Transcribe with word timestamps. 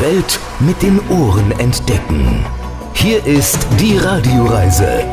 Welt 0.00 0.40
mit 0.60 0.80
den 0.80 0.98
Ohren 1.10 1.52
entdecken. 1.52 2.42
Hier 2.94 3.22
ist 3.26 3.66
die 3.78 3.98
Radioreise. 3.98 5.04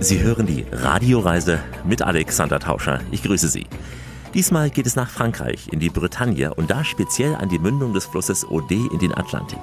Sie 0.00 0.20
hören 0.20 0.46
die 0.46 0.64
Radioreise 0.72 1.58
mit 1.84 2.00
Alexander 2.00 2.58
Tauscher. 2.58 3.00
Ich 3.10 3.22
grüße 3.22 3.48
Sie. 3.48 3.66
Diesmal 4.32 4.70
geht 4.70 4.86
es 4.86 4.96
nach 4.96 5.10
Frankreich, 5.10 5.68
in 5.70 5.80
die 5.80 5.90
Bretagne 5.90 6.54
und 6.54 6.70
da 6.70 6.82
speziell 6.82 7.34
an 7.34 7.50
die 7.50 7.58
Mündung 7.58 7.92
des 7.92 8.06
Flusses 8.06 8.48
Ode 8.48 8.88
in 8.90 8.98
den 8.98 9.14
Atlantik 9.14 9.60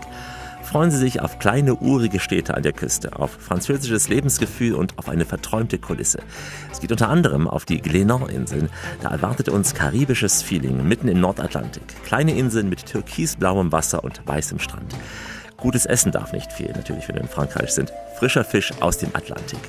freuen 0.64 0.92
Sie 0.92 0.98
sich 0.98 1.22
auf 1.22 1.40
kleine, 1.40 1.76
urige 1.76 2.20
Städte 2.20 2.56
an 2.56 2.64
der 2.64 2.74
Küste, 2.74 3.18
auf 3.18 3.32
französisches 3.32 4.10
Lebensgefühl 4.10 4.74
und 4.74 4.98
auf 4.98 5.10
eine 5.10 5.26
verträumte 5.26 5.78
Kulisse. 5.78 6.20
Es 6.72 6.80
geht 6.80 6.92
unter 6.92 7.10
anderem 7.10 7.48
auf 7.48 7.66
die 7.66 7.82
Glénan-Inseln. 7.82 8.70
Da 9.02 9.10
erwartet 9.10 9.50
uns 9.50 9.74
karibisches 9.74 10.42
Feeling 10.42 10.88
mitten 10.88 11.08
im 11.08 11.20
Nordatlantik. 11.20 11.84
Kleine 12.06 12.38
Inseln 12.38 12.70
mit 12.70 12.86
türkisblauem 12.86 13.72
Wasser 13.72 14.04
und 14.04 14.22
weißem 14.26 14.60
Strand. 14.60 14.96
Gutes 15.58 15.88
Essen 15.88 16.12
darf 16.12 16.34
nicht 16.34 16.54
fehlen, 16.54 16.74
natürlich, 16.76 17.08
wenn 17.08 17.16
wir 17.16 17.24
in 17.24 17.28
Frankreich 17.28 17.72
sind. 17.72 17.92
Frischer 18.20 18.44
Fisch 18.44 18.72
aus 18.80 19.00
dem 19.00 19.10
Atlantik. 19.16 19.60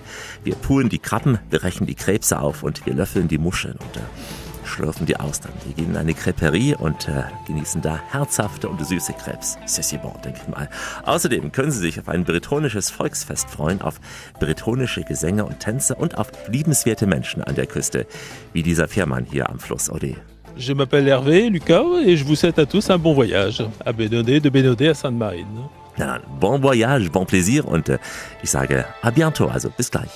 Wir 0.44 0.54
poolen 0.54 0.90
die 0.90 0.98
Krabben, 0.98 1.38
brechen 1.48 1.86
die 1.86 1.94
Krebse 1.94 2.40
auf 2.40 2.62
und 2.62 2.84
wir 2.84 2.92
löffeln 2.92 3.26
die 3.26 3.38
Muscheln. 3.38 3.78
Äh, 3.94 4.47
schlürfen 4.68 5.06
die 5.06 5.18
Austern. 5.18 5.52
Wir 5.64 5.74
gehen 5.74 5.90
in 5.90 5.96
eine 5.96 6.14
Creperie 6.14 6.74
und 6.74 7.08
äh, 7.08 7.24
genießen 7.46 7.82
da 7.82 7.98
herzhafte 8.10 8.68
und 8.68 8.84
süße 8.84 9.14
Krebs. 9.14 9.58
C'est 9.66 9.98
bon, 9.98 10.14
denke 10.24 10.40
ich 10.42 10.48
mal. 10.48 10.68
Außerdem 11.04 11.50
können 11.52 11.70
Sie 11.70 11.80
sich 11.80 11.98
auf 11.98 12.08
ein 12.08 12.24
bretonisches 12.24 12.90
Volksfest 12.90 13.50
freuen, 13.50 13.80
auf 13.82 14.00
bretonische 14.38 15.02
Gesänge 15.02 15.44
und 15.44 15.60
Tänze 15.60 15.94
und 15.94 16.18
auf 16.18 16.30
liebenswerte 16.48 17.06
Menschen 17.06 17.42
an 17.42 17.54
der 17.54 17.66
Küste, 17.66 18.06
wie 18.52 18.62
dieser 18.62 18.88
Fährmann 18.88 19.24
hier 19.24 19.48
am 19.48 19.58
Fluss 19.58 19.90
Ode. 19.90 20.16
Je 20.56 20.74
m'appelle 20.74 21.06
Hervé 21.06 21.48
Lucas 21.50 21.84
et 22.04 22.16
je 22.16 22.24
vous 22.24 22.34
souhaite 22.34 22.58
à 22.58 22.66
tous 22.66 22.90
un 22.90 22.98
bon 22.98 23.14
voyage 23.14 23.62
à 23.84 23.92
Bénodet, 23.92 24.40
de 24.40 24.50
Bénodet 24.50 24.88
à 24.88 24.94
Sainte-Marine. 24.94 25.68
Na 25.98 26.06
dann, 26.06 26.22
bon 26.40 26.60
voyage, 26.60 27.10
bon 27.10 27.24
plaisir 27.24 27.66
und 27.66 27.88
äh, 27.88 27.98
ich 28.42 28.50
sage 28.50 28.84
à 29.02 29.10
bientôt, 29.10 29.48
also 29.48 29.70
bis 29.76 29.90
gleich. 29.90 30.10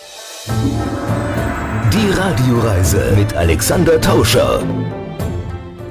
Die 1.92 2.10
Radioreise 2.10 3.12
mit 3.14 3.34
Alexander 3.34 4.00
Tauscher. 4.00 4.62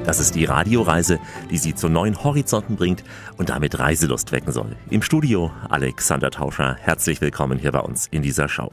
Das 0.04 0.18
ist 0.18 0.34
die 0.34 0.46
Radioreise, 0.46 1.20
die 1.48 1.58
Sie 1.58 1.76
zu 1.76 1.88
neuen 1.88 2.24
Horizonten 2.24 2.74
bringt 2.74 3.04
und 3.36 3.50
damit 3.50 3.78
Reiselust 3.78 4.32
wecken 4.32 4.52
soll. 4.52 4.74
Im 4.90 5.02
Studio 5.02 5.52
Alexander 5.68 6.32
Tauscher. 6.32 6.76
Herzlich 6.80 7.20
willkommen 7.20 7.56
hier 7.56 7.70
bei 7.70 7.78
uns 7.78 8.08
in 8.10 8.22
dieser 8.22 8.48
Show. 8.48 8.72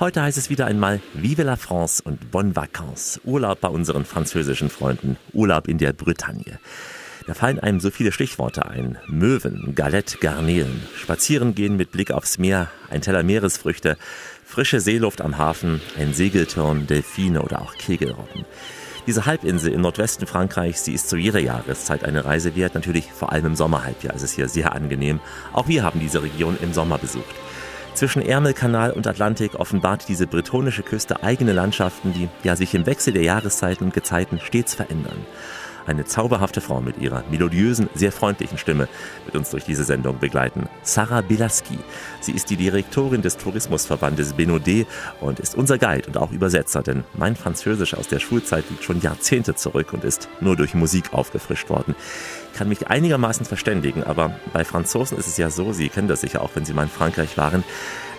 Heute 0.00 0.22
heißt 0.22 0.38
es 0.38 0.48
wieder 0.48 0.64
einmal 0.64 1.02
Vive 1.12 1.42
la 1.42 1.56
France 1.56 2.02
und 2.02 2.30
Bonne 2.30 2.56
Vacances. 2.56 3.20
Urlaub 3.24 3.60
bei 3.60 3.68
unseren 3.68 4.06
französischen 4.06 4.70
Freunden. 4.70 5.18
Urlaub 5.34 5.68
in 5.68 5.76
der 5.76 5.92
Bretagne. 5.92 6.58
Da 7.26 7.34
fallen 7.34 7.58
einem 7.58 7.80
so 7.80 7.90
viele 7.90 8.12
Stichworte 8.12 8.66
ein. 8.66 8.98
Möwen, 9.08 9.74
Galette, 9.74 10.18
Garnelen, 10.18 10.86
Spazieren 10.96 11.56
gehen 11.56 11.76
mit 11.76 11.90
Blick 11.90 12.12
aufs 12.12 12.38
Meer, 12.38 12.70
ein 12.88 13.02
Teller 13.02 13.24
Meeresfrüchte, 13.24 13.98
Frische 14.56 14.80
Seeluft 14.80 15.20
am 15.20 15.36
Hafen, 15.36 15.82
ein 15.98 16.14
Segelturn, 16.14 16.86
Delfine 16.86 17.42
oder 17.42 17.60
auch 17.60 17.74
Kegelrobben. 17.74 18.46
Diese 19.06 19.26
Halbinsel 19.26 19.70
im 19.70 19.82
Nordwesten 19.82 20.26
Frankreichs, 20.26 20.82
sie 20.82 20.94
ist 20.94 21.10
zu 21.10 21.18
jeder 21.18 21.40
Jahreszeit 21.40 22.04
eine 22.04 22.24
Reise 22.24 22.56
wert. 22.56 22.74
Natürlich 22.74 23.12
vor 23.12 23.32
allem 23.32 23.44
im 23.44 23.54
Sommerhalbjahr 23.54 24.14
ist 24.14 24.22
es 24.22 24.32
hier 24.32 24.48
sehr 24.48 24.72
angenehm. 24.72 25.20
Auch 25.52 25.68
wir 25.68 25.82
haben 25.82 26.00
diese 26.00 26.22
Region 26.22 26.56
im 26.62 26.72
Sommer 26.72 26.96
besucht. 26.96 27.34
Zwischen 27.92 28.22
Ärmelkanal 28.22 28.92
und 28.92 29.06
Atlantik 29.06 29.56
offenbart 29.56 30.08
diese 30.08 30.26
bretonische 30.26 30.82
Küste 30.82 31.22
eigene 31.22 31.52
Landschaften, 31.52 32.14
die 32.14 32.30
ja 32.42 32.56
sich 32.56 32.74
im 32.74 32.86
Wechsel 32.86 33.12
der 33.12 33.24
Jahreszeiten 33.24 33.84
und 33.84 33.92
Gezeiten 33.92 34.40
stets 34.40 34.74
verändern. 34.74 35.26
Eine 35.86 36.04
zauberhafte 36.04 36.60
Frau 36.60 36.80
mit 36.80 36.98
ihrer 36.98 37.22
melodiösen, 37.30 37.88
sehr 37.94 38.12
freundlichen 38.12 38.58
Stimme 38.58 38.88
wird 39.24 39.36
uns 39.36 39.50
durch 39.50 39.64
diese 39.64 39.84
Sendung 39.84 40.18
begleiten. 40.18 40.68
Sarah 40.82 41.20
Bilaski. 41.20 41.78
Sie 42.20 42.32
ist 42.32 42.50
die 42.50 42.56
Direktorin 42.56 43.22
des 43.22 43.36
Tourismusverbandes 43.36 44.34
Benodé 44.34 44.86
und 45.20 45.40
ist 45.40 45.54
unser 45.54 45.78
Guide 45.78 46.08
und 46.08 46.16
auch 46.16 46.32
Übersetzer, 46.32 46.82
denn 46.82 47.04
mein 47.14 47.36
Französisch 47.36 47.94
aus 47.94 48.08
der 48.08 48.18
Schulzeit 48.18 48.64
liegt 48.70 48.84
schon 48.84 49.00
Jahrzehnte 49.00 49.54
zurück 49.54 49.92
und 49.92 50.04
ist 50.04 50.28
nur 50.40 50.56
durch 50.56 50.74
Musik 50.74 51.12
aufgefrischt 51.12 51.70
worden 51.70 51.94
kann 52.56 52.68
mich 52.70 52.88
einigermaßen 52.88 53.44
verständigen, 53.44 54.02
aber 54.02 54.34
bei 54.52 54.64
Franzosen 54.64 55.18
ist 55.18 55.26
es 55.26 55.36
ja 55.36 55.50
so, 55.50 55.72
Sie 55.72 55.90
kennen 55.90 56.08
das 56.08 56.22
sicher 56.22 56.40
auch, 56.40 56.50
wenn 56.54 56.64
Sie 56.64 56.72
mal 56.72 56.84
in 56.84 56.88
Frankreich 56.88 57.36
waren, 57.36 57.62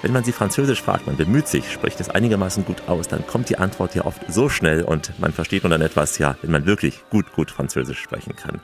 wenn 0.01 0.11
man 0.11 0.23
sie 0.23 0.31
Französisch 0.31 0.81
fragt, 0.81 1.07
man 1.07 1.17
bemüht 1.17 1.47
sich, 1.47 1.71
spricht 1.71 1.99
es 1.99 2.09
einigermaßen 2.09 2.65
gut 2.65 2.87
aus, 2.87 3.07
dann 3.07 3.25
kommt 3.25 3.49
die 3.49 3.57
Antwort 3.57 3.95
ja 3.95 4.05
oft 4.05 4.21
so 4.27 4.49
schnell 4.49 4.83
und 4.83 5.11
man 5.19 5.33
versteht 5.33 5.63
nur 5.63 5.69
dann 5.69 5.81
etwas, 5.81 6.17
ja, 6.17 6.35
wenn 6.41 6.51
man 6.51 6.65
wirklich 6.65 7.03
gut, 7.09 7.33
gut 7.33 7.51
Französisch 7.51 7.99
sprechen 7.99 8.35
kann. 8.35 8.59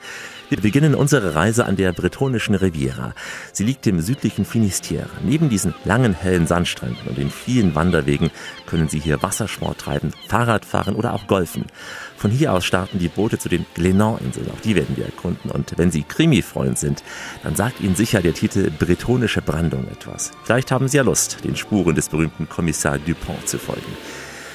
Wir 0.49 0.61
beginnen 0.61 0.95
unsere 0.95 1.35
Reise 1.35 1.65
an 1.65 1.75
der 1.75 1.93
bretonischen 1.93 2.55
Riviera. 2.55 3.13
Sie 3.51 3.63
liegt 3.63 3.87
im 3.87 4.01
südlichen 4.01 4.45
Finisterre. 4.45 5.09
Neben 5.23 5.49
diesen 5.49 5.73
langen, 5.85 6.13
hellen 6.13 6.47
Sandstränden 6.47 7.07
und 7.07 7.17
den 7.17 7.31
vielen 7.31 7.75
Wanderwegen 7.75 8.29
können 8.65 8.87
Sie 8.87 8.99
hier 8.99 9.23
Wassersport 9.23 9.79
treiben, 9.79 10.11
Fahrrad 10.27 10.65
fahren 10.65 10.95
oder 10.95 11.13
auch 11.13 11.27
golfen. 11.27 11.65
Von 12.23 12.31
hier 12.31 12.53
aus 12.53 12.63
starten 12.63 12.99
die 12.99 13.09
Boote 13.09 13.37
zu 13.37 13.49
den 13.49 13.65
Glénan-Inseln. 13.75 14.49
Auch 14.49 14.61
die 14.61 14.75
werden 14.75 14.95
wir 14.95 15.03
erkunden. 15.03 15.51
Und 15.51 15.77
wenn 15.77 15.91
Sie 15.91 16.03
Krimi-Freund 16.03 16.79
sind, 16.79 17.03
dann 17.43 17.57
sagt 17.57 17.81
Ihnen 17.81 17.97
sicher 17.97 18.21
der 18.21 18.33
Titel 18.33 18.71
Bretonische 18.71 19.41
Brandung 19.41 19.89
etwas. 19.91 20.31
Vielleicht 20.45 20.71
haben 20.71 20.87
Sie 20.87 20.95
ja 20.95 21.03
Lust, 21.03 21.43
den 21.43 21.57
Spuren 21.57 21.95
des 21.95 22.07
berühmten 22.07 22.47
Kommissar 22.47 22.97
Dupont 22.97 23.49
zu 23.49 23.59
folgen. 23.59 23.91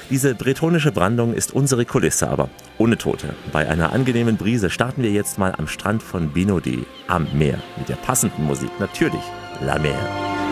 Diese 0.09 0.33
bretonische 0.33 0.91
Brandung 0.91 1.35
ist 1.35 1.53
unsere 1.53 1.85
Kulisse, 1.85 2.27
aber 2.27 2.49
ohne 2.79 2.97
Tote. 2.97 3.35
Bei 3.51 3.69
einer 3.69 3.93
angenehmen 3.93 4.37
Brise 4.37 4.71
starten 4.71 5.03
wir 5.03 5.11
jetzt 5.11 5.37
mal 5.37 5.53
am 5.55 5.67
Strand 5.67 6.01
von 6.01 6.33
Benodé 6.33 6.85
am 7.05 7.27
Meer 7.33 7.59
mit 7.77 7.87
der 7.87 7.97
passenden 7.97 8.47
Musik 8.47 8.71
natürlich 8.79 9.21
La 9.61 9.77
Mer. 9.77 10.48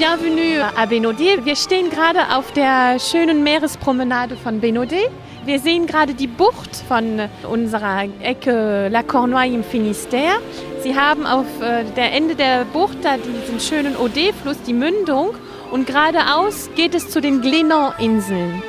Bienvenue 0.00 0.62
à 0.78 0.86
Benodé. 0.86 1.44
Wir 1.44 1.54
stehen 1.56 1.90
gerade 1.90 2.34
auf 2.34 2.52
der 2.52 2.98
schönen 2.98 3.42
Meerespromenade 3.42 4.34
von 4.34 4.58
Benodé. 4.58 5.10
Wir 5.44 5.58
sehen 5.58 5.86
gerade 5.86 6.14
die 6.14 6.26
Bucht 6.26 6.74
von 6.88 7.28
unserer 7.46 8.04
Ecke 8.22 8.88
La 8.88 9.02
Cornouaille 9.02 9.56
im 9.56 9.62
Finistère. 9.62 10.38
Sie 10.82 10.96
haben 10.96 11.26
auf 11.26 11.44
äh, 11.60 11.84
der 11.84 12.14
Ende 12.14 12.34
der 12.34 12.64
Bucht 12.64 12.96
da 13.02 13.18
diesen 13.18 13.60
schönen 13.60 13.94
Odé-Fluss, 13.94 14.62
die 14.62 14.72
Mündung. 14.72 15.34
Und 15.70 15.86
geradeaus 15.86 16.70
geht 16.74 16.94
es 16.94 17.10
zu 17.10 17.20
den 17.20 17.42
Glénan-Inseln. 17.42 18.62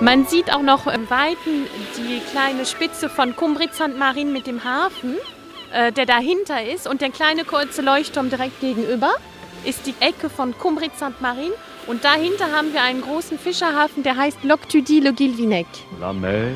Man 0.00 0.26
sieht 0.26 0.52
auch 0.52 0.62
noch 0.62 0.88
im 0.88 1.08
Weiten 1.08 1.68
die 1.96 2.20
kleine 2.32 2.66
Spitze 2.66 3.08
von 3.08 3.36
Cumbrit 3.36 3.76
Sainte 3.76 3.96
Marine 3.96 4.32
mit 4.32 4.48
dem 4.48 4.64
Hafen. 4.64 5.14
Äh, 5.74 5.90
der 5.90 6.06
dahinter 6.06 6.64
ist. 6.64 6.86
Und 6.86 7.00
der 7.00 7.10
kleine 7.10 7.44
kurze 7.44 7.82
Leuchtturm 7.82 8.30
direkt 8.30 8.60
gegenüber 8.60 9.10
ist 9.64 9.86
die 9.86 9.94
Ecke 9.98 10.30
von 10.30 10.54
Cumbrit 10.56 10.96
Sainte 10.96 11.20
Marine. 11.20 11.54
Und 11.88 12.04
dahinter 12.04 12.52
haben 12.52 12.72
wir 12.72 12.82
einen 12.82 13.02
großen 13.02 13.40
Fischerhafen, 13.40 14.04
der 14.04 14.16
heißt 14.16 14.44
Loctudi 14.44 15.00
le 15.00 15.12
Guilvinec. 15.12 15.66
La 16.00 16.12
mer 16.12 16.54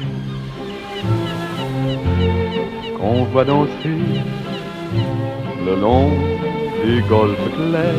qu'on 2.96 3.24
voit 3.32 3.44
danser 3.44 4.22
le 5.66 5.74
long 5.74 6.12
des 6.84 7.02
golfes 7.08 7.52
clairs 7.56 7.94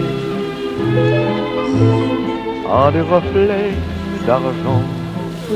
a 2.69 2.91
des 2.91 3.01
reflets 3.01 3.73
d'argent. 4.25 4.83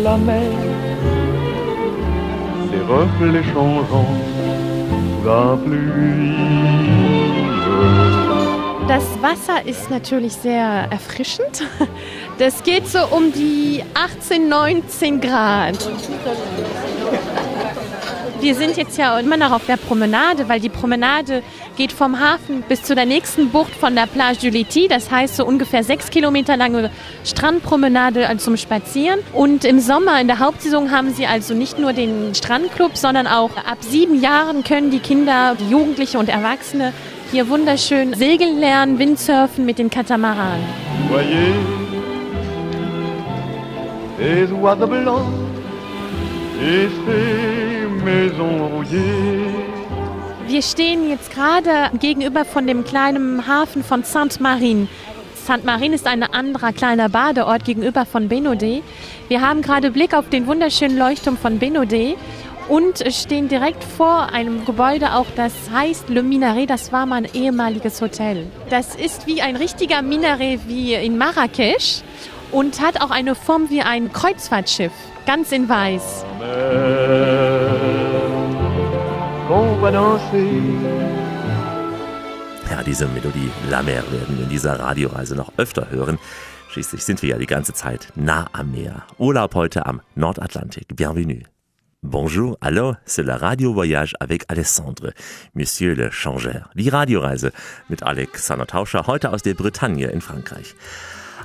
La 0.04 0.18
mer, 0.18 0.52
ses 2.70 2.82
reflets 2.82 3.44
changeants 3.54 4.53
das 8.88 9.04
Wasser 9.22 9.66
ist 9.66 9.90
natürlich 9.90 10.34
sehr 10.34 10.88
erfrischend. 10.92 11.64
Das 12.40 12.64
geht 12.64 12.88
so 12.88 13.00
um 13.12 13.32
die 13.32 13.84
18, 13.94 14.50
19 14.50 15.22
Grad. 15.22 15.78
Wir 18.44 18.56
sind 18.56 18.76
jetzt 18.76 18.98
ja 18.98 19.18
immer 19.20 19.38
noch 19.38 19.52
auf 19.52 19.66
der 19.68 19.78
Promenade, 19.78 20.50
weil 20.50 20.60
die 20.60 20.68
Promenade 20.68 21.44
geht 21.78 21.94
vom 21.94 22.20
Hafen 22.20 22.62
bis 22.68 22.84
zu 22.84 22.94
der 22.94 23.06
nächsten 23.06 23.52
Bucht 23.52 23.74
von 23.74 23.96
der 23.96 24.06
Plage 24.06 24.40
du 24.42 24.50
Liti. 24.50 24.90
Das 24.90 25.10
heißt 25.10 25.38
so 25.38 25.46
ungefähr 25.46 25.82
sechs 25.86 26.10
Kilometer 26.10 26.58
lange 26.58 26.92
Strandpromenade 27.24 28.28
zum 28.40 28.58
Spazieren. 28.58 29.22
Und 29.32 29.64
im 29.64 29.80
Sommer, 29.80 30.20
in 30.20 30.28
der 30.28 30.40
Hauptsaison, 30.40 30.92
haben 30.92 31.14
sie 31.14 31.26
also 31.26 31.54
nicht 31.54 31.80
nur 31.80 31.94
den 31.94 32.36
Strandclub, 32.36 32.98
sondern 32.98 33.28
auch 33.28 33.56
ab 33.56 33.78
sieben 33.80 34.22
Jahren 34.22 34.66
können 34.66 34.92
die 34.92 35.00
Kinder, 35.00 35.56
die 35.58 35.70
Jugendliche 35.70 36.20
und 36.20 36.28
Erwachsene 36.28 36.92
hier 37.32 37.48
wunderschön 37.48 38.14
segeln 38.14 38.60
lernen, 38.60 39.00
Windsurfen 39.00 39.66
mit 39.66 39.80
den 39.80 39.90
Katamaranen. 39.90 40.66
Voyez, 41.10 41.56
les 44.20 44.52
oiseaux 44.52 44.86
blancs 44.86 45.32
et 46.62 46.90
ces 47.06 47.08
maisons 47.08 47.83
rouillées. 47.83 47.83
Wir 50.46 50.62
stehen 50.62 51.10
jetzt 51.10 51.32
gerade 51.32 51.90
gegenüber 52.00 52.44
von 52.44 52.68
dem 52.68 52.84
kleinen 52.84 53.48
Hafen 53.48 53.84
von 53.84 54.04
Sainte-Marine. 54.04 54.88
Sainte-Marine 55.46 55.96
ist 55.96 56.06
ein 56.06 56.24
anderer 56.24 56.74
kleiner 56.74 57.08
Badeort 57.10 57.64
gegenüber 57.64 58.06
von 58.06 58.28
Benodé. 58.28 58.82
Wir 59.30 59.42
haben 59.42 59.62
gerade 59.62 59.92
Blick 59.92 60.14
auf 60.14 60.30
den 60.30 60.48
wunderschönen 60.48 60.98
Leuchtturm 60.98 61.38
von 61.38 61.60
Benodé 61.60 62.16
und 62.68 63.04
stehen 63.14 63.48
direkt 63.48 63.84
vor 63.84 64.34
einem 64.34 64.66
Gebäude 64.66 65.16
auch, 65.16 65.28
das 65.36 65.54
heißt 65.74 66.10
Le 66.10 66.24
Minaret, 66.24 66.70
das 66.70 66.92
war 66.92 67.06
mal 67.06 67.24
ein 67.24 67.30
ehemaliges 67.34 68.02
Hotel. 68.02 68.48
Das 68.70 68.96
ist 68.96 69.28
wie 69.28 69.42
ein 69.42 69.56
richtiger 69.56 70.02
Minaret 70.02 70.62
wie 70.68 70.94
in 70.94 71.18
Marrakesch 71.18 72.02
und 72.52 72.82
hat 72.82 73.02
auch 73.02 73.12
eine 73.12 73.36
Form 73.36 73.70
wie 73.70 73.82
ein 73.82 74.12
Kreuzfahrtschiff, 74.12 74.92
ganz 75.26 75.52
in 75.52 75.68
weiß. 75.68 76.26
Qu'on 79.54 79.76
va 79.82 79.92
danser. 79.92 80.50
Ja, 82.72 82.82
diese 82.82 83.08
Melodie 83.08 83.52
La 83.70 83.84
Mer 83.84 84.04
werden 84.12 84.38
wir 84.38 84.46
in 84.46 84.50
dieser 84.50 84.80
Radioreise 84.80 85.36
noch 85.36 85.52
öfter 85.58 85.92
hören. 85.92 86.18
Schließlich 86.70 87.04
sind 87.04 87.22
wir 87.22 87.30
ja 87.30 87.38
die 87.38 87.46
ganze 87.46 87.74
Zeit 87.74 88.08
nah 88.16 88.48
am 88.54 88.72
Meer. 88.72 89.04
Urlaub 89.20 89.54
heute 89.54 89.86
am 89.86 90.02
Nordatlantik. 90.16 90.96
Bienvenue. 90.96 91.44
Bonjour, 92.02 92.58
alors, 92.62 92.96
c'est 93.06 93.24
le 93.24 93.34
Radio 93.34 93.74
Voyage 93.74 94.14
avec 94.20 94.44
Alessandre, 94.50 95.14
Monsieur 95.54 95.94
le 95.96 96.10
Changeur. 96.10 96.70
Die 96.74 96.90
Radioreise 96.90 97.52
mit 97.90 98.02
Alexander 98.02 98.66
Tauscher, 98.66 99.06
heute 99.06 99.32
aus 99.32 99.44
der 99.44 99.54
Bretagne 99.54 100.08
in 100.08 100.20
Frankreich. 100.20 100.74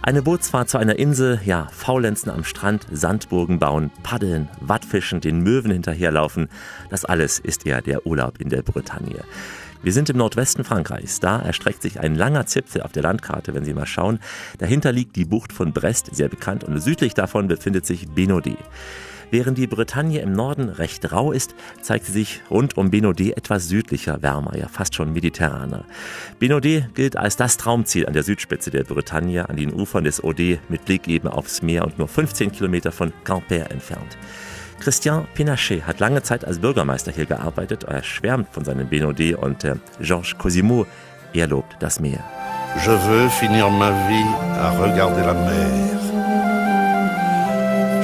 Eine 0.03 0.23
Bootsfahrt 0.23 0.71
zu 0.71 0.79
einer 0.79 0.99
Insel, 0.99 1.41
ja, 1.45 1.67
Faulenzen 1.73 2.31
am 2.31 2.45
Strand, 2.45 2.87
Sandburgen 2.91 3.59
bauen, 3.59 3.91
paddeln, 4.03 4.49
Wattfischen, 4.61 5.21
den 5.21 5.41
Möwen 5.41 5.73
hinterherlaufen. 5.73 6.49
Das 6.89 7.05
alles 7.05 7.39
ist 7.39 7.65
ja 7.65 7.81
der 7.81 8.07
Urlaub 8.07 8.41
in 8.41 8.49
der 8.49 8.63
Bretagne. 8.63 9.25
Wir 9.83 9.93
sind 9.93 10.09
im 10.09 10.17
Nordwesten 10.17 10.65
Frankreichs. 10.65 11.21
Da 11.21 11.41
erstreckt 11.41 11.83
sich 11.83 12.01
ein 12.01 12.15
langer 12.15 12.47
Zipfel 12.47 12.83
auf 12.83 12.93
der 12.93 13.03
Landkarte, 13.03 13.55
wenn 13.55 13.65
Sie 13.65 13.75
mal 13.75 13.87
schauen. 13.87 14.21
Dahinter 14.59 14.93
liegt 14.93 15.17
die 15.17 15.25
Bucht 15.25 15.53
von 15.53 15.73
Brest, 15.73 16.15
sehr 16.15 16.29
bekannt, 16.29 16.65
und 16.65 16.81
südlich 16.81 17.15
davon 17.15 17.49
befindet 17.49 17.85
sich 17.85 18.07
Benodé. 18.07 18.57
Während 19.31 19.59
die 19.59 19.67
Bretagne 19.67 20.21
im 20.21 20.33
Norden 20.33 20.69
recht 20.69 21.13
rau 21.13 21.33
ist, 21.33 21.55
zeigt 21.83 22.07
sie 22.07 22.13
sich 22.13 22.43
rund 22.51 22.77
um 22.77 22.91
Benodé 22.91 23.37
etwas 23.37 23.69
südlicher, 23.69 24.23
wärmer, 24.23 24.57
ja 24.57 24.69
fast 24.69 24.95
schon 24.95 25.13
mediterraner. 25.13 25.85
Benodé 26.41 26.85
gilt 26.95 27.17
als 27.17 27.37
das 27.37 27.57
Traumziel 27.57 28.07
an 28.07 28.15
der 28.15 28.23
Südspitze 28.23 28.71
der 28.71 28.85
Bretagne, 28.85 29.49
an 29.49 29.57
den 29.57 29.73
Ufern 29.73 30.05
des 30.05 30.23
Odé, 30.23 30.59
mit 30.69 30.85
Blick 30.85 31.09
eben 31.09 31.29
aufs 31.29 31.63
Meer 31.63 31.85
und 31.85 31.99
nur 31.99 32.09
15 32.09 32.53
Kilometer 32.53 32.93
von 32.93 33.13
Quimper 33.25 33.71
entfernt. 33.71 34.17
Christian 34.81 35.27
Pinachet 35.35 35.87
hat 35.87 36.01
lange 36.01 36.23
Zeit 36.23 36.45
als 36.45 36.61
Bürgermeister 36.61 37.11
hier 37.13 37.27
gearbeitet. 37.27 37.85
Er 37.85 38.03
schwärmt 38.03 38.49
von 38.51 38.65
seinem 38.65 38.89
Benodé 38.89 39.35
und 39.35 39.65
äh, 39.65 39.75
Georges 40.01 40.39
Cosimo, 40.39 40.87
er 41.35 41.49
lobt 41.49 41.77
das 41.81 42.01
Meer. 42.01 42.25
Je 42.77 42.91
veux 42.91 43.29
finir 43.29 43.71
ma 43.71 43.91
vie 44.09 44.25
à 44.61 44.71
regarder 44.71 45.27
la 45.27 45.35
mer. 45.35 46.08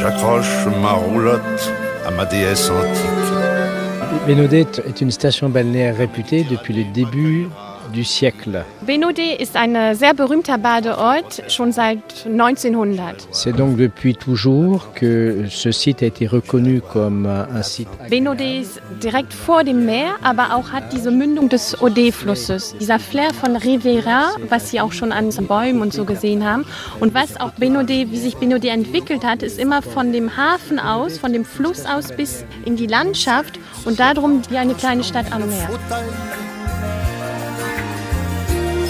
J'accroche 0.05 0.67
ma 0.83 0.93
roulotte 0.93 1.73
à 2.05 2.11
ma 2.11 2.27
déesse 2.27 2.69
antique. 2.69 4.27
Bénodet 4.27 4.67
est 4.87 5.01
une 5.01 5.11
station 5.11 5.49
balnéaire 5.49 5.97
réputée 5.97 6.45
depuis 6.45 6.75
le 6.75 6.85
début 6.93 7.49
du 7.93 8.05
siècle. 8.05 8.65
Benodé 8.87 9.35
ist 9.39 9.57
ein 9.57 9.95
sehr 9.95 10.15
berühmter 10.15 10.59
Badeort, 10.59 11.43
schon 11.49 11.73
seit 11.73 12.27
1900. 12.27 13.29
C'est 13.31 13.57
donc 13.57 13.77
depuis 13.77 14.15
toujours 14.15 14.93
que 14.95 15.47
ce 15.49 15.73
site 15.73 16.03
a 16.03 16.07
été 16.07 16.27
reconnu 16.27 16.81
comme 16.81 17.27
un 17.27 17.63
site. 17.63 17.89
Benodé 18.11 18.61
ist 18.61 18.81
direkt 19.03 19.33
vor 19.33 19.65
dem 19.65 19.85
Meer, 19.85 20.15
aber 20.23 20.55
auch 20.55 20.73
hat 20.73 20.93
diese 20.93 21.11
Mündung 21.11 21.49
des 21.49 21.77
Odé-Flusses. 21.81 22.75
Dieser 22.81 22.99
Flair 22.99 23.33
von 23.33 23.57
Rivera, 23.57 24.31
was 24.49 24.71
Sie 24.71 24.81
auch 24.81 24.93
schon 24.93 25.13
an 25.13 25.31
den 25.31 25.47
Bäumen 25.47 25.81
und 25.81 25.93
so 25.93 26.05
gesehen 26.05 26.45
haben. 26.45 26.65
Und 27.01 27.15
was 27.15 27.41
auch 27.41 27.53
Benodé, 27.59 28.11
wie 28.11 28.19
sich 28.19 28.37
Benodé 28.37 28.69
entwickelt 28.69 29.25
hat, 29.25 29.43
ist 29.43 29.59
immer 29.59 29.83
von 29.83 30.13
dem 30.13 30.37
Hafen 30.37 30.79
aus, 30.79 31.19
von 31.19 31.33
dem 31.33 31.45
Fluss 31.45 31.87
aus 31.87 32.13
bis 32.13 32.45
in 32.65 32.77
die 32.77 32.87
Landschaft 32.87 33.59
und 33.85 33.99
darum 34.01 34.43
wie 34.49 34.59
eine 34.59 34.75
kleine 34.75 35.05
Stadt 35.05 35.33
am 35.33 35.47
Meer. 35.49 35.69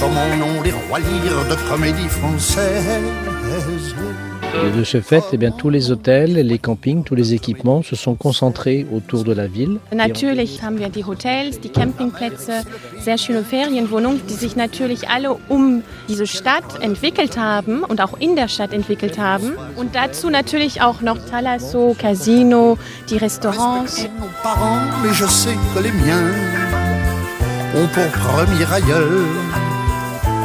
Comme 0.01 0.17
en 0.17 0.43
ont 0.43 0.63
les 0.63 0.73
rois 0.73 0.99
lyres 0.99 1.47
de 1.49 1.57
comédie 1.69 2.09
française. 2.09 2.85
Et 4.67 4.71
de 4.71 4.85
ce 4.85 5.01
fait, 5.01 5.25
eh 5.33 5.37
bien, 5.37 5.51
tous 5.51 5.69
les 5.69 5.91
hôtels, 5.91 6.35
les 6.35 6.59
campings, 6.59 7.03
tous 7.03 7.17
les 7.17 7.35
équipements 7.35 7.83
se 7.83 7.97
sont 7.97 8.15
concentrés 8.15 8.87
autour 8.93 9.25
de 9.25 9.33
la 9.33 9.49
ville. 9.49 9.79
Natürlich 9.93 10.63
haben 10.63 10.79
wir 10.79 10.91
die 10.91 11.05
Hotels, 11.05 11.59
die 11.61 11.71
Campingplätze, 11.71 12.63
sehr 13.01 13.19
schöne 13.19 13.43
Ferienwohnungen, 13.43 14.21
die 14.29 14.35
sich 14.35 14.55
natürlich 14.55 15.09
alle 15.09 15.37
um 15.49 15.83
diese 16.09 16.27
Stadt 16.29 16.81
entwickelt 16.81 17.37
haben 17.37 17.83
und 17.83 18.01
auch 18.01 18.19
in 18.21 18.37
der 18.37 18.47
Stadt 18.49 18.73
entwickelt 18.73 19.19
haben. 19.19 19.53
Und 19.77 19.97
dazu 19.97 20.31
natürlich 20.31 20.83
auch 20.83 21.01
noch 21.01 21.19
Thalasso, 21.29 21.97
Casino, 21.99 22.79
die 23.11 23.17
Restaurants. 23.17 24.09
Parents, 24.43 24.95
mais 25.03 25.19
je 25.19 25.27
sais 25.27 25.57
que 25.75 25.81
les 25.81 25.93
miens 25.93 26.33
ont 27.75 27.89
pour 27.89 28.07
premier 28.13 28.65
aïeul 28.73 29.25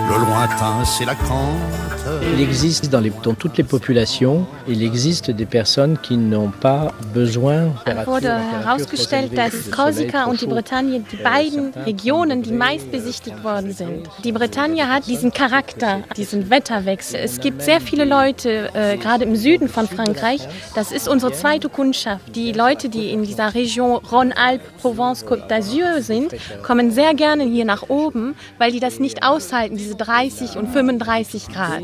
le 0.09 0.17
lointain, 0.17 0.83
c'est 0.85 1.05
la 1.05 1.15
Cante. 1.15 1.88
Il 2.31 2.41
existe 2.45 2.89
dans, 2.89 2.99
les- 3.01 3.11
dans 3.23 3.33
toutes 3.33 3.57
les 3.57 3.63
populations, 3.65 4.45
il 4.67 4.81
existe 4.83 5.29
des 5.31 5.45
personnes 5.45 5.97
qui 6.01 6.15
n'ont 6.15 6.51
pas 6.51 6.93
besoin. 7.13 7.73
Es 7.85 8.07
wurde 8.07 8.29
herausgestellt, 8.29 9.37
dass 9.37 9.69
Korsika 9.71 10.25
und 10.25 10.39
die 10.39 10.45
Bretagne 10.47 11.01
die 11.11 11.17
beiden 11.17 11.73
Regionen, 11.85 12.41
die 12.41 12.51
meist 12.53 12.91
besichtigt 12.91 13.43
worden 13.43 13.73
sind. 13.73 14.07
Die 14.23 14.31
Bretagne 14.31 14.87
hat 14.87 15.07
diesen 15.07 15.31
Charakter, 15.33 16.01
diesen 16.15 16.49
Wetterwechsel. 16.49 17.19
Es 17.21 17.39
gibt 17.41 17.61
sehr 17.61 17.81
viele 17.81 18.05
Leute, 18.05 18.69
äh, 18.73 18.97
gerade 18.97 19.25
im 19.25 19.35
Süden 19.35 19.67
von 19.67 19.87
Frankreich, 19.87 20.41
das 20.75 20.91
ist 20.93 21.09
unsere 21.09 21.33
zweite 21.33 21.67
Kundschaft. 21.67 22.35
Die 22.35 22.53
Leute, 22.53 22.87
die 22.89 23.09
in 23.11 23.23
dieser 23.23 23.53
Region 23.53 23.97
Rhône-Alpes, 24.11 24.65
Provence, 24.81 25.25
Côte 25.25 25.47
d'Azur 25.49 26.01
sind, 26.01 26.33
kommen 26.63 26.91
sehr 26.91 27.13
gerne 27.15 27.43
hier 27.43 27.65
nach 27.65 27.89
oben, 27.89 28.35
weil 28.59 28.71
die 28.71 28.79
das 28.79 28.99
nicht 28.99 29.23
aushalten, 29.23 29.75
diese 29.75 29.95
30 29.95 30.55
und 30.57 30.69
35 30.69 31.47
Grad. 31.49 31.81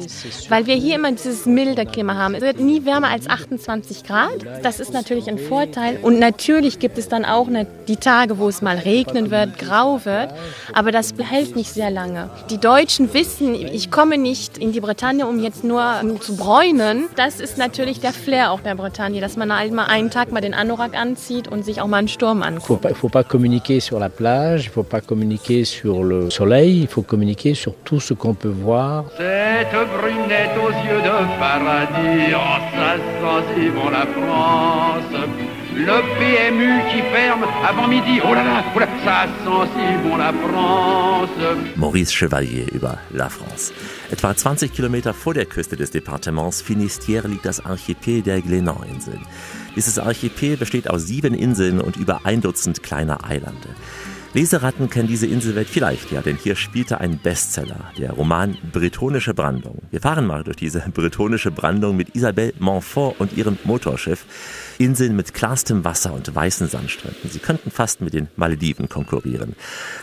Weil 0.49 0.67
wir 0.67 0.75
hier 0.75 0.95
immer 0.95 1.11
dieses 1.11 1.45
milde 1.45 1.85
Klima 1.85 2.15
haben. 2.15 2.35
Es 2.35 2.41
wird 2.41 2.59
nie 2.59 2.85
wärmer 2.85 3.09
als 3.09 3.29
28 3.29 4.03
Grad. 4.03 4.31
Das 4.63 4.79
ist 4.79 4.93
natürlich 4.93 5.27
ein 5.29 5.37
Vorteil. 5.37 5.99
Und 6.01 6.19
natürlich 6.19 6.79
gibt 6.79 6.97
es 6.97 7.07
dann 7.09 7.25
auch 7.25 7.47
ne- 7.47 7.67
die 7.87 7.97
Tage, 7.97 8.37
wo 8.37 8.47
es 8.47 8.61
mal 8.61 8.77
regnen 8.77 9.31
wird, 9.31 9.57
grau 9.57 9.99
wird. 10.05 10.29
Aber 10.73 10.91
das 10.91 11.13
hält 11.17 11.55
nicht 11.55 11.71
sehr 11.73 11.89
lange. 11.91 12.29
Die 12.49 12.57
Deutschen 12.59 13.13
wissen, 13.13 13.56
ich 13.56 13.92
komme 13.92 14.18
nicht 14.18 14.57
in 14.57 14.71
die 14.71 14.80
Bretagne, 14.81 15.25
um 15.27 15.39
jetzt 15.42 15.63
nur 15.63 15.83
zu 16.21 16.35
bräunen. 16.35 17.06
Das 17.15 17.39
ist 17.39 17.57
natürlich 17.57 17.99
der 17.99 18.13
Flair 18.13 18.51
auch 18.51 18.59
der 18.61 18.75
Bretagne, 18.75 19.21
dass 19.21 19.37
man 19.37 19.56
halt 19.56 19.73
mal 19.73 19.85
einen 19.85 20.09
Tag 20.09 20.31
mal 20.31 20.42
den 20.42 20.54
Anorak 20.54 20.95
anzieht 20.95 21.47
und 21.47 21.63
sich 21.65 21.81
auch 21.81 21.87
mal 21.87 21.97
einen 21.97 22.07
Sturm 22.07 22.44
Il 22.45 22.51
ne 22.56 22.59
faut 22.59 22.75
anguckt. 22.75 22.81
pas, 22.81 22.89
il 22.89 22.95
faut 22.95 23.09
pas 23.11 23.23
communiquer 23.23 23.80
sur 23.80 23.99
la 23.99 24.09
plage, 24.09 24.65
il 24.65 24.69
ne 24.69 24.73
faut 24.73 24.83
pas 24.83 25.01
communiquer 25.01 25.63
sur 25.65 26.04
le 26.04 26.30
soleil, 26.30 26.81
il 26.81 26.87
faut 26.87 27.01
communiquer 27.01 27.54
sur 27.54 27.73
tout 27.83 27.99
ce 27.99 28.13
qu'on 28.13 28.33
peut 28.33 28.49
voir. 28.63 29.06
Cette 29.18 29.73
brunette 30.16 30.57
aux 30.57 30.72
yeux 30.88 31.02
de 31.02 31.40
paradis, 31.40 32.34
oh, 32.34 32.60
ça 32.74 32.95
sent 32.98 33.45
si 33.56 33.69
bon 33.69 33.90
la 33.90 34.06
France. 34.06 35.30
Le 35.76 36.02
PMU 36.18 36.80
qui 36.90 37.02
ferme 37.14 37.44
avant 37.68 37.88
midi, 37.88 38.22
oh 38.24 38.34
là 38.34 38.44
là, 38.44 38.64
oh 38.74 38.80
là, 38.80 38.88
ça 39.04 39.28
sent 39.44 39.72
si 39.74 40.07
bon 40.07 40.18
la 40.18 40.31
France. 40.31 41.30
Maurice 41.76 42.14
Chevalier 42.14 42.66
über 42.74 42.98
La 43.14 43.30
France. 43.30 43.74
Etwa 44.12 44.34
20 44.34 44.72
Kilometer 44.72 45.14
vor 45.14 45.34
der 45.34 45.45
Küste 45.45 45.76
des 45.76 45.92
Departements 45.92 46.62
Finisterre 46.62 47.28
liegt 47.28 47.45
das 47.45 47.66
Archipel 47.66 48.22
der 48.22 48.40
Glénan-Inseln. 48.40 49.22
Dieses 49.76 50.00
Archipel 50.00 50.56
besteht 50.56 50.90
aus 50.90 51.06
sieben 51.06 51.34
Inseln 51.34 51.81
und 51.81 51.98
über 51.98 52.22
ein 52.24 52.40
Dutzend 52.42 52.81
kleiner 52.81 53.26
Eilande. 53.26 53.69
Leseratten 54.35 54.89
kennen 54.89 55.07
diese 55.07 55.27
Inselwelt 55.27 55.69
vielleicht, 55.69 56.11
ja, 56.11 56.21
denn 56.21 56.35
hier 56.35 56.57
spielte 56.57 56.99
ein 56.99 57.19
Bestseller, 57.19 57.89
der 57.97 58.11
Roman 58.11 58.57
Bretonische 58.73 59.33
Brandung. 59.33 59.83
Wir 59.92 60.01
fahren 60.01 60.27
mal 60.27 60.44
durch 60.44 60.57
diese 60.57 60.81
bretonische 60.94 61.51
Brandung 61.51 61.95
mit 61.95 62.18
Isabelle 62.18 62.51
Montfort 62.59 63.15
und 63.19 63.37
ihrem 63.37 63.57
Motorschiff. 63.63 64.25
Inseln 64.77 65.15
mit 65.15 65.33
klarstem 65.33 65.85
Wasser 65.85 66.11
und 66.11 66.35
weißen 66.35 66.68
Sandstränden. 66.68 67.30
Sie 67.30 67.39
könnten 67.39 67.71
fast 67.71 68.01
mit 68.01 68.13
den 68.13 68.27
Malediven 68.35 68.89
konkurrieren. 68.89 69.56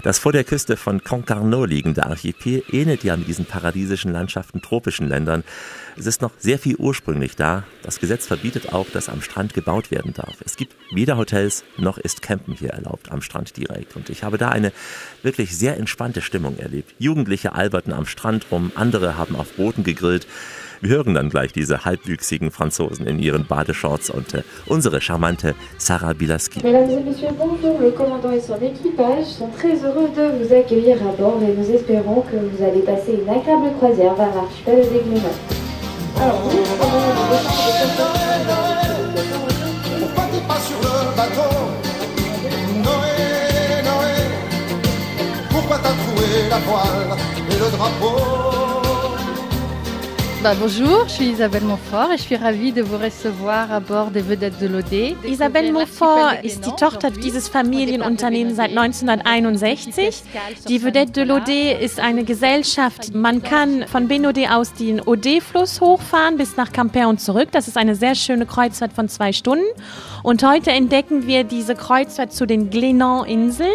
Das 0.03 0.19
vor 0.19 0.33
der 0.33 0.45
Küste 0.45 0.79
von 0.79 1.05
Concarneau 1.05 1.67
liegende 1.67 2.07
Archipel 2.07 2.63
ähnelt 2.73 3.05
ja 3.05 3.15
mit 3.19 3.29
diesen 3.29 3.45
paradiesischen 3.45 4.13
Landschaften 4.13 4.63
tropischen 4.63 5.09
Ländern. 5.09 5.45
Es 5.97 6.07
ist 6.07 6.23
noch 6.23 6.33
sehr 6.39 6.59
viel 6.59 6.77
ursprünglich 6.77 7.37
da. 7.37 7.65
Das 7.83 8.01
Gesetz 8.01 8.27
verbietet 8.27 8.73
auch, 8.73 8.87
dass 8.91 9.09
am 9.09 9.21
Strand 9.21 9.53
gebaut 9.53 9.91
werden 9.91 10.15
darf. 10.15 10.37
Es 10.45 10.57
gibt 10.57 10.75
weder 10.91 11.19
Hotels 11.19 11.65
noch 11.77 11.99
ist 11.99 12.23
Campen 12.23 12.55
hier 12.55 12.71
erlaubt 12.71 13.13
am 13.13 13.21
Strand 13.21 13.57
direkt. 13.57 13.95
Und 13.95 14.09
ich 14.09 14.25
habe 14.25 14.39
da 14.39 14.49
eine 14.49 14.73
wirklich 15.23 15.57
sehr 15.57 15.77
entspannte 15.77 16.23
Stimmung 16.23 16.59
erlebt. 16.59 16.95
Jugendliche 16.99 17.55
alberten 17.55 17.93
am 17.93 18.07
Strand 18.07 18.47
rum, 18.51 18.73
andere 18.75 19.19
haben 19.19 19.37
auf 19.37 19.53
Booten 19.53 19.85
gegrillt. 19.85 20.27
Wir 20.81 20.97
hören 20.97 21.15
dann 21.15 21.29
gleich 21.29 21.53
diese 21.53 21.85
halbwüchsigen 21.85 22.51
Franzosen 22.51 23.07
in 23.07 23.21
ihren 23.21 23.47
Badeshorts 23.47 24.11
und 24.11 24.35
äh, 24.35 24.43
unsere 24.67 25.01
charmante 25.01 25.55
Sarah 25.79 26.13
Bilaski. 26.13 26.61
Mesdames 26.65 26.91
et 26.91 27.05
messieurs, 27.05 27.33
bonjour. 27.39 27.79
Le 27.81 27.93
commandant 27.93 28.33
et 28.33 28.41
son 28.41 28.57
équipage 28.61 29.27
sont 29.27 29.51
très 29.51 29.77
heureux 29.85 30.09
de 30.09 30.43
vous 30.43 30.53
accueillir 30.53 30.97
à 31.07 31.13
bord 31.13 31.41
et 31.41 31.55
nous 31.55 31.71
espérons 31.71 32.23
que 32.23 32.37
vous 32.37 32.65
allez 32.65 32.81
passer 32.81 33.13
une 33.13 33.29
agréable 33.29 33.77
croisière 33.77 34.15
vers 34.17 34.35
l'archipel 34.35 34.81
des 34.81 35.09
Glénats. 35.09 35.52
Alors, 36.21 36.41
vous, 36.43 36.63
Partez 40.15 40.41
pas 40.47 40.61
sur 40.61 40.79
le 40.81 41.17
bateau. 41.17 41.53
Noé, 42.85 43.83
Noé, 43.85 44.15
pourquoi 45.51 45.79
t'as 45.79 45.91
troué 45.91 46.49
la 46.51 46.59
voile 46.59 47.17
et 47.51 47.55
le 47.59 47.71
drapeau 47.71 48.62
Bah, 50.43 50.57
bonjour, 50.59 51.05
je 51.07 51.13
suis 51.13 51.31
Isabelle 51.31 51.63
Montfort 51.63 52.11
et 52.11 52.17
je 52.17 52.23
suis 52.23 52.35
ravie 52.35 52.73
de 52.73 52.83
vous 52.83 52.99
recevoir 52.99 53.71
à 53.71 53.79
bord 53.79 54.11
des 54.11 54.23
Vedettes 54.23 54.59
de 54.61 54.67
l'OD. 54.67 55.15
Isabelle 55.25 55.73
Montfort 55.73 56.43
ist 56.43 56.67
die 56.67 56.73
Tochter 56.73 57.13
dieses 57.13 57.49
Familienunternehmens 57.49 58.57
seit 58.57 58.77
1961. 58.77 60.25
Die 60.67 60.83
Vedette 60.83 61.13
de 61.13 61.25
l'Ode 61.25 61.79
ist 61.81 62.01
eine 62.01 62.25
Gesellschaft. 62.25 63.15
Man 63.15 63.45
kann 63.45 63.87
von 63.87 64.09
Benode 64.09 64.53
aus 64.53 64.75
den 64.75 65.01
Ode-Fluss 65.01 65.81
hochfahren 65.81 66.39
bis 66.39 66.57
nach 66.57 66.73
Quimper 66.73 67.09
und 67.09 67.21
zurück. 67.21 67.51
Das 67.53 67.69
ist 67.69 67.77
eine 67.77 67.95
sehr 67.95 68.17
schöne 68.17 68.45
Kreuzfahrt 68.45 68.95
von 68.95 69.09
zwei 69.09 69.33
Stunden. 69.33 69.65
Und 70.25 70.45
heute 70.45 70.73
entdecken 70.73 71.29
wir 71.29 71.45
diese 71.45 71.77
Kreuzfahrt 71.77 72.33
zu 72.33 72.47
den 72.47 72.69
Glénan-Inseln. 72.69 73.71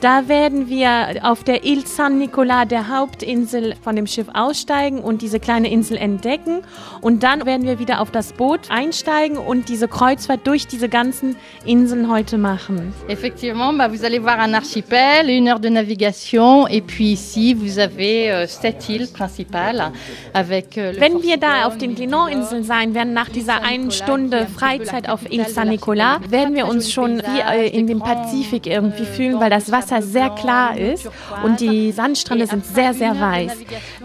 Da 0.00 0.28
werden 0.28 0.68
wir 0.68 1.18
auf 1.22 1.42
der 1.42 1.64
Ile 1.64 1.80
San 1.84 2.18
Nicolas, 2.18 2.68
der 2.68 2.88
Hauptinsel, 2.88 3.74
von 3.82 3.96
dem 3.96 4.06
Schiff 4.06 4.28
aussteigen 4.32 5.00
und 5.00 5.22
diese 5.22 5.40
kleine 5.40 5.72
Insel 5.72 5.96
entdecken. 5.96 6.60
Und 7.00 7.24
dann 7.24 7.44
werden 7.46 7.66
wir 7.66 7.80
wieder 7.80 8.00
auf 8.00 8.12
das 8.12 8.32
Boot 8.32 8.60
einsteigen 8.68 9.38
und 9.38 9.68
diese 9.68 9.88
Kreuzfahrt 9.88 10.46
durch 10.46 10.68
diese 10.68 10.88
ganzen 10.88 11.34
Inseln 11.66 12.08
heute 12.08 12.38
machen. 12.38 12.94
Effectivement, 13.08 13.76
bah, 13.76 13.88
vous 13.88 14.04
allez 14.04 14.20
voir 14.20 14.38
un 14.38 14.54
archipel, 14.54 15.28
une 15.30 15.48
heure 15.48 15.58
de 15.58 15.68
navigation 15.68 16.68
et 16.68 16.80
puis 16.80 17.14
ici 17.14 17.54
vous 17.54 17.80
avez 17.80 18.30
euh, 18.30 18.46
cette 18.46 18.88
île 18.88 19.08
principale 19.08 19.90
avec 20.32 20.78
euh, 20.78 20.92
le 20.92 21.00
Wenn 21.00 21.22
wir 21.24 21.38
da 21.38 21.66
auf 21.66 21.76
den 21.76 21.90
le 21.90 21.96
Glénan-Inseln 21.96 22.62
sein 22.62 22.94
werden, 22.94 23.14
nach 23.14 23.30
dieser 23.30 23.64
einen 23.64 23.90
Stunde 23.90 24.46
Freizeit 24.46 25.08
auf 25.08 25.28
Ile 25.28 25.48
San 25.48 25.70
Nicolas, 25.70 26.20
werden 26.30 26.54
wir 26.54 26.68
uns 26.68 26.92
schon 26.92 27.18
wie 27.18 27.40
äh, 27.40 27.68
in 27.76 27.88
dem 27.88 27.98
Pazifik 27.98 28.68
irgendwie 28.68 29.04
fühlen, 29.04 29.40
weil 29.40 29.50
das 29.50 29.72
Wasser 29.72 29.87
sehr 30.00 30.30
klar 30.30 30.76
ist 30.76 31.08
und 31.44 31.60
die 31.60 31.92
Sandstrände 31.92 32.46
sind 32.46 32.64
sehr, 32.64 32.94
sehr 32.94 33.18
weiß. 33.18 33.52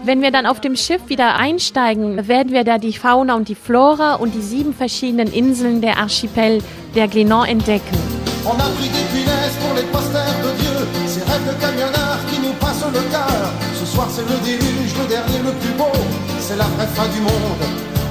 Wenn 0.02 0.22
wir 0.22 0.30
dann 0.30 0.46
auf 0.46 0.60
dem 0.60 0.76
Schiff 0.76 1.08
wieder 1.08 1.36
einsteigen, 1.36 2.28
werden 2.28 2.52
wir 2.52 2.64
da 2.64 2.78
die 2.78 2.92
Fauna 2.92 3.34
und 3.34 3.48
die 3.48 3.54
Flora 3.54 4.14
und 4.14 4.34
die 4.34 4.42
sieben 4.42 4.74
verschiedenen 4.74 5.32
Inseln 5.32 5.80
der 5.80 5.98
Archipel 5.98 6.62
der 6.94 7.08
Glénan 7.08 7.46
entdecken. 7.46 7.98
On 8.46 8.56
a 8.60 8.68
pris 8.76 8.90
des 8.90 9.06
punaises 9.12 9.56
pour 9.62 9.74
les 9.74 9.86
posters 9.90 10.36
de 10.44 10.50
Dieu, 10.60 10.76
ces 11.06 11.22
rêves 11.22 11.46
de 11.48 11.54
camionneurs 11.60 12.18
qui 12.30 12.38
nous 12.40 12.52
passent 12.60 12.84
le 12.92 13.00
cœur. 13.10 13.50
Ce 13.80 13.86
soir 13.86 14.06
c'est 14.10 14.22
le 14.22 14.36
déluge, 14.44 14.92
le 15.00 15.08
dernier, 15.08 15.38
le 15.38 15.52
plus 15.60 15.72
beau, 15.78 15.92
c'est 16.40 16.56
la 16.56 16.64
vraie 16.64 16.86
fin 16.88 17.08
du 17.14 17.20
monde. 17.20 17.62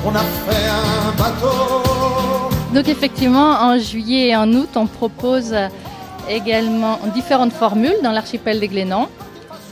On 0.05 0.09
a 0.09 0.23
fait 0.45 0.67
un 0.67 1.11
bateau. 1.17 2.49
Donc 2.73 2.89
effectivement, 2.89 3.51
en 3.61 3.77
juillet 3.77 4.29
et 4.29 4.35
en 4.35 4.51
août, 4.51 4.69
on 4.75 4.87
propose 4.87 5.53
également 6.29 6.99
différentes 7.13 7.53
formules 7.53 7.97
dans 8.03 8.11
l'archipel 8.11 8.59
des 8.59 8.67
Glénans. 8.67 9.09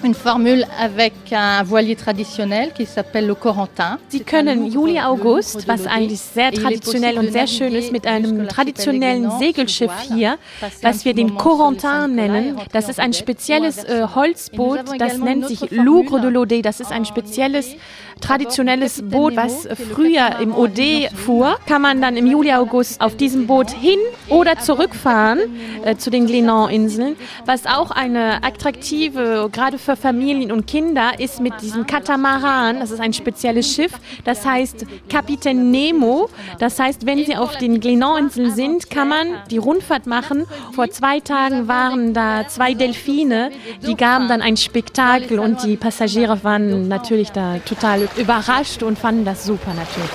Une 0.04 0.16
formule 0.16 0.66
avec 0.80 1.14
un 1.32 1.62
voilier 1.62 1.96
traditionnel 1.96 2.72
qui 2.74 2.88
s'appelle 2.88 3.28
le 3.28 3.36
Corentin. 3.36 4.00
Sie 4.10 4.22
können 4.22 4.72
Juli, 4.72 5.00
August, 5.00 5.68
was 5.68 5.86
eigentlich 5.86 6.20
sehr 6.20 6.52
traditionell 6.52 7.20
und 7.20 7.32
sehr 7.32 7.46
schön 7.46 7.76
ist, 7.76 7.92
mit 7.92 8.08
einem 8.08 8.48
traditionellen 8.48 9.30
Segelschiff 9.38 9.92
hier, 10.12 10.40
was 10.82 11.06
wir 11.06 11.14
den 11.14 11.36
Corentin 11.36 12.16
nennen. 12.16 12.56
Das 12.72 12.90
ist 12.90 13.00
ein 13.00 13.14
spezielles 13.14 13.84
äh, 13.84 14.08
Holzboot, 14.16 14.80
das 14.98 15.20
nennt 15.20 15.48
sich 15.48 15.70
Lougre 15.70 16.20
de 16.20 16.32
l'Ode. 16.32 16.64
Das 16.64 16.80
ist 16.80 16.92
ein 16.92 17.06
spezielles 17.06 17.76
traditionelles 18.22 19.02
Boot, 19.04 19.36
was 19.36 19.68
früher 19.94 20.40
im 20.40 20.56
OD 20.56 21.10
fuhr. 21.14 21.58
Kann 21.68 21.82
man 21.82 22.02
dann 22.02 22.16
im 22.16 22.28
Juli, 22.28 22.54
August 22.54 23.02
auf 23.02 23.18
diesem 23.18 23.48
Boot 23.48 23.72
hin 23.72 24.00
oder 24.30 24.58
zurückfahren 24.60 25.40
äh, 25.84 25.96
zu 25.96 26.10
den 26.10 26.28
Glénan-Inseln, 26.28 27.16
was 27.46 27.66
auch 27.66 27.92
eine 27.92 28.44
attraktive, 28.44 29.50
gerade 29.52 29.78
für 29.78 29.96
Familien 29.96 30.52
und 30.52 30.68
Kinder, 30.68 31.20
ist 31.20 31.42
mit 31.42 31.62
diesem 31.62 31.86
Katamaran. 31.86 32.80
Das 32.80 32.92
ist 32.92 33.00
ein 33.00 33.14
spezielles 33.14 33.74
Schiff, 33.74 33.92
das 34.24 34.46
heißt 34.46 34.86
Kapitän 35.10 35.72
Nemo. 35.72 36.30
Das 36.60 36.80
heißt, 36.80 37.06
wenn 37.06 37.26
Sie 37.26 37.36
auf 37.36 37.58
den 37.58 37.80
Glénan-Inseln 37.80 38.52
sind, 38.52 38.90
kann 38.90 39.10
man 39.10 39.28
die 39.50 39.58
Rundfahrt 39.58 40.08
machen. 40.08 40.46
Vor 40.74 40.90
zwei 40.92 41.20
Tagen 41.20 41.68
waren 41.68 42.14
da 42.14 42.48
zwei 42.48 42.74
Delfine, 42.74 43.52
die 43.86 43.96
gaben 43.96 44.28
dann 44.28 44.42
ein 44.42 44.58
Spektakel 44.58 45.40
und 45.40 45.64
die 45.64 45.78
Passagiere 45.78 46.44
waren 46.44 46.88
natürlich 46.88 47.32
da 47.32 47.58
total 47.66 48.08
überrascht 48.18 48.84
und 48.84 48.98
fanden 49.00 49.26
das 49.26 49.46
super 49.46 49.74
natürlich. 49.74 50.10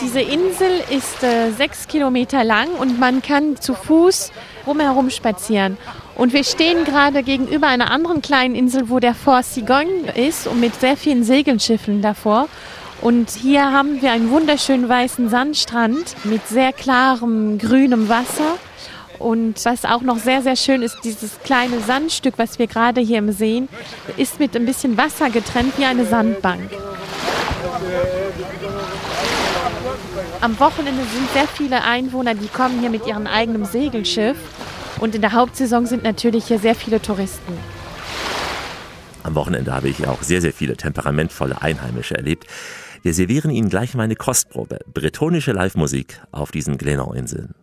Diese 0.00 0.20
Insel 0.20 0.82
ist 0.90 1.22
äh, 1.22 1.50
sechs 1.52 1.86
Kilometer 1.88 2.44
lang 2.44 2.68
und 2.78 2.98
man 2.98 3.22
kann 3.22 3.56
zu 3.60 3.74
Fuß 3.74 4.32
rumherum 4.66 5.10
spazieren. 5.10 5.78
Und 6.16 6.32
wir 6.32 6.44
stehen 6.44 6.84
gerade 6.84 7.22
gegenüber 7.22 7.68
einer 7.68 7.90
anderen 7.90 8.22
kleinen 8.22 8.54
Insel, 8.54 8.88
wo 8.88 9.00
der 9.00 9.14
Fort 9.14 9.44
Cigogne 9.44 10.12
ist 10.14 10.46
und 10.46 10.60
mit 10.60 10.74
sehr 10.80 10.96
vielen 10.96 11.24
Segelschiffen 11.24 12.02
davor. 12.02 12.48
Und 13.00 13.30
hier 13.30 13.72
haben 13.72 14.00
wir 14.00 14.12
einen 14.12 14.30
wunderschönen 14.30 14.88
weißen 14.88 15.28
Sandstrand 15.28 16.14
mit 16.24 16.46
sehr 16.48 16.72
klarem 16.72 17.58
grünem 17.58 18.08
Wasser. 18.08 18.56
Und 19.18 19.64
was 19.64 19.84
auch 19.84 20.02
noch 20.02 20.18
sehr, 20.18 20.42
sehr 20.42 20.56
schön 20.56 20.82
ist, 20.82 20.98
dieses 21.04 21.38
kleine 21.44 21.80
Sandstück, 21.80 22.34
was 22.36 22.58
wir 22.58 22.66
gerade 22.66 23.00
hier 23.00 23.32
sehen, 23.32 23.68
ist 24.16 24.40
mit 24.40 24.56
ein 24.56 24.66
bisschen 24.66 24.96
Wasser 24.96 25.30
getrennt 25.30 25.78
wie 25.78 25.84
eine 25.84 26.04
Sandbank. 26.04 26.70
Am 30.40 30.58
Wochenende 30.58 31.02
sind 31.04 31.30
sehr 31.32 31.48
viele 31.48 31.82
Einwohner, 31.84 32.34
die 32.34 32.48
kommen 32.48 32.80
hier 32.80 32.90
mit 32.90 33.06
ihrem 33.06 33.26
eigenen 33.26 33.64
Segelschiff. 33.64 34.36
Und 35.00 35.14
in 35.14 35.20
der 35.20 35.32
Hauptsaison 35.32 35.86
sind 35.86 36.02
natürlich 36.02 36.46
hier 36.46 36.58
sehr 36.58 36.74
viele 36.74 37.00
Touristen. 37.00 37.58
Am 39.22 39.34
Wochenende 39.34 39.72
habe 39.72 39.88
ich 39.88 40.06
auch 40.06 40.22
sehr, 40.22 40.40
sehr 40.42 40.52
viele 40.52 40.76
temperamentvolle 40.76 41.62
Einheimische 41.62 42.14
erlebt. 42.14 42.46
Wir 43.02 43.14
servieren 43.14 43.50
Ihnen 43.50 43.70
gleich 43.70 43.94
mal 43.94 44.04
eine 44.04 44.16
Kostprobe. 44.16 44.80
Bretonische 44.92 45.52
Live-Musik 45.52 46.20
auf 46.30 46.52
diesen 46.52 46.76
Glénan-Inseln. 46.76 47.54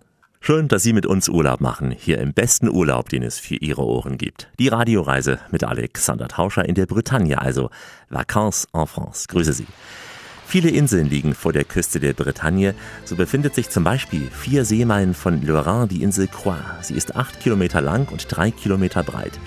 Schön, 0.44 0.68
dass 0.68 0.82
Sie 0.82 0.92
mit 0.92 1.06
uns 1.06 1.30
Urlaub 1.30 1.62
machen, 1.62 1.92
hier 1.92 2.18
im 2.18 2.34
besten 2.34 2.68
Urlaub, 2.68 3.10
den 3.10 3.22
es 3.22 3.38
für 3.38 3.58
Ihre 3.58 3.84
Ohren 3.84 4.18
gibt. 4.18 4.48
Die 4.58 4.70
Radioreise 4.70 5.38
mit 5.52 5.64
Alexander 5.64 6.28
Tauscher 6.28 6.68
in 6.68 6.74
der 6.74 6.88
Bretagne, 6.88 7.40
also 7.40 7.70
Vacances 8.10 8.68
en 8.74 8.88
France. 8.88 9.28
Grüße 9.28 9.54
Sie. 9.54 9.68
Viele 10.48 10.72
Inseln 10.72 11.08
liegen 11.08 11.36
vor 11.36 11.54
der 11.54 11.64
Küste 11.64 12.00
der 12.00 12.14
Bretagne. 12.14 12.74
So 13.06 13.16
befindet 13.16 13.54
sich 13.54 13.70
zum 13.70 13.84
Beispiel 13.84 14.32
vier 14.32 14.66
Seemeilen 14.66 15.14
von 15.14 15.46
Lorrain 15.46 15.88
die 15.88 16.02
Insel 16.02 16.28
Croix. 16.28 16.58
Sie 16.82 16.96
ist 16.96 17.16
acht 17.16 17.40
Kilometer 17.40 17.80
lang 17.80 18.12
und 18.12 18.26
drei 18.28 18.50
Kilometer 18.50 19.04
breit. 19.04 19.40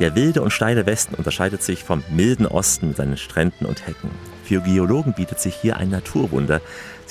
Der 0.00 0.16
wilde 0.16 0.42
und 0.42 0.50
steile 0.50 0.86
Westen 0.86 1.14
unterscheidet 1.14 1.62
sich 1.62 1.84
vom 1.84 2.02
milden 2.10 2.46
Osten 2.46 2.88
mit 2.88 2.96
seinen 2.96 3.16
Stränden 3.16 3.64
und 3.64 3.86
Hecken. 3.86 4.10
Für 4.42 4.60
Geologen 4.60 5.14
bietet 5.14 5.38
sich 5.38 5.54
hier 5.54 5.76
ein 5.76 5.90
Naturwunder. 5.90 6.60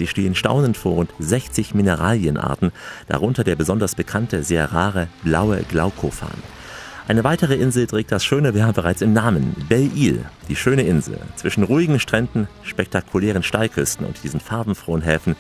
Sie 0.02 0.08
stehen 0.08 0.34
staunend 0.34 0.78
vor 0.78 0.94
rund 0.94 1.14
60 1.20 1.76
Mineralienarten, 1.76 2.72
darunter 3.08 3.44
der 3.44 3.56
besonders 3.56 3.94
bekannte, 3.94 4.42
sehr 4.42 4.74
rare 4.74 5.10
blaue 5.24 5.62
Glaukophan. 5.70 6.42
Eine 7.08 7.24
weitere 7.24 7.54
Insel 7.54 7.86
trägt 7.86 8.12
das 8.12 8.26
schöne, 8.26 8.48
haben 8.64 8.74
bereits 8.74 9.04
im 9.04 9.14
Namen, 9.14 9.56
Belle-Île, 9.70 10.26
die 10.50 10.56
schöne 10.56 10.82
Insel. 10.82 11.20
Zwischen 11.36 11.64
ruhigen 11.64 12.00
Stränden, 12.00 12.48
spektakulären 12.64 13.44
Steilküsten 13.44 14.08
und 14.08 14.24
diesen 14.24 14.40
farbenfrohen 14.40 15.04
Häfen 15.04 15.36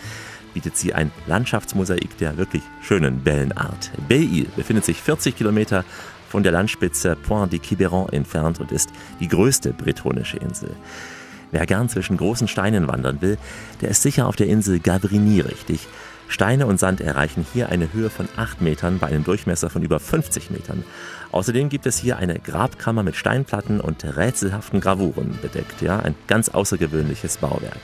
bietet 0.53 0.77
sie 0.77 0.94
ein 0.94 1.10
Landschaftsmosaik 1.25 2.20
der 2.20 2.38
wirklich 2.38 2.62
schönen 2.84 3.25
Wellenart. 3.25 3.89
Belle-Île 4.08 4.50
befindet 4.56 4.86
sich 4.86 5.01
40 5.01 5.36
Kilometer 5.36 5.84
von 6.30 6.44
der 6.44 6.51
Landspitze 6.51 7.15
Point 7.15 7.51
de 7.51 7.58
Quiberon 7.58 8.10
entfernt 8.10 8.60
und 8.60 8.72
ist 8.72 8.91
die 9.20 9.27
größte 9.27 9.74
bretonische 9.74 10.38
Insel. 10.38 10.75
Wer 11.51 11.65
gern 11.65 11.89
zwischen 11.89 12.17
großen 12.17 12.48
Steinen 12.48 12.88
wandern 12.88 13.22
will, 13.22 13.38
der 13.81 13.89
ist 13.89 14.01
sicher 14.01 14.27
auf 14.27 14.36
der 14.36 14.48
Insel 14.48 14.79
Gavrigny 14.79 15.41
richtig. 15.41 15.88
Steine 16.27 16.65
und 16.65 16.79
Sand 16.79 17.01
erreichen 17.01 17.46
hier 17.51 17.67
eine 17.67 17.91
Höhe 17.91 18.10
von 18.10 18.29
8 18.38 18.62
Metern 18.62 19.00
bei 19.00 19.08
einem 19.08 19.25
Durchmesser 19.25 19.70
von 19.70 19.84
über 19.84 20.00
50 20.00 20.50
Metern. 20.50 20.86
Außerdem 21.34 21.67
gibt 21.67 21.86
es 21.86 21.98
hier 21.98 22.17
eine 22.17 22.39
Grabkammer 22.39 23.03
mit 23.03 23.17
Steinplatten 23.17 23.81
und 23.81 24.05
rätselhaften 24.05 24.79
Gravuren 24.79 25.38
bedeckt. 25.41 25.81
Ja, 25.81 26.00
ein 26.00 26.15
ganz 26.27 26.48
außergewöhnliches 26.48 27.38
Bauwerk. 27.38 27.81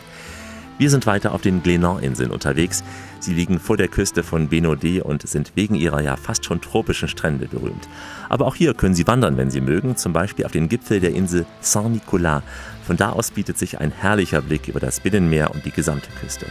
Wir 0.77 0.91
sind 0.91 1.07
weiter 1.07 1.33
auf 1.33 1.41
den 1.41 1.63
Glénan-Inseln 1.63 2.29
unterwegs. 2.29 2.83
Sie 3.19 3.33
liegen 3.33 3.59
vor 3.59 3.77
der 3.77 3.87
Küste 3.87 4.21
von 4.21 4.47
Benodé 4.47 5.01
und 5.01 5.27
sind 5.27 5.53
wegen 5.55 5.73
ihrer 5.73 6.01
ja 6.01 6.15
fast 6.15 6.45
schon 6.45 6.61
tropischen 6.61 7.07
Strände 7.07 7.47
berühmt. 7.47 7.89
Aber 8.29 8.45
auch 8.45 8.55
hier 8.55 8.75
können 8.75 8.93
Sie 8.93 9.07
wandern, 9.07 9.37
wenn 9.37 9.49
Sie 9.49 9.59
mögen, 9.59 9.97
zum 9.97 10.13
Beispiel 10.13 10.45
auf 10.45 10.51
den 10.51 10.69
Gipfel 10.69 10.99
der 10.99 11.15
Insel 11.15 11.47
Saint-Nicolas. 11.61 12.43
Von 12.87 12.95
da 12.95 13.11
aus 13.11 13.31
bietet 13.31 13.57
sich 13.57 13.81
ein 13.81 13.91
herrlicher 13.91 14.41
Blick 14.41 14.69
über 14.69 14.79
das 14.79 15.01
Binnenmeer 15.01 15.51
und 15.51 15.65
die 15.65 15.71
gesamte 15.71 16.09
Küste. 16.21 16.45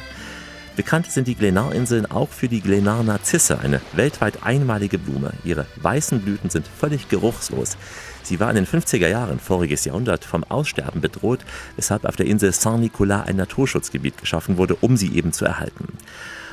Bekannt 0.76 1.10
sind 1.10 1.28
die 1.28 1.34
Glénat-Inseln 1.34 2.04
auch 2.04 2.28
für 2.28 2.48
die 2.48 2.60
Glénat-Narzisse, 2.60 3.58
eine 3.58 3.80
weltweit 3.94 4.42
einmalige 4.42 4.98
Blume. 4.98 5.32
Ihre 5.44 5.64
weißen 5.76 6.20
Blüten 6.20 6.50
sind 6.50 6.68
völlig 6.68 7.08
geruchslos. 7.08 7.78
Sie 8.22 8.38
war 8.38 8.50
in 8.50 8.56
den 8.56 8.66
50er 8.66 9.08
Jahren 9.08 9.40
voriges 9.40 9.86
Jahrhundert 9.86 10.26
vom 10.26 10.44
Aussterben 10.44 11.00
bedroht, 11.00 11.40
weshalb 11.76 12.04
auf 12.04 12.16
der 12.16 12.26
Insel 12.26 12.52
Saint-Nicolas 12.52 13.26
ein 13.26 13.36
Naturschutzgebiet 13.36 14.18
geschaffen 14.18 14.58
wurde, 14.58 14.74
um 14.74 14.98
sie 14.98 15.16
eben 15.16 15.32
zu 15.32 15.46
erhalten. 15.46 15.96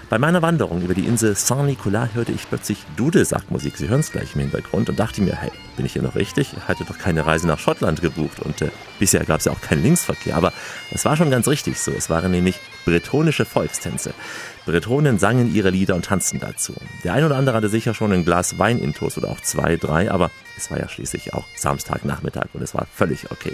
Bei 0.09 0.19
meiner 0.19 0.41
Wanderung 0.41 0.81
über 0.81 0.93
die 0.93 1.05
Insel 1.05 1.35
Saint-Nicolas 1.35 2.13
hörte 2.13 2.31
ich 2.31 2.47
plötzlich 2.47 2.85
Dudelsackmusik, 2.97 3.77
Sie 3.77 3.87
hören 3.87 4.01
es 4.01 4.11
gleich 4.11 4.35
im 4.35 4.41
Hintergrund, 4.41 4.89
und 4.89 4.99
dachte 4.99 5.21
mir, 5.21 5.35
hey, 5.35 5.51
bin 5.75 5.85
ich 5.85 5.93
hier 5.93 6.01
noch 6.03 6.15
richtig? 6.15 6.53
Ich 6.55 6.67
hatte 6.67 6.83
doch 6.85 6.97
keine 6.97 7.25
Reise 7.25 7.47
nach 7.47 7.57
Schottland 7.57 8.01
gebucht 8.01 8.39
und 8.39 8.61
äh, 8.61 8.69
bisher 8.99 9.23
gab 9.25 9.39
es 9.39 9.45
ja 9.45 9.51
auch 9.51 9.61
keinen 9.61 9.81
Linksverkehr. 9.81 10.35
Aber 10.35 10.53
es 10.91 11.05
war 11.05 11.15
schon 11.15 11.31
ganz 11.31 11.47
richtig 11.47 11.79
so. 11.79 11.91
Es 11.91 12.09
waren 12.09 12.31
nämlich 12.31 12.59
bretonische 12.85 13.45
Volkstänze. 13.45 14.13
Bretonen 14.65 15.19
sangen 15.19 15.53
ihre 15.53 15.69
Lieder 15.69 15.95
und 15.95 16.05
tanzten 16.05 16.39
dazu. 16.39 16.73
Der 17.03 17.13
ein 17.13 17.23
oder 17.25 17.35
andere 17.35 17.57
hatte 17.57 17.69
sicher 17.69 17.93
schon 17.93 18.13
ein 18.13 18.23
Glas 18.23 18.57
Wein 18.59 18.79
intus 18.79 19.17
oder 19.17 19.29
auch 19.29 19.41
zwei, 19.41 19.75
drei, 19.75 20.09
aber 20.09 20.31
es 20.57 20.71
war 20.71 20.79
ja 20.79 20.87
schließlich 20.87 21.33
auch 21.33 21.45
Samstagnachmittag 21.57 22.47
und 22.53 22.61
es 22.61 22.73
war 22.73 22.87
völlig 22.93 23.29
okay. 23.31 23.53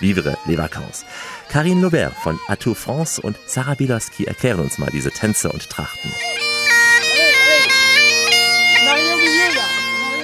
Vivre 0.00 0.36
les 0.46 0.58
vacances. 0.58 1.04
Karine 1.48 1.80
Laubert 1.80 2.14
von 2.22 2.38
Atout 2.48 2.74
France 2.74 3.22
und 3.22 3.36
Sarah 3.46 3.74
Bilaski 3.74 4.24
erklären 4.24 4.60
uns 4.60 4.78
mal 4.78 4.90
diese 4.92 5.10
Tänze 5.10 5.50
und 5.50 5.68
Trachten. 5.70 6.10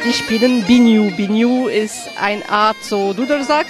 Die 0.04 0.12
spielen 0.12 0.62
Biniou. 0.64 1.10
Biniou 1.16 1.66
ist 1.66 2.10
eine 2.20 2.48
Art 2.48 2.76
so 2.80 3.12
Dudelsack, 3.12 3.66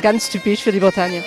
ganz 0.00 0.30
typisch 0.30 0.62
für 0.62 0.72
die 0.72 0.80
Bretagne. 0.80 1.22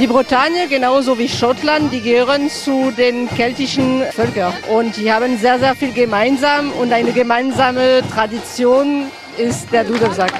Die 0.00 0.08
Bretagne, 0.08 0.66
genauso 0.68 1.16
wie 1.18 1.28
Schottland, 1.28 1.92
die 1.92 2.00
gehören 2.00 2.50
zu 2.50 2.90
den 2.90 3.28
keltischen 3.28 4.02
Völkern. 4.10 4.52
Und 4.74 4.96
die 4.96 5.12
haben 5.12 5.38
sehr, 5.38 5.58
sehr 5.58 5.74
viel 5.76 5.92
gemeinsam 5.92 6.72
und 6.80 6.92
eine 6.92 7.12
gemeinsame 7.12 8.02
Tradition 8.12 9.06
ist 9.36 9.70
der 9.72 9.84
Dudelsack. 9.84 10.32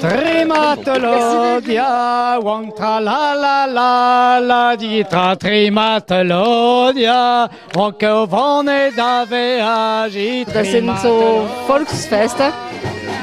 Trimatologia, 0.00 2.38
wang 2.42 2.74
tra 2.74 2.98
la 2.98 3.34
la 3.34 3.66
la 3.66 4.38
la 4.38 4.76
di 4.76 5.04
tra 5.04 5.36
trimatologia, 5.36 7.48
onkel 7.76 8.26
vorne 8.28 8.90
da 8.96 9.24
veagi. 9.28 10.46
Das 10.52 10.70
sind 10.70 10.90
so 11.00 11.46
Volksfeste, 11.66 12.52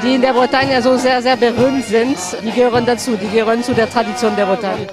die 0.02 0.14
in 0.14 0.22
der 0.22 0.32
Bretagne 0.32 0.80
so 0.82 0.96
sehr, 0.96 1.20
sehr 1.22 1.36
berühmt 1.36 1.84
sind. 1.84 2.16
Die 2.42 2.50
gehören 2.50 2.86
dazu, 2.86 3.16
die 3.16 3.28
gehören 3.28 3.62
zu 3.62 3.74
der 3.74 3.88
Tradition 3.90 4.34
der 4.36 4.46
Bretagne. 4.46 4.86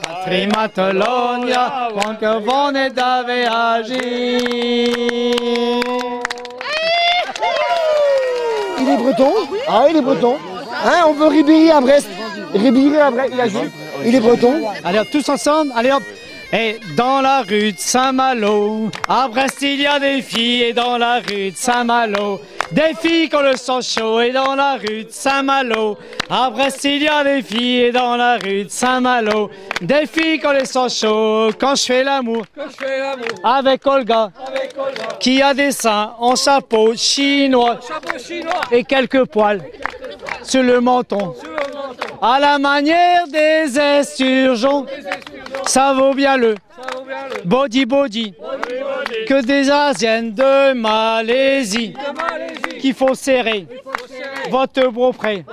Il 8.79 8.89
est 8.89 8.97
breton? 8.97 9.33
Ah, 9.67 9.85
il 9.89 9.97
est 9.97 10.01
breton. 10.01 10.37
Hein, 10.85 11.05
on 11.07 11.13
veut 11.13 11.27
Ribéry 11.27 11.71
à 11.71 11.81
Brest. 11.81 12.07
Ribéry 12.53 12.97
à 12.99 13.11
Brest, 13.11 13.29
il 13.33 13.41
a 13.41 13.47
joué. 13.47 13.69
Il 14.05 14.15
est 14.15 14.19
breton. 14.19 14.53
Allez 14.83 14.99
hop, 14.99 15.07
tous 15.11 15.27
ensemble, 15.29 15.71
allez 15.75 15.91
hop. 15.91 16.03
Et 16.53 16.79
dans 16.95 17.19
la 17.19 17.41
rue 17.41 17.73
de 17.73 17.79
Saint-Malo, 17.79 18.89
à 19.07 19.27
Brest 19.27 19.57
il 19.61 19.81
y 19.81 19.87
a 19.87 19.99
des 19.99 20.21
filles, 20.21 20.63
et 20.63 20.73
dans 20.73 20.97
la 20.97 21.19
rue 21.19 21.51
de 21.51 21.57
Saint-Malo, 21.57 22.39
des 22.71 22.93
filles 22.99 23.29
qui 23.29 23.35
ont 23.35 23.41
le 23.41 23.55
sang 23.55 23.81
chaud, 23.81 24.19
et 24.21 24.31
dans 24.31 24.55
la 24.55 24.75
rue 24.75 25.05
de 25.05 25.11
Saint-Malo, 25.11 25.97
à 26.29 26.49
Brest 26.49 26.83
il 26.83 27.03
y 27.03 27.07
a 27.07 27.23
des 27.23 27.41
filles, 27.41 27.83
et 27.83 27.91
dans 27.91 28.15
la 28.15 28.37
rue 28.37 28.65
de 28.65 28.69
Saint-Malo, 28.69 29.49
des 29.81 30.05
filles 30.05 30.39
qui 30.39 30.47
ont 30.47 30.51
le 30.51 30.65
sang 30.65 30.89
chaud, 30.89 31.49
quand 31.59 31.75
je 31.75 31.83
fais 31.83 32.03
l'amour, 32.03 32.45
avec 33.43 33.85
Olga, 33.85 34.31
qui 35.19 35.41
a 35.41 35.53
des 35.53 35.71
seins 35.71 36.13
en 36.19 36.35
chapeau 36.35 36.93
chinois, 36.95 37.79
et 38.71 38.83
quelques 38.83 39.25
poils 39.25 39.61
sur 40.43 40.63
le 40.63 40.79
menton. 40.81 41.35
À 42.21 42.39
la 42.39 42.57
manière 42.57 43.27
des 43.27 43.77
esturgeons, 43.77 44.85
ça 45.65 45.93
vaut 45.93 46.13
bien 46.13 46.37
le 46.37 46.55
body 47.45 47.85
body 47.85 48.33
que 49.27 49.41
des 49.41 49.69
Asiennes 49.69 50.33
de 50.33 50.73
Malaisie 50.73 51.93
qu'il 52.79 52.93
faut 52.93 53.13
serrer 53.13 53.67
votre 54.49 54.87
beau-frère. 54.87 55.43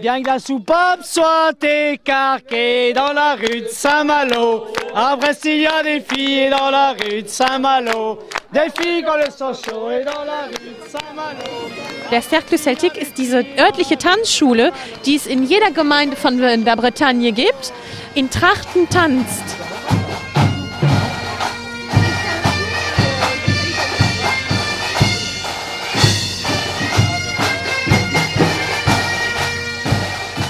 Bien 0.00 0.22
que 0.22 0.28
la 0.28 0.38
soupape 0.38 1.02
soit 1.02 1.52
écarquée 1.62 2.92
dans 2.92 3.12
la 3.12 3.34
rue 3.34 3.62
de 3.62 3.68
Saint-Malo. 3.68 4.66
À 4.94 5.16
Brest, 5.16 5.44
il 5.44 5.62
y 5.62 5.66
a 5.66 5.82
des 5.82 6.00
filles 6.00 6.50
dans 6.50 6.70
la 6.70 6.92
rue 6.92 7.22
de 7.22 7.28
Saint-Malo. 7.28 8.20
Des 8.52 8.70
filles 8.78 9.02
qui 9.02 9.10
ont 9.10 9.16
le 9.16 9.30
sang 9.30 9.52
chaud 9.52 9.90
et 9.90 10.04
dans 10.04 10.24
la 10.24 10.46
rue 10.46 10.52
de 10.52 10.88
Saint-Malo. 10.88 11.68
Der 12.14 12.22
Cercle 12.22 12.58
Celtic 12.58 12.96
ist 12.96 13.18
diese 13.18 13.44
örtliche 13.58 13.98
Tanzschule, 13.98 14.72
die 15.04 15.16
es 15.16 15.26
in 15.26 15.42
jeder 15.42 15.72
Gemeinde 15.72 16.14
von 16.14 16.38
der 16.38 16.76
Bretagne 16.76 17.32
gibt. 17.32 17.72
In 18.14 18.30
Trachten 18.30 18.88
tanzt. 18.88 19.42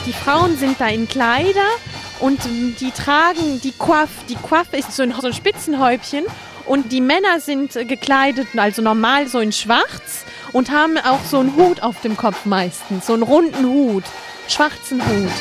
Die 0.05 0.12
Frauen 0.12 0.59
sind 0.59 0.79
da 0.79 0.88
in 0.88 1.09
Kleider 1.09 1.48
und 2.20 2.40
die 2.44 2.90
tragen 2.90 3.62
die 3.62 3.72
Coiffe. 3.72 4.11
Die 4.29 4.35
Coiffe 4.37 4.77
ist 4.77 4.92
so 4.94 5.03
ein, 5.03 5.14
so 5.18 5.29
ein 5.29 5.33
Spitzenhäubchen 5.33 6.27
und 6.66 6.92
die 6.92 7.00
Männer 7.00 7.40
sind 7.40 7.72
gekleidet, 7.72 8.48
also 8.55 8.83
normal 8.83 9.29
so 9.29 9.38
in 9.38 9.53
schwarz 9.53 10.27
und 10.55 10.71
haben 10.71 10.97
auch 10.97 11.23
so 11.25 11.40
einen 11.40 11.55
Hut 11.57 11.83
auf 11.83 12.01
dem 12.01 12.17
Kopf 12.17 12.47
meistens, 12.47 13.07
so 13.07 13.12
einen 13.12 13.25
runden 13.25 13.67
Hut, 13.67 14.05
schwarzen 14.49 15.03
Hut. 15.03 15.33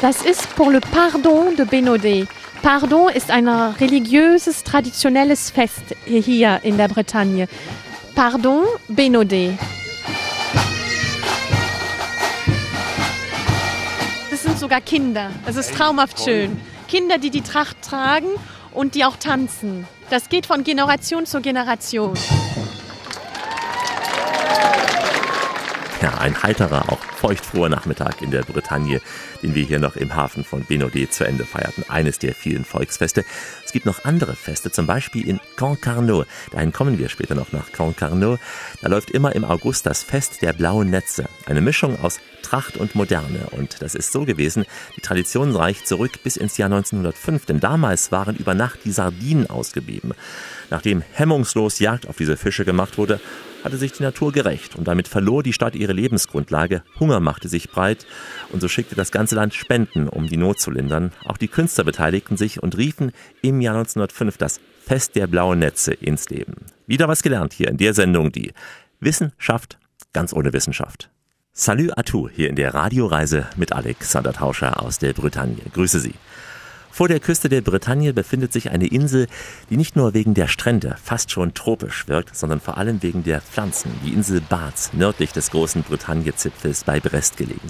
Das 0.00 0.22
ist 0.22 0.54
pour 0.56 0.72
le 0.72 0.80
Pardon 0.80 1.54
de 1.56 1.64
Benodé. 1.64 2.26
Pardon 2.62 3.08
ist 3.08 3.30
ein 3.30 3.46
religiöses, 3.48 4.64
traditionelles 4.64 5.50
Fest 5.50 5.82
hier 6.06 6.60
in 6.62 6.76
der 6.78 6.88
Bretagne. 6.88 7.46
Pardon 8.14 8.64
Benodé. 8.88 9.56
Sogar 14.64 14.80
Kinder. 14.80 15.30
Es 15.44 15.56
ist 15.56 15.74
traumhaft 15.74 16.24
schön. 16.24 16.58
Kinder, 16.88 17.18
die 17.18 17.28
die 17.28 17.42
Tracht 17.42 17.82
tragen 17.82 18.28
und 18.72 18.94
die 18.94 19.04
auch 19.04 19.16
tanzen. 19.16 19.86
Das 20.08 20.30
geht 20.30 20.46
von 20.46 20.64
Generation 20.64 21.26
zu 21.26 21.42
Generation. 21.42 22.14
Ja, 26.02 26.18
ein 26.18 26.42
heiterer, 26.42 26.92
auch 26.92 26.98
feuchtfroher 26.98 27.68
Nachmittag 27.68 28.20
in 28.20 28.30
der 28.30 28.42
Bretagne, 28.42 29.00
den 29.42 29.54
wir 29.54 29.64
hier 29.64 29.78
noch 29.78 29.96
im 29.96 30.14
Hafen 30.14 30.44
von 30.44 30.64
Benodé 30.64 31.08
zu 31.08 31.24
Ende 31.24 31.44
feierten. 31.44 31.84
Eines 31.88 32.18
der 32.18 32.34
vielen 32.34 32.64
Volksfeste. 32.64 33.24
Es 33.64 33.72
gibt 33.72 33.86
noch 33.86 34.04
andere 34.04 34.34
Feste, 34.34 34.70
zum 34.70 34.86
Beispiel 34.86 35.26
in 35.26 35.40
Concarneau. 35.56 36.24
Dahin 36.50 36.72
kommen 36.72 36.98
wir 36.98 37.08
später 37.08 37.34
noch 37.34 37.52
nach 37.52 37.72
Concarneau. 37.72 38.38
Da 38.82 38.88
läuft 38.88 39.12
immer 39.12 39.34
im 39.34 39.44
August 39.44 39.86
das 39.86 40.02
Fest 40.02 40.42
der 40.42 40.52
blauen 40.52 40.90
Netze. 40.90 41.26
Eine 41.46 41.60
Mischung 41.60 41.98
aus 42.02 42.20
Tracht 42.42 42.76
und 42.76 42.94
Moderne. 42.94 43.46
Und 43.52 43.80
das 43.80 43.94
ist 43.94 44.12
so 44.12 44.24
gewesen, 44.24 44.66
die 44.96 45.00
Tradition 45.00 45.54
reicht 45.54 45.88
zurück 45.88 46.22
bis 46.22 46.36
ins 46.36 46.58
Jahr 46.58 46.70
1905, 46.70 47.46
denn 47.46 47.60
damals 47.60 48.12
waren 48.12 48.36
über 48.36 48.54
Nacht 48.54 48.80
die 48.84 48.92
Sardinen 48.92 49.48
ausgeblieben. 49.48 50.12
Nachdem 50.70 51.02
hemmungslos 51.12 51.78
Jagd 51.78 52.08
auf 52.08 52.16
diese 52.16 52.36
Fische 52.36 52.64
gemacht 52.64 52.98
wurde, 52.98 53.20
hatte 53.64 53.78
sich 53.78 53.92
die 53.92 54.02
Natur 54.02 54.30
gerecht 54.30 54.76
und 54.76 54.86
damit 54.86 55.08
verlor 55.08 55.42
die 55.42 55.54
Stadt 55.54 55.74
ihre 55.74 55.94
Lebensgrundlage, 55.94 56.82
Hunger 57.00 57.18
machte 57.18 57.48
sich 57.48 57.70
breit 57.70 58.06
und 58.52 58.60
so 58.60 58.68
schickte 58.68 58.94
das 58.94 59.10
ganze 59.10 59.34
Land 59.34 59.54
Spenden, 59.54 60.08
um 60.08 60.28
die 60.28 60.36
Not 60.36 60.60
zu 60.60 60.70
lindern. 60.70 61.12
Auch 61.24 61.38
die 61.38 61.48
Künstler 61.48 61.84
beteiligten 61.84 62.36
sich 62.36 62.62
und 62.62 62.76
riefen 62.76 63.12
im 63.42 63.60
Jahr 63.60 63.76
1905 63.76 64.36
das 64.36 64.60
Fest 64.84 65.16
der 65.16 65.26
blauen 65.26 65.58
Netze 65.58 65.94
ins 65.94 66.28
Leben. 66.28 66.54
Wieder 66.86 67.08
was 67.08 67.22
gelernt 67.22 67.54
hier 67.54 67.68
in 67.68 67.78
der 67.78 67.94
Sendung, 67.94 68.30
die 68.30 68.52
Wissenschaft 69.00 69.78
ganz 70.12 70.32
ohne 70.32 70.52
Wissenschaft. 70.52 71.10
Salut 71.52 71.96
à 71.96 72.02
tous 72.02 72.30
hier 72.34 72.50
in 72.50 72.56
der 72.56 72.74
Radioreise 72.74 73.46
mit 73.56 73.72
Alexander 73.72 74.32
Tauscher 74.32 74.82
aus 74.82 74.98
der 74.98 75.12
Bretagne. 75.12 75.62
Grüße 75.72 76.00
Sie. 76.00 76.14
Vor 76.94 77.08
der 77.08 77.18
Küste 77.18 77.48
der 77.48 77.60
Bretagne 77.60 78.12
befindet 78.12 78.52
sich 78.52 78.70
eine 78.70 78.86
Insel, 78.86 79.26
die 79.68 79.76
nicht 79.76 79.96
nur 79.96 80.14
wegen 80.14 80.32
der 80.32 80.46
Strände 80.46 80.94
fast 81.02 81.32
schon 81.32 81.52
tropisch 81.52 82.06
wirkt, 82.06 82.36
sondern 82.36 82.60
vor 82.60 82.78
allem 82.78 83.02
wegen 83.02 83.24
der 83.24 83.40
Pflanzen. 83.40 83.90
Die 84.04 84.12
Insel 84.12 84.40
Barz, 84.40 84.92
nördlich 84.92 85.32
des 85.32 85.50
großen 85.50 85.82
Bretagne-Zipfels 85.82 86.84
bei 86.84 87.00
Brest 87.00 87.36
gelegen. 87.36 87.68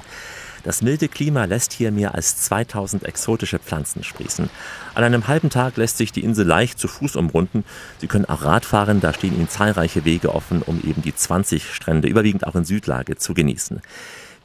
Das 0.62 0.82
milde 0.82 1.08
Klima 1.08 1.46
lässt 1.46 1.72
hier 1.72 1.90
mehr 1.90 2.14
als 2.14 2.36
2000 2.36 3.06
exotische 3.06 3.58
Pflanzen 3.58 4.04
sprießen. 4.04 4.50
An 4.94 5.04
einem 5.04 5.26
halben 5.26 5.48
Tag 5.48 5.78
lässt 5.78 5.96
sich 5.96 6.12
die 6.12 6.22
Insel 6.22 6.46
leicht 6.46 6.78
zu 6.78 6.86
Fuß 6.86 7.16
umrunden. 7.16 7.64
Sie 8.02 8.08
können 8.08 8.26
auch 8.26 8.44
Rad 8.44 8.66
fahren, 8.66 9.00
da 9.00 9.14
stehen 9.14 9.34
Ihnen 9.34 9.48
zahlreiche 9.48 10.04
Wege 10.04 10.34
offen, 10.34 10.60
um 10.60 10.82
eben 10.86 11.00
die 11.00 11.14
20 11.14 11.72
Strände, 11.72 12.08
überwiegend 12.08 12.46
auch 12.46 12.56
in 12.56 12.66
Südlage, 12.66 13.16
zu 13.16 13.32
genießen. 13.32 13.80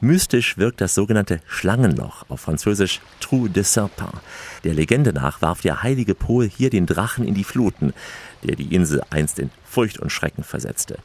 Mystisch 0.02 0.56
wirkt 0.56 0.80
das 0.80 0.94
sogenannte 0.94 1.42
Schlangenloch, 1.46 2.24
auf 2.30 2.40
Französisch 2.40 3.02
Trou 3.20 3.48
de 3.48 3.62
Serpent. 3.62 4.14
Der 4.64 4.72
Legende 4.72 5.12
nach 5.12 5.42
warf 5.42 5.60
der 5.60 5.82
heilige 5.82 6.14
Pol 6.14 6.48
hier 6.48 6.70
den 6.70 6.86
Drachen 6.86 7.22
in 7.26 7.34
die 7.34 7.44
Fluten, 7.44 7.92
der 8.42 8.56
die 8.56 8.74
Insel 8.74 9.02
einst 9.10 9.38
in 9.38 9.50
Furcht 9.70 9.98
und 10.00 10.10
Schrecken 10.10 10.42
versetzte. 10.42 10.98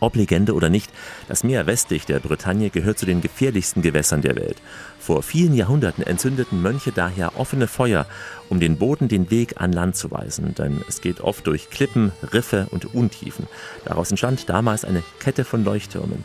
Ob 0.00 0.16
Legende 0.16 0.54
oder 0.54 0.68
nicht, 0.68 0.90
das 1.28 1.44
Meer 1.44 1.66
westlich 1.66 2.04
der 2.04 2.18
Bretagne 2.18 2.70
gehört 2.70 2.98
zu 2.98 3.06
den 3.06 3.20
gefährlichsten 3.20 3.82
Gewässern 3.82 4.22
der 4.22 4.36
Welt. 4.36 4.56
Vor 4.98 5.22
vielen 5.22 5.54
Jahrhunderten 5.54 6.04
entzündeten 6.04 6.60
Mönche 6.60 6.92
daher 6.92 7.38
offene 7.38 7.66
Feuer, 7.66 8.06
um 8.48 8.60
den 8.60 8.76
Boden 8.76 9.08
den 9.08 9.30
Weg 9.30 9.60
an 9.60 9.72
Land 9.72 9.96
zu 9.96 10.10
weisen, 10.10 10.54
denn 10.54 10.82
es 10.88 11.00
geht 11.00 11.20
oft 11.20 11.46
durch 11.46 11.70
Klippen, 11.70 12.12
Riffe 12.32 12.66
und 12.70 12.94
Untiefen. 12.94 13.46
Daraus 13.84 14.10
entstand 14.10 14.48
damals 14.48 14.84
eine 14.84 15.02
Kette 15.20 15.44
von 15.44 15.64
Leuchttürmen. 15.64 16.24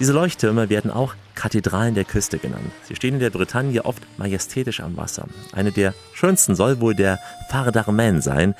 Diese 0.00 0.12
Leuchttürme 0.12 0.70
werden 0.70 0.90
auch 0.90 1.14
Kathedralen 1.34 1.94
der 1.94 2.04
Küste 2.04 2.38
genannt. 2.38 2.70
Sie 2.84 2.96
stehen 2.96 3.14
in 3.14 3.20
der 3.20 3.30
Bretagne 3.30 3.84
oft 3.84 4.02
majestätisch 4.18 4.80
am 4.80 4.96
Wasser. 4.96 5.26
Eine 5.52 5.72
der 5.72 5.94
schönsten 6.12 6.56
soll 6.56 6.80
wohl 6.80 6.94
der 6.94 7.20
Phare 7.48 7.70
d'Armen 7.70 8.20
sein. 8.20 8.54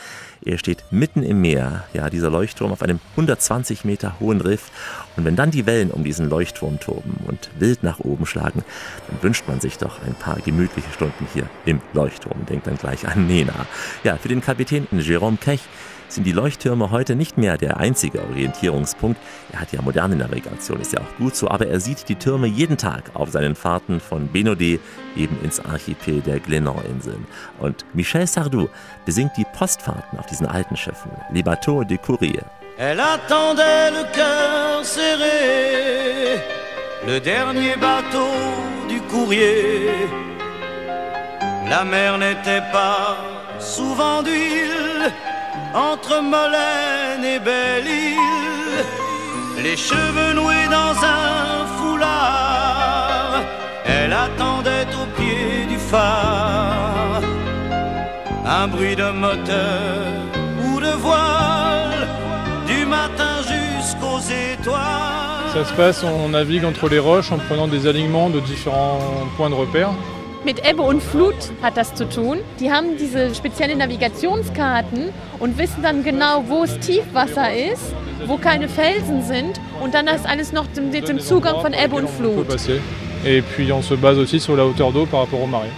Er 0.45 0.59
steht 0.59 0.85
mitten 0.91 1.23
im 1.23 1.41
Meer, 1.41 1.85
ja, 1.93 2.11
dieser 2.11 2.31
Leuchtturm 2.31 2.73
auf 2.75 2.83
einem 2.83 3.01
120 3.13 3.85
Meter 3.85 4.17
hohen 4.21 4.41
Riff. 4.41 4.71
Und 5.17 5.25
wenn 5.25 5.37
dann 5.37 5.51
die 5.51 5.65
Wellen 5.65 5.91
um 5.91 6.05
diesen 6.05 6.29
Leuchtturm 6.29 6.81
toben 6.81 7.17
und 7.27 7.51
wild 7.59 7.83
nach 7.83 8.01
oben 8.01 8.27
schlagen, 8.27 8.63
dann 9.09 9.23
wünscht 9.23 9.45
man 9.49 9.61
sich 9.61 9.79
doch 9.79 10.03
ein 10.05 10.15
paar 10.15 10.41
gemütliche 10.41 10.93
Stunden 10.93 11.27
hier 11.33 11.49
im 11.65 11.81
Leuchtturm. 11.93 12.45
Denkt 12.47 12.67
dann 12.67 12.77
gleich 12.77 13.07
an 13.09 13.27
Nena. 13.27 13.67
Ja, 14.03 14.17
für 14.17 14.29
den 14.29 14.41
Kapitän 14.41 14.87
Jérôme 14.93 15.39
Kech 15.39 15.61
sind 16.09 16.25
die 16.25 16.33
Leuchttürme 16.33 16.91
heute 16.91 17.17
nicht 17.17 17.39
mehr 17.39 17.57
der 17.57 17.79
einzige 17.79 18.23
Orientierungspunkt. 18.23 19.21
Er 19.53 19.61
hat 19.61 19.73
ja 19.73 19.83
moderne 19.83 20.17
Navigation, 20.17 20.81
ist 20.81 20.93
ja 20.93 21.01
auch 21.01 21.17
gut 21.19 21.35
so, 21.35 21.49
aber 21.49 21.67
er 21.67 21.81
sieht 21.81 22.09
die 22.09 22.15
Türme 22.15 22.47
jeden 22.47 22.77
Tag 22.77 23.11
auf 23.15 23.31
seinen 23.31 23.55
Fahrten 23.55 24.01
von 24.01 24.29
Benodé 24.31 24.79
eben 25.17 25.37
ins 25.43 25.61
Archipel 25.61 26.21
der 26.21 26.41
Glénan-Inseln. 26.41 27.27
Und 27.59 27.85
Michel 27.95 28.27
Sardou 28.27 28.69
besingt 29.05 29.33
die 29.37 29.47
Postfahrten 29.57 30.19
auf 30.19 30.27
diesen 30.27 30.47
alten 30.47 30.77
Schiffen, 30.77 31.11
Les 31.33 31.43
Bateaux 31.43 31.85
de 31.85 31.99
Courrier. 31.99 32.45
Elle 32.77 32.99
attendait 32.99 33.93
le 33.93 34.03
cœur 34.13 34.85
serré, 34.85 36.43
le 37.07 37.21
dernier 37.21 37.77
bateau 37.77 38.33
du 38.89 39.01
courrier. 39.03 40.09
La 41.71 41.85
mer 41.85 42.19
n'était 42.19 42.67
pas 42.73 43.17
souvent 43.61 44.23
d'huile 44.23 45.13
entre 45.73 46.21
Molène 46.21 47.25
et 47.25 47.39
Belle-Île, 47.39 48.85
les 49.63 49.77
cheveux 49.77 50.33
noués 50.35 50.69
dans 50.69 50.97
un 51.05 51.67
foulard, 51.79 53.41
elle 53.87 54.13
attendait 54.13 54.89
au 55.01 55.07
pied 55.17 55.67
du 55.69 55.79
phare 55.79 57.23
un 58.47 58.67
bruit 58.67 58.97
de 58.97 59.11
moteur 59.11 60.05
ou 60.65 60.81
de 60.81 60.91
voile 60.91 61.44
Ça 65.53 65.65
se 65.65 65.73
passe, 65.75 66.03
on 66.03 66.31
navigue 66.31 66.65
entre 66.65 66.89
les 66.89 66.99
roches 66.99 67.31
en 67.31 67.39
prenant 67.39 67.69
des 67.69 67.87
alignements 67.87 68.31
de 68.31 68.41
différents 68.41 68.99
points 69.37 69.51
de 69.51 69.55
repère. 69.55 69.91
Mit 70.45 70.61
Ebbe 70.69 70.83
und 70.83 71.03
Flut 71.03 71.35
hat 71.63 71.77
das 71.77 71.95
zu 71.95 72.07
tun. 72.09 72.39
Die 72.61 72.71
haben 72.71 72.97
diese 72.99 73.35
speziellen 73.35 73.79
Navigationskarten 73.79 75.11
und 75.41 75.59
wissen 75.59 75.83
dann 75.83 76.03
genau, 76.05 76.45
wo 76.49 76.65
es 76.65 76.79
Tiefwasser 76.81 77.55
ist, 77.55 77.95
wo 78.27 78.37
keine 78.37 78.69
Felsen 78.69 79.23
sind 79.23 79.61
und 79.83 79.95
dann 79.95 80.07
ist 80.07 80.27
alles 80.27 80.53
noch 80.53 80.67
mit 80.93 81.09
dem 81.09 81.19
Zugang 81.21 81.61
von 81.61 81.73
Ebbe 81.73 81.97
und 81.97 82.11
Flut. 82.11 82.47
Et 83.25 83.43
puis 83.43 83.73
on 83.73 83.83
se 83.83 83.95
base 83.95 84.19
aussi 84.19 84.39
sur 84.39 84.55
la 84.57 84.65
hauteur 84.65 84.93
d'eau 84.93 85.07
par 85.07 85.21
rapport 85.21 85.43
aux 85.43 85.47
marées. 85.47 85.73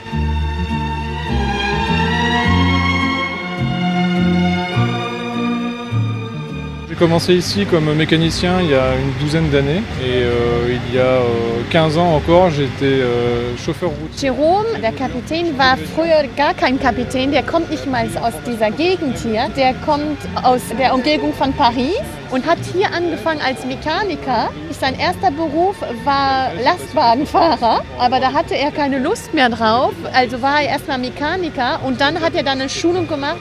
J'ai 6.96 7.04
commencé 7.04 7.34
ici 7.34 7.66
comme 7.66 7.92
mécanicien 7.92 8.62
il 8.62 8.70
y 8.70 8.74
a 8.74 8.94
une 8.96 9.12
douzaine 9.20 9.50
d'années 9.50 9.82
et 10.02 10.22
euh, 10.22 10.78
il 10.88 10.94
y 10.94 10.98
a 10.98 11.02
euh, 11.02 11.60
15 11.68 11.98
ans 11.98 12.14
encore 12.14 12.48
j'étais 12.48 13.02
euh, 13.02 13.54
chauffeur 13.58 13.90
routier. 13.90 14.30
Jerome, 14.30 14.64
der 14.80 14.92
Kapitän, 14.92 15.58
war 15.58 15.76
früher 15.94 16.26
gar 16.38 16.54
kein 16.54 16.80
Kapitän, 16.80 17.32
der 17.32 17.42
kommt 17.42 17.70
nicht 17.70 17.86
mal 17.86 18.06
aus 18.22 18.32
dieser 18.46 18.70
Gegend 18.70 19.18
hier, 19.18 19.50
der 19.58 19.74
kommt 19.84 20.16
aus 20.42 20.62
der 20.78 20.94
Umgebung 20.94 21.34
von 21.34 21.52
Paris 21.52 22.00
und 22.30 22.46
hat 22.46 22.58
hier 22.72 22.90
angefangen 22.90 23.42
als 23.46 23.66
Mechaniker. 23.66 24.48
Sein 24.70 24.98
erster 24.98 25.30
Beruf 25.30 25.76
war 26.04 26.50
Lastwagenfahrer, 26.64 27.82
aber 27.98 28.20
da 28.20 28.32
hatte 28.32 28.56
er 28.56 28.70
keine 28.70 29.00
Lust 29.00 29.34
mehr 29.34 29.50
drauf, 29.50 29.92
also 30.14 30.40
war 30.40 30.62
er 30.62 30.70
erstmal 30.70 30.96
Mechaniker 30.96 31.80
und 31.84 32.00
dann 32.00 32.22
hat 32.22 32.34
er 32.34 32.42
dann 32.42 32.58
eine 32.58 32.70
Schulung 32.70 33.06
gemacht 33.06 33.36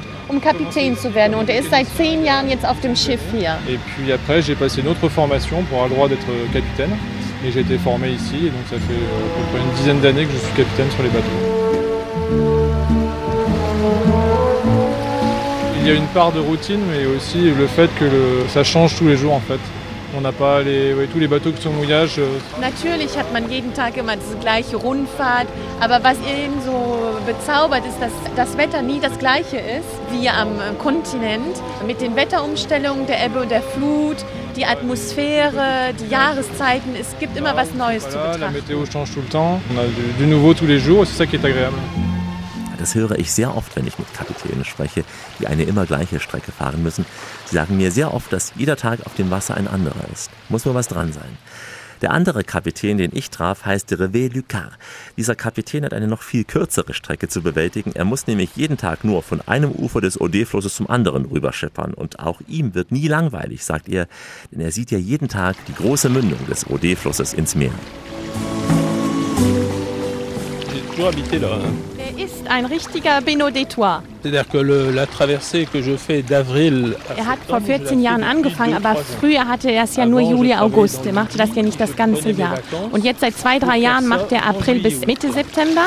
Schiff. 2.95 3.19
Et 3.69 3.77
puis 3.77 4.11
après, 4.11 4.41
j'ai 4.41 4.55
passé 4.55 4.81
une 4.81 4.87
autre 4.87 5.07
formation 5.09 5.61
pour 5.63 5.83
avoir 5.83 5.89
le 5.89 5.95
droit 5.95 6.07
d'être 6.07 6.53
capitaine. 6.53 6.91
Et 7.45 7.51
j'ai 7.51 7.59
été 7.59 7.77
formé 7.77 8.09
ici, 8.09 8.47
et 8.47 8.49
donc 8.49 8.65
ça 8.69 8.77
fait 8.77 8.93
euh, 8.93 9.61
une 9.61 9.75
dizaine 9.75 9.99
d'années 9.99 10.25
que 10.25 10.31
je 10.31 10.37
suis 10.37 10.55
capitaine 10.55 10.89
sur 10.89 11.03
les 11.03 11.09
bateaux. 11.09 11.55
Il 15.79 15.87
y 15.87 15.91
a 15.91 15.93
une 15.93 16.07
part 16.07 16.31
de 16.31 16.39
routine, 16.39 16.79
mais 16.89 17.05
aussi 17.05 17.51
le 17.51 17.67
fait 17.67 17.89
que 17.99 18.09
ça 18.49 18.63
change 18.63 18.95
tous 18.95 19.07
les 19.07 19.15
jours 19.15 19.33
en 19.33 19.39
fait. 19.41 19.59
On 20.17 20.21
n'a 20.21 20.31
pas 20.31 20.61
les, 20.61 20.93
ouais, 20.93 21.07
tous 21.11 21.19
les 21.19 21.27
bateaux 21.27 21.51
qui 21.51 21.61
sont 21.61 21.69
au 21.69 21.73
mouillage. 21.73 22.19
Euh, 22.19 22.27
Natürlich 22.61 23.17
hat 23.17 23.25
man 23.33 23.49
jeden 23.51 23.73
Tag 23.73 23.97
immer 23.97 24.15
diese 24.15 24.37
gleiche 24.39 24.77
Rundfahrt, 24.77 25.47
aber 25.81 25.99
was 26.03 26.17
eben 26.19 26.53
so 26.65 26.95
bezaubert 27.25 27.83
ist, 27.85 27.99
dass 27.99 28.11
das 28.37 28.57
Wetter 28.57 28.81
nie 28.81 28.99
das 29.01 29.17
gleiche 29.19 29.57
ist 29.57 29.93
wie 30.11 30.29
am 30.29 30.47
Kontinent. 30.79 31.55
Mit 31.85 31.99
den 31.99 32.15
Wetterumstellungen 32.15 33.05
der 33.07 33.25
Ebbe 33.25 33.41
und 33.41 33.51
der 33.51 33.61
Flut, 33.61 34.17
die 34.55 34.65
Atmosphäre, 34.65 35.93
die 35.99 36.07
Jahreszeiten, 36.09 36.95
es 36.99 37.07
gibt 37.19 37.35
immer 37.37 37.55
was 37.57 37.73
Neues 37.73 38.07
zu 38.09 38.17
voilà, 38.17 38.37
la 38.37 38.47
betrachten. 38.47 38.55
météo 38.55 38.85
change 38.85 39.11
tout 39.13 39.21
le 39.21 39.27
temps. 39.29 39.59
On 39.73 39.77
a 39.77 39.83
du, 39.85 40.23
du 40.23 40.25
nouveau 40.27 40.53
tous 40.53 40.65
les 40.67 40.79
jours, 40.79 41.05
c'est 41.05 41.17
ça 41.17 41.25
qui 41.25 41.35
est 41.35 41.43
agréable. 41.45 41.75
Das 42.85 42.93
höre 42.93 43.17
ich 43.17 43.31
sehr 43.31 43.57
oft, 43.57 43.75
wenn 43.75 43.87
ich 43.87 43.97
mit 43.97 44.13
Kapitänen 44.13 44.63
spreche, 44.63 45.03
die 45.39 45.47
eine 45.47 45.63
immer 45.63 45.87
gleiche 45.87 46.19
Strecke 46.19 46.51
fahren 46.51 46.83
müssen. 46.83 47.03
Sie 47.47 47.55
sagen 47.55 47.77
mir 47.77 47.89
sehr 47.89 48.13
oft, 48.13 48.31
dass 48.31 48.53
jeder 48.57 48.75
Tag 48.75 48.99
auf 49.07 49.15
dem 49.15 49.31
Wasser 49.31 49.57
ein 49.57 49.67
anderer 49.67 50.07
ist. 50.13 50.29
Muss 50.49 50.65
nur 50.65 50.75
was 50.75 50.87
dran 50.87 51.11
sein. 51.11 51.35
Der 52.03 52.11
andere 52.11 52.43
Kapitän, 52.43 52.99
den 52.99 53.09
ich 53.11 53.31
traf, 53.31 53.65
heißt 53.65 53.91
Revé 53.93 54.31
Lucard. 54.31 54.77
Dieser 55.17 55.33
Kapitän 55.33 55.83
hat 55.83 55.95
eine 55.95 56.07
noch 56.07 56.21
viel 56.21 56.43
kürzere 56.43 56.93
Strecke 56.93 57.27
zu 57.27 57.41
bewältigen. 57.41 57.91
Er 57.95 58.05
muss 58.05 58.27
nämlich 58.27 58.55
jeden 58.55 58.77
Tag 58.77 59.03
nur 59.03 59.23
von 59.23 59.41
einem 59.41 59.71
Ufer 59.71 59.99
des 59.99 60.21
Ode-Flusses 60.21 60.75
zum 60.75 60.87
anderen 60.87 61.25
rüberschippern. 61.25 61.95
Und 61.95 62.19
auch 62.19 62.39
ihm 62.47 62.75
wird 62.75 62.91
nie 62.91 63.07
langweilig, 63.07 63.65
sagt 63.65 63.89
er, 63.89 64.07
denn 64.51 64.61
er 64.61 64.71
sieht 64.71 64.91
ja 64.91 64.99
jeden 64.99 65.27
Tag 65.27 65.55
die 65.67 65.73
große 65.73 66.09
Mündung 66.09 66.45
des 66.47 66.69
Ode-Flusses 66.69 67.33
ins 67.33 67.55
Meer. 67.55 67.73
Ist 72.17 72.47
ein 72.47 72.65
richtiger 72.65 73.19
Beno 73.19 73.47
d'Etoile. 73.47 74.01
Er 77.15 77.25
hat 77.25 77.39
vor 77.47 77.61
septembre, 77.61 77.65
je 77.65 77.73
la 77.73 77.79
14 77.79 77.87
fais 77.87 78.03
Jahren 78.03 78.23
angefangen, 78.23 78.73
aber 78.73 78.95
früher 79.19 79.47
hatte 79.47 79.71
er 79.71 79.83
es 79.83 79.95
ja 79.95 80.05
nur 80.05 80.21
Juli, 80.21 80.53
August. 80.53 81.05
Er 81.05 81.13
machte 81.13 81.37
das 81.37 81.55
ja 81.55 81.61
nicht 81.61 81.79
das 81.79 81.95
ganze 81.95 82.31
Jahr. 82.31 82.57
Und 82.91 83.03
jetzt 83.03 83.21
seit 83.21 83.37
zwei, 83.37 83.59
drei 83.59 83.77
Jahren 83.77 84.07
macht 84.07 84.31
er 84.31 84.45
April 84.45 84.81
bis 84.81 85.05
Mitte 85.05 85.31
September. 85.31 85.83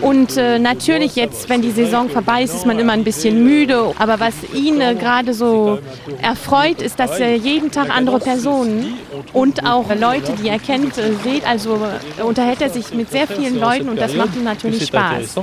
Und 0.00 0.36
äh, 0.36 0.58
natürlich 0.58 1.16
jetzt, 1.16 1.48
wenn 1.48 1.62
die 1.62 1.70
Saison 1.70 2.08
vorbei 2.08 2.42
ist, 2.42 2.54
ist 2.54 2.66
man 2.66 2.78
immer 2.78 2.92
ein 2.92 3.04
bisschen 3.04 3.44
müde. 3.44 3.92
Aber 3.98 4.20
was 4.20 4.34
ihn 4.54 4.80
äh, 4.80 4.94
gerade 4.94 5.34
so 5.34 5.78
erfreut, 6.20 6.80
ist, 6.82 6.98
dass 6.98 7.18
er 7.18 7.36
jeden 7.36 7.70
Tag 7.70 7.90
andere 7.90 8.18
Personen 8.18 8.94
und 9.32 9.66
auch 9.66 9.88
Leute, 9.94 10.32
die 10.42 10.48
er 10.48 10.58
kennt, 10.58 10.98
äh, 10.98 11.12
sieht. 11.24 11.46
Also 11.46 11.78
unterhält 12.24 12.62
er 12.62 12.70
sich 12.70 12.94
mit 12.94 13.10
sehr 13.10 13.26
vielen 13.26 13.58
Leuten 13.58 13.88
und 13.88 14.00
das 14.00 14.14
macht 14.14 14.36
ihm 14.36 14.44
natürlich 14.44 14.86
Spaß. 14.86 15.34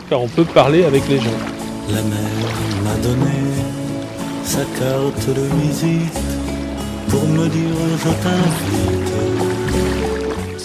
La 1.93 2.03
mer 2.03 2.49
m'a 2.83 2.95
donné 3.01 3.39
sa 4.43 4.63
carte 4.79 5.27
de 5.27 5.45
visite 5.61 6.19
pour 7.09 7.25
me 7.27 7.47
dire 7.47 7.75
je 8.03 8.09
t'invite. 8.23 9.08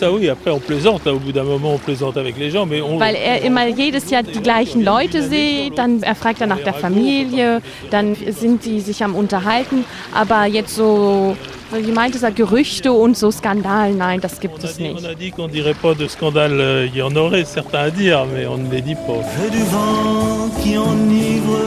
Ça 0.04 0.12
oui. 0.12 0.28
Après, 0.28 0.50
on 0.50 0.58
plaisante. 0.60 1.06
Au 1.06 1.18
bout 1.18 1.32
d'un 1.32 1.44
moment, 1.54 1.72
on 1.74 1.78
plaisante 1.78 2.16
avec 2.16 2.34
les 2.38 2.50
gens. 2.50 2.66
Mais 2.66 2.80
on, 2.80 2.98
Weil 2.98 3.16
er 3.16 3.42
immer 3.48 3.66
jedes 3.82 4.10
Jahr 4.10 4.22
die 4.22 4.40
gleichen 4.48 4.82
Leute 4.84 5.18
sieht, 5.22 5.78
dann 5.78 6.02
er 6.02 6.14
fragt 6.14 6.40
er 6.40 6.46
nach 6.46 6.62
der 6.68 6.74
Familie, 6.74 7.60
dann 7.90 8.06
sind 8.40 8.64
die 8.66 8.80
sich 8.80 9.02
am 9.02 9.14
Unterhalten. 9.14 9.84
Aber 10.22 10.40
jetzt 10.46 10.74
so, 10.76 11.36
wie 11.72 11.92
meinte 11.92 12.18
er, 12.22 12.32
Gerüchte 12.32 12.92
und 12.92 13.16
so 13.16 13.30
Skandal, 13.30 13.92
nein, 13.94 14.20
das 14.20 14.34
gibt 14.40 14.62
es 14.64 14.78
on 14.78 14.82
nicht. 14.86 15.06
a 15.06 15.14
dit 15.14 15.30
qu'on 15.34 15.48
dirait 15.48 15.74
pas 15.86 15.94
de 15.94 16.06
scandale. 16.08 16.58
euh, 16.60 16.86
Il 16.92 16.96
y 16.96 17.02
en 17.02 17.14
aurait 17.16 17.44
certains 17.44 17.84
à 17.88 17.90
dire, 17.90 18.26
mais 18.34 18.46
on 18.46 18.58
ne 18.58 18.70
les 18.70 18.82
dit 18.82 18.94
pas. 19.06 19.20
J'ai 19.36 19.50
du 19.58 19.64
vent 19.74 20.50
qui 20.62 20.72
enivre 20.76 21.58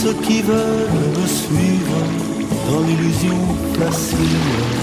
ceux 0.00 0.14
qui 0.26 0.38
veulent 0.42 0.94
me 1.18 1.26
suivre 1.26 1.98
dans 2.68 2.80
l'illusion 2.86 3.38
placide. 3.74 4.79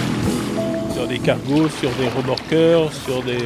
Des 1.10 1.20
cargos, 1.20 1.70
sur 1.80 1.90
des 1.92 2.10
remorqueurs, 2.18 2.92
sur 3.06 3.24
des. 3.24 3.38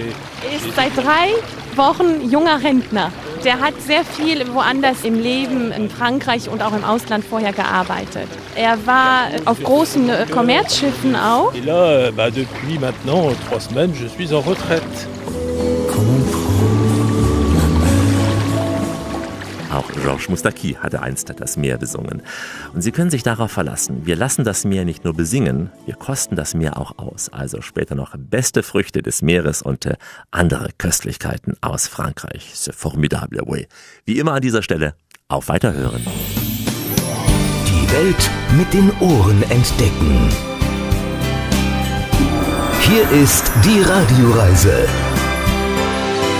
Er 0.43 0.55
ist 0.55 0.75
seit 0.75 0.95
drei 0.97 1.29
Wochen 1.75 2.29
junger 2.29 2.61
Rentner. 2.63 3.11
Der 3.43 3.59
hat 3.59 3.73
sehr 3.81 4.03
viel 4.03 4.51
woanders 4.53 5.03
im 5.03 5.19
Leben, 5.19 5.71
in 5.71 5.89
Frankreich 5.89 6.49
und 6.49 6.61
auch 6.63 6.73
im 6.73 6.83
Ausland 6.83 7.23
vorher 7.23 7.53
gearbeitet. 7.53 8.27
Er 8.55 8.77
war 8.85 9.27
auf 9.45 9.61
großen 9.61 10.09
Kommerzschiffen 10.31 11.15
auch. 11.15 11.53
Et 11.53 11.65
là, 11.65 11.85
euh, 11.91 12.11
bah, 12.11 12.29
depuis 12.29 12.79
maintenant 12.79 13.31
trois 13.47 13.59
semaines, 13.59 13.93
je 13.95 14.07
suis 14.07 14.33
en 14.33 14.39
retraite. 14.39 15.07
Georges 20.01 20.29
Moustaki 20.29 20.77
hatte 20.79 21.01
einst 21.01 21.31
das 21.39 21.57
Meer 21.57 21.77
besungen. 21.77 22.23
Und 22.73 22.81
Sie 22.81 22.91
können 22.91 23.11
sich 23.11 23.23
darauf 23.23 23.51
verlassen. 23.51 24.05
Wir 24.05 24.15
lassen 24.15 24.43
das 24.43 24.65
Meer 24.65 24.83
nicht 24.83 25.03
nur 25.03 25.13
besingen, 25.13 25.69
wir 25.85 25.95
kosten 25.95 26.35
das 26.35 26.53
Meer 26.55 26.77
auch 26.77 26.97
aus. 26.97 27.29
Also 27.29 27.61
später 27.61 27.95
noch 27.95 28.15
beste 28.17 28.63
Früchte 28.63 29.01
des 29.01 29.21
Meeres 29.21 29.61
und 29.61 29.85
äh, 29.85 29.95
andere 30.31 30.69
Köstlichkeiten 30.77 31.55
aus 31.61 31.87
Frankreich. 31.87 32.53
C'est 32.55 32.73
formidable, 32.73 33.43
oui. 33.45 33.67
Wie 34.05 34.17
immer 34.17 34.33
an 34.33 34.41
dieser 34.41 34.63
Stelle, 34.63 34.95
auf 35.27 35.49
Weiterhören. 35.49 36.05
Die 37.67 37.91
Welt 37.91 38.31
mit 38.57 38.73
den 38.73 38.91
Ohren 38.99 39.43
entdecken. 39.43 40.29
Hier 42.81 43.09
ist 43.21 43.51
die 43.63 43.81
Radioreise 43.81 44.87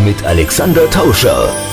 mit 0.04 0.24
Alexander 0.26 0.90
Tauscher. 0.90 1.71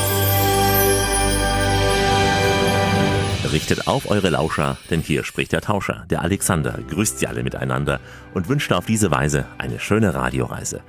Richtet 3.52 3.88
auf 3.88 4.11
eure 4.11 4.28
Lauscher, 4.28 4.76
denn 4.90 5.00
hier 5.00 5.24
spricht 5.24 5.52
der 5.52 5.62
Tauscher, 5.62 6.04
der 6.11 6.20
Alexander, 6.20 6.78
grüßt 6.90 7.18
sie 7.18 7.26
alle 7.26 7.42
miteinander 7.42 7.98
und 8.34 8.46
wünscht 8.48 8.70
auf 8.72 8.84
diese 8.84 9.11
Weise 9.11 9.46
eine 9.56 9.80
schöne 9.80 10.14
Radioreise. 10.14 10.82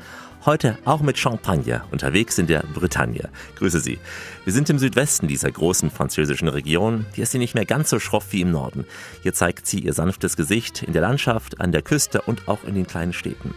Heute 0.46 0.78
auch 0.84 1.00
mit 1.02 1.18
Champagne, 1.18 1.82
unterwegs 1.92 2.38
in 2.38 2.48
der 2.48 2.64
Bretagne. 2.74 3.30
Grüße 3.56 3.80
Sie. 3.80 3.98
Wir 4.44 4.52
sind 4.52 4.70
im 4.70 4.80
Südwesten 4.80 5.28
dieser 5.28 5.52
großen 5.52 5.90
französischen 5.90 6.50
Region. 6.50 7.06
Hier 7.14 7.24
ist 7.24 7.32
sie 7.32 7.40
nicht 7.40 7.56
mehr 7.56 7.66
ganz 7.66 7.90
so 7.90 8.00
schroff 8.00 8.28
wie 8.32 8.42
im 8.42 8.52
Norden. 8.52 8.86
Hier 9.22 9.34
zeigt 9.34 9.66
sie 9.66 9.80
ihr 9.80 9.94
sanftes 9.94 10.36
Gesicht 10.36 10.84
in 10.84 10.94
der 10.94 11.02
Landschaft, 11.02 11.62
an 11.62 11.72
der 11.72 11.82
Küste 11.82 12.22
und 12.22 12.48
auch 12.48 12.64
in 12.66 12.76
den 12.76 12.88
kleinen 12.88 13.14
Städten. 13.14 13.54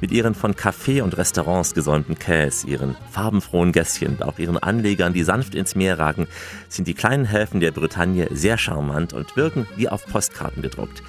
Mit 0.00 0.12
ihren 0.12 0.34
von 0.34 0.54
Café 0.54 1.02
und 1.02 1.16
Restaurants 1.16 1.74
gesäumten 1.74 2.18
Quais, 2.18 2.64
ihren 2.64 2.96
farbenfrohen 3.10 3.72
Gässchen 3.72 4.08
und 4.14 4.22
auch 4.22 4.38
ihren 4.38 4.56
Anlegern, 4.56 5.12
die 5.12 5.24
sanft 5.24 5.56
ins 5.56 5.74
Meer 5.74 5.98
ragen, 5.98 6.28
sind 6.68 6.86
die 6.86 6.94
kleinen 6.94 7.24
Häfen 7.24 7.58
der 7.58 7.72
Bretagne 7.72 8.28
sehr 8.30 8.58
charmant 8.58 9.12
und 9.12 9.36
wirken 9.36 9.66
wie 9.76 9.88
auf 9.88 10.06
Postkarten 10.06 10.62
gedruckt. 10.62 11.02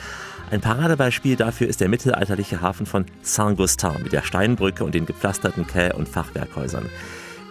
Ein 0.50 0.62
Paradebeispiel 0.62 1.36
dafür 1.36 1.68
ist 1.68 1.82
der 1.82 1.90
mittelalterliche 1.90 2.62
Hafen 2.62 2.88
von 2.88 3.06
Saint-Gustin 3.22 4.02
mit 4.02 4.14
der 4.14 4.24
Steinbrücke 4.24 4.84
und 4.84 4.96
den 4.96 5.06
gepflasterten 5.06 5.68
Quai- 5.68 5.94
und 5.94 6.10
Fachwerkhäusern. 6.10 6.90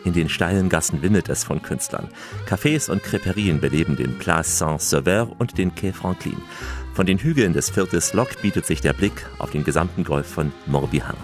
In 0.05 0.13
den 0.13 0.29
steilen 0.29 0.69
Gassen 0.69 1.03
wimmelt 1.03 1.29
es 1.29 1.45
von 1.45 1.63
Künstlern. 1.63 2.09
Cafés 2.49 2.91
und 2.91 3.03
Creperien 3.03 3.61
beleben 3.61 3.95
den 3.95 4.19
Place 4.19 4.59
Saint-Sauveur 4.59 5.31
und 5.39 5.59
den 5.59 5.75
Quai 5.75 5.93
Franklin. 5.93 6.41
Von 6.99 7.07
den 7.07 7.19
Hügeln 7.19 7.53
des 7.53 7.71
Viertels 7.71 8.13
Lok 8.13 8.43
bietet 8.43 8.67
sich 8.67 8.81
der 8.81 8.93
Blick 8.93 9.25
auf 9.39 9.53
den 9.53 9.63
gesamten 9.63 10.03
Golf 10.03 10.27
von 10.27 10.51
Morbihan. 10.67 11.15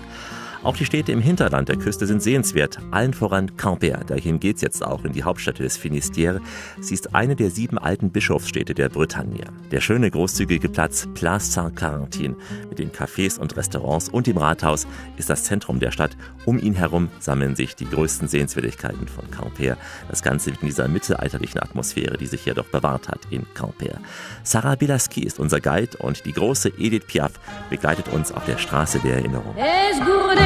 Auch 0.64 0.78
die 0.78 0.86
Städte 0.86 1.12
im 1.12 1.20
Hinterland 1.20 1.68
der 1.68 1.76
Küste 1.76 2.06
sind 2.06 2.22
sehenswert, 2.22 2.78
allen 2.90 3.12
voran 3.12 3.54
Quimper. 3.58 4.00
Dahin 4.06 4.40
geht's 4.40 4.62
jetzt 4.62 4.82
auch 4.82 5.04
in 5.04 5.12
die 5.12 5.22
Hauptstadt 5.22 5.58
des 5.58 5.78
Finistère. 5.78 6.40
Sie 6.80 6.94
ist 6.94 7.14
eine 7.14 7.36
der 7.36 7.50
sieben 7.50 7.76
alten 7.76 8.10
Bischofsstädte 8.10 8.72
der 8.72 8.88
Bretagne. 8.88 9.44
Der 9.70 9.82
schöne 9.82 10.10
großzügige 10.10 10.70
Platz 10.70 11.06
Place 11.12 11.52
Saint-Carentin 11.52 12.34
mit 12.70 12.78
den 12.78 12.90
Cafés 12.90 13.38
und 13.38 13.54
Restaurants 13.58 14.08
und 14.08 14.26
dem 14.26 14.38
Rathaus 14.38 14.86
ist 15.18 15.28
das 15.28 15.44
Zentrum 15.44 15.80
der 15.80 15.90
Stadt. 15.90 16.16
Um 16.46 16.58
ihn 16.58 16.74
herum 16.74 17.10
sammeln 17.20 17.56
sich 17.56 17.76
die 17.76 17.88
größten 17.88 18.26
Sehenswürdigkeiten 18.26 19.06
von 19.06 19.30
Quimper. 19.30 19.76
Das 20.08 20.22
Ganze 20.22 20.48
in 20.48 20.56
dieser 20.62 20.88
mittelalterlichen 20.88 21.60
Atmosphäre, 21.60 22.16
die 22.16 22.26
sich 22.26 22.40
hier 22.40 22.54
doch 22.54 22.68
bewahrt 22.68 23.08
hat 23.08 23.20
in 23.28 23.44
Quimper. 23.52 23.98
Sarah 24.44 24.76
Bilaski 24.76 25.24
ist 25.24 25.38
unser 25.38 25.60
Guide 25.60 25.98
und 25.98 26.24
die 26.24 26.32
große 26.32 26.72
Edith 26.78 27.04
Piaf 27.06 27.32
begleitet 27.68 28.08
uns 28.08 28.32
auf 28.32 28.46
der 28.46 28.56
Straße 28.56 29.00
der 29.00 29.16
Erinnerung. 29.16 29.54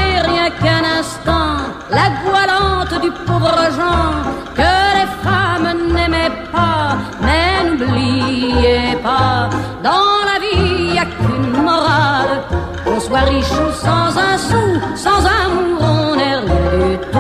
Esgourder 0.09 0.31
rien 0.31 0.51
qu'un 0.51 0.85
instant 0.99 1.57
la 1.91 2.11
goualante 2.23 3.01
du 3.03 3.11
pauvre 3.27 3.59
Jean 3.77 4.13
que 4.55 4.73
les 4.99 5.09
femmes 5.23 5.93
n'aimaient 5.93 6.37
pas. 6.53 6.99
Mais 7.21 7.71
n'oubliez 7.71 8.97
pas, 9.03 9.49
dans 9.83 10.25
la 10.25 10.39
vie 10.41 10.95
y 10.95 10.99
a 10.99 11.05
qu'une 11.05 11.63
morale. 11.63 12.43
Qu'on 12.85 13.01
soit 13.01 13.21
riche 13.21 13.51
ou 13.51 13.73
sans 13.73 14.17
un 14.17 14.39
sou, 14.39 14.81
sans 14.97 15.25
amour 15.27 15.81
on 15.81 16.17
n'est 16.17 16.37
rien 16.37 16.89
du 16.89 16.99
tout. 17.13 17.19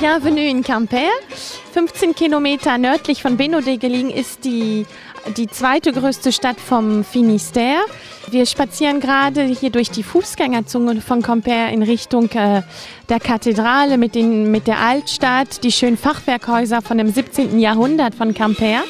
Bienvenue 0.00 0.48
in 0.48 0.62
Quimper. 0.62 1.10
15 1.72 2.14
Kilometer 2.14 2.78
nördlich 2.78 3.22
von 3.22 3.36
Bénodet 3.36 3.80
gelegen 3.80 4.10
ist 4.10 4.44
die, 4.44 4.86
die 5.36 5.48
zweite 5.48 5.92
größte 5.92 6.32
Stadt 6.32 6.60
vom 6.60 7.02
Finistère. 7.02 7.80
Wir 8.30 8.46
spazieren 8.46 9.00
gerade 9.00 9.42
hier 9.44 9.70
durch 9.70 9.90
die 9.90 10.02
Fußgängerzone 10.02 11.00
von 11.00 11.22
Quimper 11.22 11.68
in 11.68 11.82
Richtung 11.82 12.30
äh, 12.30 12.62
der 13.08 13.20
Kathedrale 13.20 13.98
mit, 13.98 14.14
den, 14.14 14.50
mit 14.50 14.66
der 14.66 14.80
Altstadt, 14.80 15.62
die 15.64 15.72
schönen 15.72 15.96
Fachwerkhäuser 15.96 16.82
von 16.82 16.98
dem 16.98 17.10
17. 17.10 17.58
Jahrhundert 17.58 18.14
von 18.14 18.34
Quimper. 18.34 18.82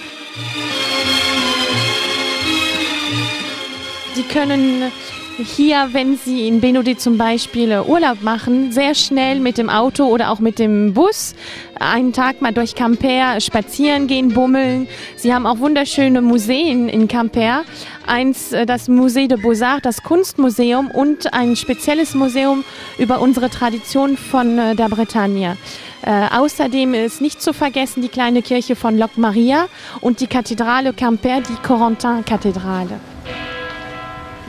Sie 4.15 4.23
können 4.23 4.93
hier, 5.37 5.89
wenn 5.93 6.17
Sie 6.17 6.47
in 6.47 6.61
Benodi 6.61 6.97
zum 6.97 7.19
Beispiel 7.19 7.73
äh, 7.73 7.81
Urlaub 7.81 8.23
machen, 8.23 8.71
sehr 8.71 8.95
schnell 8.95 9.41
mit 9.41 9.59
dem 9.59 9.69
Auto 9.69 10.05
oder 10.05 10.31
auch 10.31 10.39
mit 10.39 10.59
dem 10.59 10.95
Bus 10.95 11.35
einen 11.81 12.13
Tag 12.13 12.41
mal 12.41 12.53
durch 12.53 12.75
Quimper 12.75 13.41
spazieren 13.41 14.07
gehen, 14.07 14.29
bummeln. 14.33 14.87
Sie 15.17 15.35
haben 15.35 15.47
auch 15.47 15.59
wunderschöne 15.59 16.23
Museen 16.23 16.89
in 16.89 17.09
Quimper. 17.09 17.65
Eins, 18.07 18.53
äh, 18.53 18.65
das 18.65 18.89
Musée 18.89 19.27
de 19.27 19.41
Beaux-Arts, 19.41 19.83
das 19.83 20.03
Kunstmuseum 20.03 20.91
und 20.91 21.35
ein 21.35 21.57
spezielles 21.57 22.15
Museum 22.15 22.65
über 22.99 23.21
unsere 23.21 23.51
Tradition 23.51 24.17
von 24.17 24.59
äh, 24.59 24.77
der 24.77 24.89
Bretagne. 24.89 25.57
Äh, 26.03 26.37
außerdem 26.37 26.95
ist 26.95 27.21
nicht 27.21 27.43
zu 27.43 27.53
vergessen 27.53 28.03
die 28.03 28.09
kleine 28.09 28.43
Kirche 28.43 28.77
von 28.77 28.97
Loc 28.99 29.17
Maria 29.17 29.67
und 30.01 30.21
die 30.21 30.27
Kathedrale 30.27 30.93
Quimper, 30.93 31.41
die 31.41 31.67
Corentin-Kathedrale. 31.67 33.14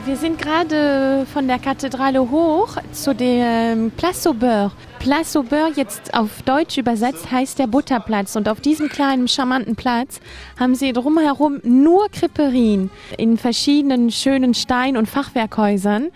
Wir 0.06 0.18
sind 0.18 0.40
gerade 0.40 1.26
von 1.34 1.48
der 1.48 1.58
Kathedrale 1.58 2.30
hoch 2.30 2.78
zu 2.92 3.16
dem 3.16 3.90
Place 3.90 4.28
au 4.28 4.34
Beurre. 4.34 4.72
Place 5.00 5.36
au 5.36 5.42
Beurre, 5.42 5.72
jetzt 5.76 6.14
auf 6.14 6.44
Deutsch 6.44 6.78
übersetzt, 6.78 7.32
heißt 7.32 7.58
der 7.58 7.66
Butterplatz. 7.66 8.36
Und 8.36 8.48
auf 8.48 8.62
diesem 8.62 8.88
kleinen, 8.88 9.28
charmanten 9.28 9.76
Platz 9.76 10.20
haben 10.60 10.76
sie 10.76 10.94
drumherum 10.94 11.60
nur 11.64 12.08
Kripperien 12.10 12.92
in 13.18 13.40
verschiedenen 13.40 14.12
schönen 14.12 14.54
Stein- 14.54 14.96
und 14.96 15.10
Fachwerkhäusern. 15.10 16.12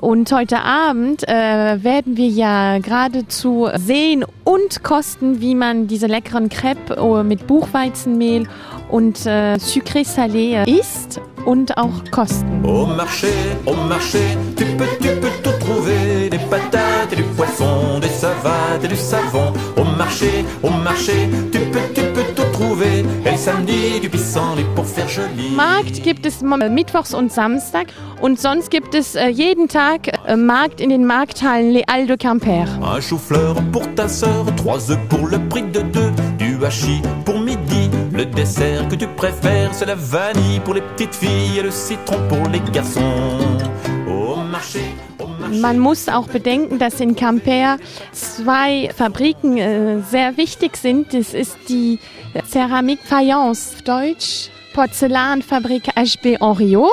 Und 0.00 0.32
heute 0.32 0.62
Abend 0.62 1.28
äh, 1.28 1.84
werden 1.84 2.16
wir 2.16 2.28
ja 2.28 2.78
geradezu 2.78 3.68
sehen 3.76 4.24
und 4.42 4.82
kosten, 4.82 5.40
wie 5.40 5.54
man 5.54 5.86
diese 5.86 6.06
leckeren 6.06 6.48
Crêpes 6.48 6.98
oh, 6.98 7.22
mit 7.22 7.46
Buchweizenmehl 7.46 8.48
und 8.90 9.26
äh, 9.26 9.56
sucré 9.56 10.04
salé 10.04 10.64
äh, 10.64 10.70
isst 10.70 11.20
und 11.44 11.76
auch 11.76 12.10
kosten. 12.10 12.64
Au 12.64 12.86
marché, 12.86 13.32
au 13.66 13.74
marché, 13.88 14.36
tu 14.56 14.64
peux, 14.76 14.84
tu 15.00 15.08
peux 15.20 15.28
tout 15.42 15.58
trouver 15.60 16.21
Des 16.32 16.38
patates 16.38 17.12
et 17.12 17.16
du 17.16 17.24
poisson, 17.36 17.98
des 18.00 18.08
savates 18.08 18.82
et 18.82 18.88
du 18.88 18.96
savon. 18.96 19.52
Au 19.76 19.84
marché, 19.84 20.46
au 20.62 20.70
marché, 20.70 21.28
tu 21.52 21.58
peux, 21.58 21.78
tu 21.94 22.00
peux 22.14 22.24
tout 22.34 22.50
trouver. 22.54 23.04
Et 23.26 23.32
le 23.32 23.36
samedi, 23.36 24.00
du 24.00 24.08
pissenlit 24.08 24.64
pour 24.74 24.86
faire 24.86 25.06
joli. 25.10 25.50
Markt 25.54 26.02
gibt 26.02 26.24
es 26.24 26.40
mom- 26.42 26.66
mittwochs 26.72 27.12
und 27.12 27.30
Samstag. 27.30 27.88
Und 28.22 28.40
sonst 28.40 28.70
gibt 28.70 28.94
es 28.94 29.14
äh, 29.14 29.28
jeden 29.28 29.68
Tag 29.68 30.08
äh, 30.26 30.34
Markt 30.36 30.80
in 30.80 30.88
den 30.88 31.04
Markthallen 31.04 31.72
Les 31.72 31.82
Halles 31.86 32.06
de 32.08 32.16
Quimper. 32.16 32.64
Un 32.82 33.00
chou-fleur 33.02 33.56
pour 33.70 33.82
ta 33.94 34.08
sœur, 34.08 34.46
trois 34.56 34.90
œufs 34.90 34.98
pour 35.10 35.26
le 35.26 35.38
prix 35.50 35.64
de 35.64 35.80
deux 35.82 36.12
Du 36.38 36.56
hachis 36.64 37.02
pour 37.26 37.40
midi, 37.40 37.90
le 38.12 38.24
dessert 38.24 38.88
que 38.88 38.94
tu 38.94 39.06
préfères 39.06 39.74
C'est 39.74 39.86
la 39.86 39.96
vanille 39.96 40.60
pour 40.64 40.72
les 40.72 40.80
petites 40.80 41.14
filles 41.14 41.58
et 41.58 41.62
le 41.62 41.70
citron 41.70 42.16
pour 42.30 42.48
les 42.48 42.60
garçons. 42.72 43.58
Au 44.08 44.36
marché 44.36 44.80
Man 45.60 45.78
muss 45.78 46.08
auch 46.08 46.28
bedenken, 46.28 46.78
dass 46.78 47.00
in 47.00 47.16
Quimper 47.16 47.78
zwei 48.12 48.90
Fabriken 48.96 49.58
äh, 49.58 50.00
sehr 50.02 50.36
wichtig 50.36 50.76
sind. 50.76 51.14
Das 51.14 51.34
ist 51.34 51.56
die 51.68 51.98
Ceramik 52.48 53.00
Fayence, 53.04 53.76
Deutsch 53.84 54.50
Porzellanfabrik 54.72 55.88
HB 55.96 56.38
Henriot. 56.40 56.90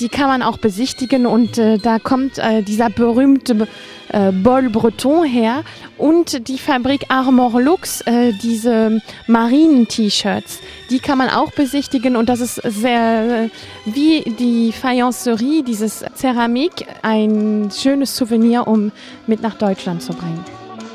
Die 0.00 0.08
kann 0.08 0.28
man 0.28 0.42
auch 0.42 0.56
besichtigen 0.56 1.26
und 1.26 1.58
äh, 1.58 1.76
da 1.76 1.98
kommt 1.98 2.38
äh, 2.38 2.62
dieser 2.62 2.88
berühmte 2.88 3.68
äh, 4.08 4.32
Bol 4.32 4.70
Breton 4.70 5.24
her 5.24 5.62
und 5.98 6.48
die 6.48 6.56
Fabrik 6.56 7.04
Armor 7.08 7.60
Lux, 7.60 8.00
äh, 8.02 8.32
diese 8.32 9.02
Marinen-T-Shirts, 9.26 10.60
die 10.88 11.00
kann 11.00 11.18
man 11.18 11.28
auch 11.28 11.52
besichtigen 11.52 12.16
und 12.16 12.30
das 12.30 12.40
ist 12.40 12.54
sehr 12.64 13.44
äh, 13.44 13.50
wie 13.84 14.22
die 14.22 14.72
Fayencerie, 14.72 15.62
dieses 15.62 16.02
Ceramik, 16.16 16.86
ein 17.02 17.70
schönes 17.70 18.16
Souvenir, 18.16 18.66
um 18.66 18.92
mit 19.26 19.42
nach 19.42 19.54
Deutschland 19.54 20.02
zu 20.02 20.14
bringen. 20.14 20.42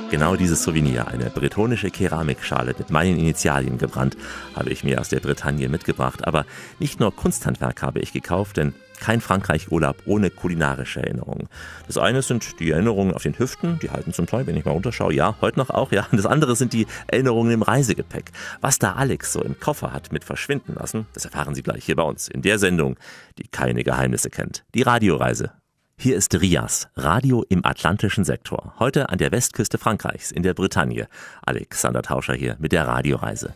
Genau 0.10 0.36
dieses 0.36 0.64
Souvenir, 0.64 1.08
eine 1.08 1.26
bretonische 1.26 1.90
Keramikschale 1.90 2.74
mit 2.78 2.90
meinen 2.90 3.18
Initialien 3.18 3.78
gebrannt, 3.78 4.16
habe 4.56 4.70
ich 4.72 4.84
mir 4.84 5.00
aus 5.00 5.10
der 5.10 5.20
Bretagne 5.20 5.68
mitgebracht. 5.68 6.28
Aber 6.28 6.46
nicht 6.80 7.00
nur 7.00 7.16
Kunsthandwerk 7.16 7.82
habe 7.82 8.00
ich 8.00 8.14
gekauft, 8.14 8.58
denn 8.58 8.74
kein 9.00 9.22
Frankreich-Urlaub 9.22 10.04
ohne 10.06 10.30
kulinarische 10.30 11.02
Erinnerungen. 11.02 11.48
Das 11.88 11.98
eine 11.98 12.22
sind 12.22 12.60
die 12.60 12.72
Erinnerungen 12.72 13.14
auf 13.14 13.24
den 13.24 13.38
Hüften, 13.38 13.80
die 13.80 13.92
halten 13.92 14.14
zum 14.14 14.28
Teil, 14.28 14.48
wenn 14.48 14.58
ich 14.58 14.66
mal 14.66 14.72
runterschaue, 14.72 15.14
ja, 15.14 15.36
heute 15.42 15.60
noch 15.60 15.70
auch, 15.70 15.92
ja. 15.92 16.08
Und 16.12 16.18
das 16.18 16.26
andere 16.26 16.56
sind 16.56 16.74
die 16.74 16.88
Erinnerungen 17.08 17.52
im 17.52 17.62
Reisegepäck. 17.62 18.32
Was 18.62 18.80
da 18.80 18.94
Alex 18.94 19.34
so 19.34 19.42
im 19.42 19.60
Koffer 19.60 19.94
hat 19.94 20.12
mit 20.12 20.24
verschwinden 20.24 20.76
lassen, 20.76 21.08
das 21.14 21.26
erfahren 21.26 21.56
Sie 21.56 21.64
gleich 21.64 21.86
hier 21.86 21.96
bei 21.96 22.04
uns 22.04 22.28
in 22.28 22.42
der 22.42 22.60
Sendung, 22.60 22.98
die 23.38 23.48
keine 23.48 23.84
Geheimnisse 23.84 24.30
kennt. 24.30 24.64
Die 24.74 24.82
Radioreise 24.82 25.52
hier 25.98 26.18
ist 26.18 26.36
Rias, 26.40 26.90
Radio 26.96 27.46
im 27.48 27.66
atlantischen 27.66 28.26
Sektor. 28.26 28.74
Heute 28.80 29.10
an 29.10 29.18
der 29.18 29.32
Westküste 29.32 29.78
Frankreichs, 29.78 30.30
in 30.30 30.44
der 30.44 30.54
Bretagne. 30.54 31.08
Alexander 31.46 32.02
Tauscher 32.02 32.34
hier 32.34 32.58
mit 32.60 32.74
der 32.74 32.86
Radioreise. 32.86 33.54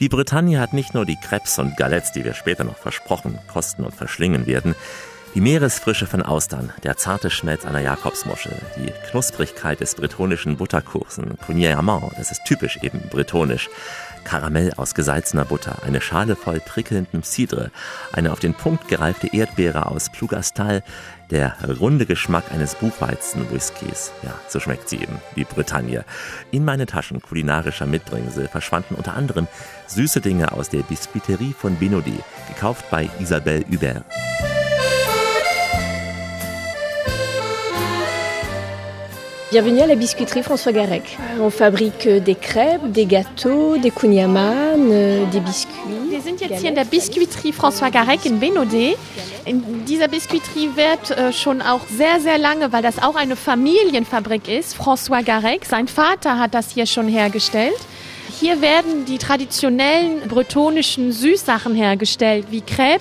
Die 0.00 0.08
Bretagne 0.08 0.60
hat 0.60 0.74
nicht 0.74 0.94
nur 0.94 1.04
die 1.04 1.16
Krebs 1.16 1.58
und 1.58 1.76
Galettes, 1.76 2.12
die 2.12 2.24
wir 2.24 2.34
später 2.34 2.62
noch 2.62 2.76
versprochen 2.76 3.36
kosten 3.52 3.84
und 3.84 3.94
verschlingen 3.94 4.46
werden, 4.46 4.76
die 5.34 5.40
Meeresfrische 5.40 6.06
von 6.06 6.22
Austern, 6.22 6.72
der 6.84 6.96
zarte 6.96 7.30
Schmelz 7.30 7.64
einer 7.64 7.80
Jakobsmuschel, 7.80 8.52
die 8.76 8.92
Knusprigkeit 9.10 9.80
des 9.80 9.96
bretonischen 9.96 10.56
Butterkuchen, 10.56 11.36
Cognac 11.44 12.16
das 12.16 12.30
ist 12.30 12.44
typisch 12.44 12.78
eben 12.82 13.00
bretonisch, 13.10 13.68
Karamell 14.24 14.72
aus 14.76 14.94
gesalzener 14.94 15.44
Butter, 15.44 15.82
eine 15.84 16.00
Schale 16.00 16.36
voll 16.36 16.60
prickelndem 16.60 17.22
Cidre, 17.22 17.70
eine 18.12 18.32
auf 18.32 18.40
den 18.40 18.54
Punkt 18.54 18.88
gereifte 18.88 19.34
Erdbeere 19.34 19.86
aus 19.86 20.10
Plugastal, 20.10 20.82
der 21.30 21.56
runde 21.80 22.06
Geschmack 22.06 22.44
eines 22.52 22.74
Buchweizen-Whiskys. 22.76 24.12
Ja, 24.22 24.34
so 24.48 24.60
schmeckt 24.60 24.88
sie 24.88 24.96
eben, 24.96 25.20
die 25.36 25.44
Bretagne. 25.44 26.04
In 26.50 26.64
meine 26.64 26.86
Taschen 26.86 27.20
kulinarischer 27.20 27.86
Mitbringsel 27.86 28.48
verschwanden 28.48 28.94
unter 28.94 29.14
anderem 29.14 29.46
süße 29.86 30.20
Dinge 30.20 30.52
aus 30.52 30.70
der 30.70 30.82
Biscuiterie 30.82 31.52
von 31.52 31.76
Benodé, 31.78 32.18
gekauft 32.48 32.84
bei 32.90 33.08
Isabelle 33.20 33.64
Hubert. 33.70 34.04
Bienvenue 39.50 39.80
à 39.80 39.86
la 39.86 39.94
biscuiterie 39.94 40.42
François 40.42 40.72
Garec. 40.72 41.16
On 41.40 41.48
fabrique 41.48 42.06
des 42.06 42.34
crêpes, 42.34 42.92
des 42.92 43.06
gâteaux, 43.06 43.78
des 43.78 43.90
kouign-amann, 43.90 44.90
euh, 44.90 45.24
des 45.30 45.40
biscuits. 45.40 45.72
Wir 46.10 46.20
sind 46.20 46.38
jetzt 46.42 46.60
hier 46.60 46.68
in 46.68 46.74
der 46.74 46.84
Biscuiterie 46.84 47.52
François 47.52 47.90
Garec 47.90 48.26
in 48.26 48.38
Benodé. 48.38 48.94
In 49.46 49.86
dieser 49.86 50.08
Biscuiterie 50.08 50.68
wird 50.74 51.16
äh, 51.16 51.32
schon 51.32 51.62
auch 51.62 51.80
sehr, 51.88 52.20
sehr 52.20 52.36
lange, 52.36 52.74
weil 52.74 52.82
das 52.82 53.02
auch 53.02 53.16
eine 53.16 53.36
Familienfabrik 53.36 54.48
ist, 54.48 54.76
François 54.76 55.24
Garec. 55.24 55.64
Sein 55.64 55.88
Vater 55.88 56.38
hat 56.38 56.52
das 56.52 56.72
hier 56.72 56.84
schon 56.84 57.08
hergestellt. 57.08 57.78
Hier 58.38 58.60
werden 58.60 59.06
die 59.06 59.16
traditionellen 59.16 60.28
bretonischen 60.28 61.10
Süßsachen 61.10 61.74
hergestellt, 61.74 62.48
wie 62.50 62.60
Crêpes, 62.60 63.00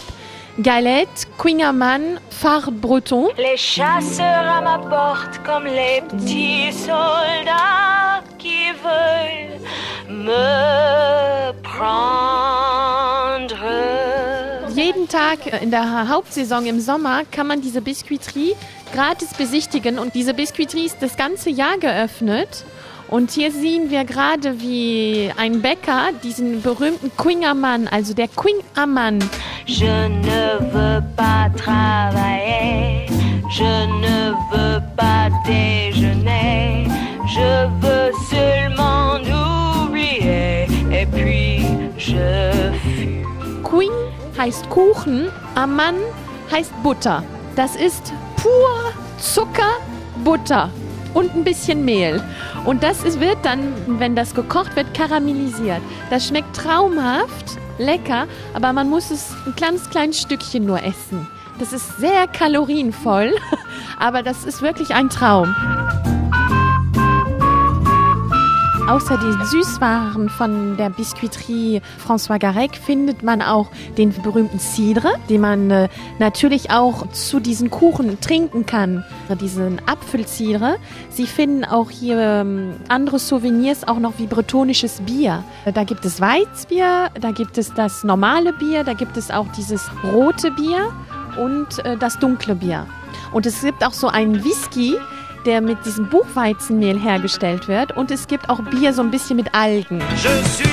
Galette, 0.59 1.27
Quingaman, 1.37 2.19
phare 2.31 2.71
breton. 2.71 3.27
Les 3.37 3.57
chasseurs 3.57 4.25
à 4.25 4.59
ma 4.59 4.79
porte 4.79 5.39
comme 5.45 5.65
les 5.65 6.01
petits 6.01 6.73
soldats 6.73 8.23
qui 8.39 8.71
veulent 8.83 9.59
me 10.09 11.51
prendre. 11.61 11.87
Jeden 14.73 15.07
Tag 15.07 15.61
in 15.61 15.69
der 15.69 16.09
Hauptsaison 16.09 16.65
im 16.65 16.79
Sommer 16.79 17.21
kann 17.31 17.45
man 17.45 17.61
diese 17.61 17.81
Biscuiterie 17.81 18.55
gratis 18.95 19.35
besichtigen 19.37 19.99
und 19.99 20.15
diese 20.15 20.33
Biscuiterie 20.33 20.87
ist 20.87 20.97
das 21.01 21.17
ganze 21.17 21.51
Jahr 21.51 21.77
geöffnet. 21.77 22.65
Und 23.09 23.31
hier 23.31 23.51
sehen 23.51 23.89
wir 23.89 24.03
gerade, 24.03 24.59
wie 24.59 25.31
ein 25.37 25.61
Bäcker 25.61 26.09
diesen 26.23 26.61
berühmten 26.61 27.09
Quingaman, 27.15 27.87
also 27.87 28.13
der 28.13 28.27
Quingaman. 28.27 29.19
Je 29.65 30.09
ne 30.09 30.59
veux 30.73 31.01
pas 31.15 31.49
travailler, 31.55 33.07
je 33.49 33.63
ne 33.63 34.33
veux 34.51 34.81
pas 34.97 35.29
déjeuner, 35.45 36.87
je 37.27 37.69
veux 37.81 38.11
seulement 38.29 39.19
oublier 39.85 40.67
et 40.91 41.05
puis 41.05 41.65
je 41.97 42.73
fuis. 42.83 43.23
Queen 43.63 43.91
heißt 44.37 44.69
Kuchen, 44.69 45.29
Aman 45.55 45.95
heißt 46.51 46.73
Butter. 46.83 47.23
Das 47.55 47.75
ist 47.77 48.13
pur 48.35 48.93
Zucker, 49.17 49.79
Butter 50.25 50.69
und 51.13 51.33
ein 51.35 51.43
bisschen 51.43 51.83
Mehl. 51.83 52.21
Und 52.67 52.84
das 52.84 53.01
ist, 53.06 53.21
wird 53.21 53.38
dann, 53.43 53.73
wenn 53.97 54.13
das 54.13 54.36
gekocht 54.36 54.75
wird, 54.75 54.93
karamellisiert. 54.93 55.82
Das 56.10 56.27
schmeckt 56.27 56.53
traumhaft, 56.53 57.58
lecker, 57.77 58.27
aber 58.53 58.73
man 58.73 58.89
muss 58.89 59.10
es 59.10 59.34
ein 59.45 59.56
kleines 59.56 59.89
kleines 59.89 60.19
Stückchen 60.19 60.65
nur 60.65 60.84
essen. 60.84 61.25
Das 61.60 61.71
ist 61.71 61.95
sehr 61.97 62.27
kalorienvoll, 62.27 63.34
aber 63.99 64.21
das 64.21 64.43
ist 64.43 64.62
wirklich 64.62 64.93
ein 64.93 65.10
Traum. 65.10 65.56
Außer 68.88 69.17
den 69.17 69.45
Süßwaren 69.45 70.30
von 70.30 70.78
der 70.78 70.89
Biscuiterie 70.89 71.82
François 72.08 72.39
Garec 72.39 72.78
findet 72.78 73.21
man 73.21 73.41
auch 73.41 73.67
den 73.97 74.13
berühmten 74.23 74.60
Cidre, 74.60 75.10
den 75.30 75.41
man 75.41 75.69
äh, 75.69 75.89
natürlich 76.19 76.71
auch 76.71 77.06
zu 77.10 77.41
diesen 77.41 77.69
Kuchen 77.69 78.21
trinken 78.21 78.65
kann. 78.65 79.04
Diesen 79.41 79.82
Apfelcidre. 79.88 80.78
Sie 81.10 81.28
finden 81.28 81.65
auch 81.65 81.89
hier 81.89 82.17
ähm, 82.17 82.76
andere 82.88 83.19
Souvenirs, 83.19 83.86
auch 83.86 84.00
noch 84.00 84.19
wie 84.19 84.26
bretonisches 84.26 85.02
Bier. 85.02 85.43
Da 85.73 85.84
gibt 85.84 86.06
es 86.06 86.21
Weizbier, 86.21 87.10
da 87.19 87.32
gibt 87.32 87.58
es 87.58 87.73
das 87.73 88.06
normale 88.06 88.54
Bier, 88.54 88.86
da 88.86 88.93
gibt 88.93 89.17
es 89.17 89.32
auch 89.32 89.47
dieses 89.58 89.91
rote 90.02 90.50
Bier 90.52 90.93
und 91.38 91.86
äh, 91.86 91.97
das 91.97 92.19
dunkle 92.19 92.56
Bier. 92.56 92.86
Und 93.34 93.45
es 93.45 93.62
gibt 93.62 93.86
auch 93.86 93.93
so 93.93 94.08
einen 94.08 94.45
Whisky, 94.45 94.95
der 95.47 95.62
mit 95.62 95.86
diesem 95.86 96.10
Buchweizenmehl 96.10 96.99
hergestellt 96.99 97.67
wird. 97.67 97.95
Und 97.95 98.12
es 98.12 98.27
gibt 98.27 98.49
auch 98.49 98.62
Bier 98.62 98.93
so 98.93 99.01
ein 99.01 99.10
bisschen 99.10 99.38
mit 99.38 99.55
Algen. 99.55 99.99
Je 99.99 100.43
suis 100.43 100.67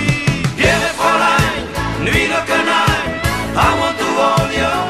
Pierre 0.56 0.90
Fräulein, 0.98 1.64
nuit 2.00 2.28
de 2.28 2.40
canaille, 2.46 3.22
à 3.56 3.70
mon 3.76 3.92
tour 3.98 4.34
au 4.36 4.48
violon. 4.50 4.84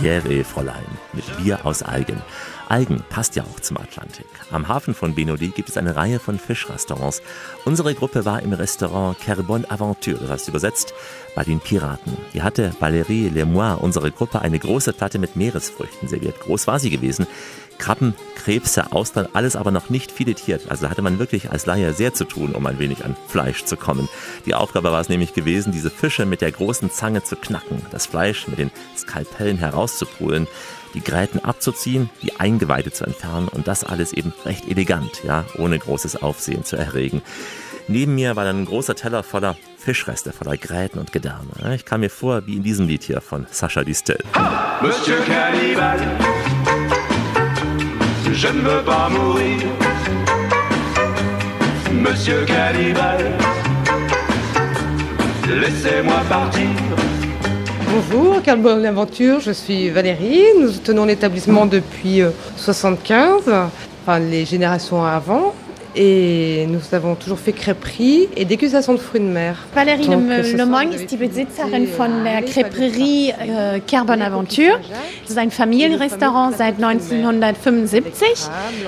Pierre 0.00 0.44
Fräulein 0.44 0.84
mit 1.12 1.24
Bier 1.36 1.64
aus 1.64 1.82
Algen. 1.82 2.20
Algen 2.68 3.04
passt 3.10 3.36
ja 3.36 3.42
auch 3.42 3.60
zum 3.60 3.76
Atlantik. 3.76 4.26
Am 4.50 4.66
Hafen 4.66 4.94
von 4.94 5.14
Benodi 5.14 5.48
gibt 5.48 5.68
es 5.68 5.76
eine 5.76 5.94
Reihe 5.94 6.18
von 6.18 6.38
Fischrestaurants. 6.38 7.20
Unsere 7.66 7.94
Gruppe 7.94 8.24
war 8.24 8.42
im 8.42 8.54
Restaurant 8.54 9.20
Carbon 9.20 9.66
Aventure, 9.68 10.16
das 10.16 10.30
heißt 10.30 10.48
übersetzt 10.48 10.94
bei 11.34 11.44
den 11.44 11.60
Piraten. 11.60 12.16
Hier 12.32 12.42
hatte 12.42 12.72
Valérie 12.80 13.28
Lemoine, 13.30 13.76
unsere 13.76 14.10
Gruppe, 14.10 14.40
eine 14.40 14.58
große 14.58 14.94
Platte 14.94 15.18
mit 15.18 15.36
Meeresfrüchten 15.36 16.08
serviert. 16.08 16.40
Groß 16.40 16.66
war 16.66 16.78
sie 16.78 16.90
gewesen. 16.90 17.26
Krabben, 17.78 18.14
Krebse, 18.36 18.92
Austern, 18.92 19.28
alles 19.32 19.56
aber 19.56 19.70
noch 19.70 19.90
nicht 19.90 20.12
filetiert. 20.12 20.70
Also 20.70 20.88
hatte 20.90 21.02
man 21.02 21.18
wirklich 21.18 21.50
als 21.50 21.66
Laie 21.66 21.92
sehr 21.92 22.14
zu 22.14 22.24
tun, 22.24 22.52
um 22.52 22.66
ein 22.66 22.78
wenig 22.78 23.04
an 23.04 23.16
Fleisch 23.28 23.64
zu 23.64 23.76
kommen. 23.76 24.08
Die 24.46 24.54
Aufgabe 24.54 24.92
war 24.92 25.00
es 25.00 25.08
nämlich 25.08 25.34
gewesen, 25.34 25.72
diese 25.72 25.90
Fische 25.90 26.26
mit 26.26 26.40
der 26.40 26.52
großen 26.52 26.90
Zange 26.90 27.22
zu 27.22 27.36
knacken, 27.36 27.82
das 27.90 28.06
Fleisch 28.06 28.48
mit 28.48 28.58
den 28.58 28.70
Skalpellen 28.96 29.58
herauszupulen, 29.58 30.46
die 30.94 31.02
Gräten 31.02 31.40
abzuziehen, 31.40 32.10
die 32.22 32.38
Eingeweide 32.38 32.92
zu 32.92 33.04
entfernen 33.04 33.48
und 33.48 33.66
das 33.66 33.84
alles 33.84 34.12
eben 34.12 34.32
recht 34.44 34.68
elegant, 34.68 35.24
ja, 35.24 35.44
ohne 35.58 35.78
großes 35.78 36.22
Aufsehen 36.22 36.64
zu 36.64 36.76
erregen. 36.76 37.22
Neben 37.88 38.14
mir 38.14 38.36
war 38.36 38.44
dann 38.44 38.62
ein 38.62 38.64
großer 38.64 38.94
Teller 38.94 39.22
voller 39.22 39.56
Fischreste, 39.76 40.32
voller 40.32 40.56
Gräten 40.56 40.98
und 40.98 41.12
Gedärme. 41.12 41.74
Ich 41.74 41.84
kam 41.84 42.00
mir 42.00 42.10
vor 42.10 42.46
wie 42.46 42.56
in 42.56 42.62
diesem 42.62 42.86
Lied 42.86 43.02
hier 43.02 43.20
von 43.20 43.46
Sacha 43.50 43.82
Distel. 43.82 44.18
Monsieur 44.80 45.18
Cannibal, 45.24 45.98
je 48.32 48.48
ne 48.48 48.60
veux 48.60 48.82
pas 48.82 49.08
mourir. 49.08 49.60
Monsieur 51.92 52.44
Cannibal, 52.46 53.32
laissez-moi 55.48 56.20
partir. 56.28 56.68
Bonjour, 57.88 58.42
Carl 58.42 58.60
Bonne 58.60 58.86
Aventure, 58.86 59.40
je 59.40 59.52
suis 59.52 59.90
Valérie. 59.90 60.44
Nous 60.58 60.70
tenons 60.70 61.04
l'établissement 61.04 61.66
depuis 61.66 62.22
75, 62.56 63.42
enfin 64.02 64.18
les 64.18 64.46
générations 64.46 65.04
avant. 65.04 65.54
Et 65.94 66.66
nous 66.68 66.80
avons 66.92 67.14
toujours 67.14 67.38
fait 67.38 67.52
crêperie 67.52 68.28
et 68.34 68.44
dégustation 68.44 68.94
de 68.94 68.98
fruits 68.98 69.20
de 69.20 69.26
mer. 69.26 69.56
Valérie 69.74 70.06
Donc, 70.06 70.24
Le, 70.28 70.42
ce 70.42 70.52
Le 70.52 70.58
sont 70.58 70.66
Moing 70.66 70.86
des 70.86 70.96
ist 70.96 71.10
die 71.10 71.16
Besitzerin 71.18 71.86
von 71.96 72.24
der 72.24 72.42
Crêperie 72.42 73.30
äh, 73.30 73.80
Carbon 73.86 74.22
Aventure. 74.22 74.78
Das 75.22 75.30
ist 75.30 75.38
ein 75.38 75.50
Familienrestaurant 75.50 76.52
seit 76.56 76.76
1975. 76.82 78.26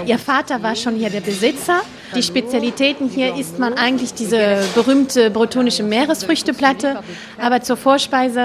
Ihr 0.07 0.19
Vater 0.19 0.63
war 0.63 0.75
schon 0.75 0.95
hier 0.95 1.11
der 1.11 1.21
Besitzer. 1.21 1.83
Die 2.15 2.23
Spezialitäten 2.23 3.09
hier 3.09 3.35
isst 3.37 3.59
man 3.59 3.75
eigentlich 3.75 4.15
diese 4.15 4.59
berühmte 4.75 5.31
bretonische 5.31 5.83
Meeresfrüchteplatte. 5.83 7.01
Aber 7.41 7.61
zur 7.63 7.77
Vorspeise 7.77 8.43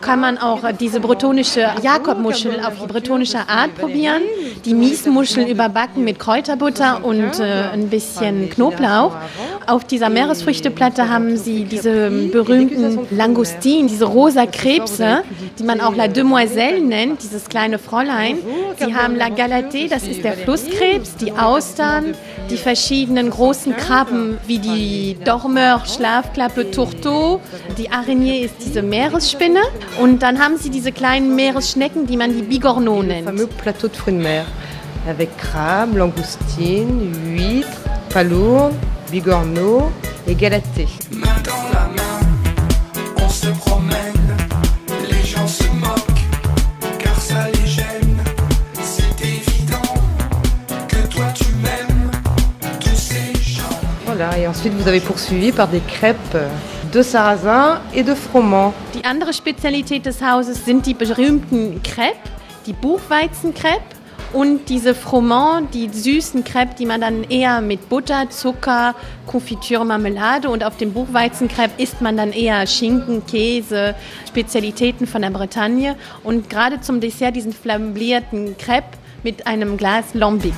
kann 0.00 0.20
man 0.20 0.38
auch 0.38 0.60
diese 0.78 1.00
bretonische 1.00 1.68
Jakobmuschel 1.82 2.60
auf 2.60 2.74
die 2.80 2.86
bretonische 2.86 3.38
Art 3.48 3.74
probieren. 3.76 4.22
Die 4.64 4.74
Miesmuschel 4.74 5.48
überbacken 5.48 6.04
mit 6.04 6.18
Kräuterbutter 6.18 7.04
und 7.04 7.38
äh, 7.40 7.70
ein 7.72 7.88
bisschen 7.88 8.50
Knoblauch. 8.50 9.14
Auf 9.66 9.84
dieser 9.84 10.08
Meeresfrüchteplatte 10.08 11.08
haben 11.08 11.36
sie 11.36 11.64
diese 11.64 12.10
berühmten 12.10 13.06
Langustinen, 13.10 13.88
diese 13.88 14.06
rosa 14.06 14.46
Krebse, 14.46 15.22
die 15.58 15.62
man 15.62 15.80
auch 15.80 15.94
La 15.94 16.08
Demoiselle 16.08 16.80
nennt, 16.80 17.22
dieses 17.22 17.48
kleine 17.48 17.78
Fräulein. 17.78 18.38
Sie 18.78 18.94
haben 18.94 19.16
La 19.16 19.28
Galatée, 19.28 19.88
das 19.88 20.04
ist 20.04 20.24
der 20.24 20.34
Flusskrebs, 20.34 21.16
die 21.16 21.32
Austern, 21.32 22.14
die 22.50 22.56
verschiedenen 22.56 22.87
großen 23.30 23.76
Krabben 23.76 24.38
wie 24.46 24.58
die 24.58 25.16
Dormeur, 25.24 25.82
Schlafklappe, 25.86 26.70
Tourteau. 26.70 27.40
Die 27.76 27.90
Araignée 27.90 28.40
ist 28.44 28.54
diese 28.64 28.82
Meeresspinne. 28.82 29.60
Und 30.00 30.22
dann 30.22 30.38
haben 30.38 30.56
sie 30.58 30.70
diese 30.70 30.92
kleinen 30.92 31.34
Meeresschnecken, 31.36 32.06
die 32.06 32.16
man 32.16 32.32
die 32.34 32.42
Bigorneaux 32.42 33.02
nennt. 33.02 33.26
fameux 33.26 33.46
plateau 33.46 33.88
de 33.88 33.96
fruits 33.96 34.16
de 34.16 34.22
mer 34.22 34.44
avec 35.08 35.36
crabes, 35.36 35.96
langoustines, 35.96 37.12
huîtres, 37.24 37.80
palourdes, 38.10 38.74
bigorneaux 39.10 39.90
et 40.26 40.34
galatées. 40.34 40.88
Voilà, 54.18 54.36
et 54.36 54.48
ensuite 54.48 54.72
vous 54.72 54.88
avez 54.88 54.98
poursuivi 54.98 55.52
par 55.52 55.68
des 55.68 55.78
crêpes 55.78 56.36
de 56.92 57.02
sarrasin 57.02 57.80
et 57.94 58.02
de 58.02 58.16
froment. 58.16 58.74
Die 58.92 59.04
andere 59.04 59.32
Spezialität 59.32 60.04
des 60.04 60.20
Hauses 60.20 60.64
sind 60.64 60.86
die 60.86 60.94
berühmten 60.94 61.80
Crêpes, 61.84 62.16
die 62.66 62.72
Buchweizencrêpes 62.72 63.94
und 64.32 64.68
diese 64.70 64.96
Froment, 64.96 65.72
die 65.72 65.88
süßen 65.88 66.42
Crêpes, 66.42 66.74
die 66.80 66.86
man 66.86 67.00
dann 67.00 67.22
eher 67.30 67.60
mit 67.60 67.88
Butter, 67.88 68.28
Zucker, 68.28 68.96
Konfitüre, 69.28 69.86
Marmelade 69.86 70.50
und 70.50 70.64
auf 70.64 70.76
dem 70.76 70.92
Buchweizencrêpe 70.94 71.78
isst 71.78 72.00
man 72.00 72.16
dann 72.16 72.32
eher 72.32 72.66
Schinken, 72.66 73.24
Käse, 73.24 73.94
Spezialitäten 74.26 75.06
von 75.06 75.22
der 75.22 75.30
Bretagne 75.30 75.94
und 76.24 76.50
gerade 76.50 76.80
zum 76.80 77.00
Dessert 77.00 77.36
diesen 77.36 77.52
flambierten 77.52 78.56
Crêpe 78.56 78.98
mit 79.22 79.46
einem 79.46 79.76
Glas 79.76 80.06
Lambic. 80.14 80.54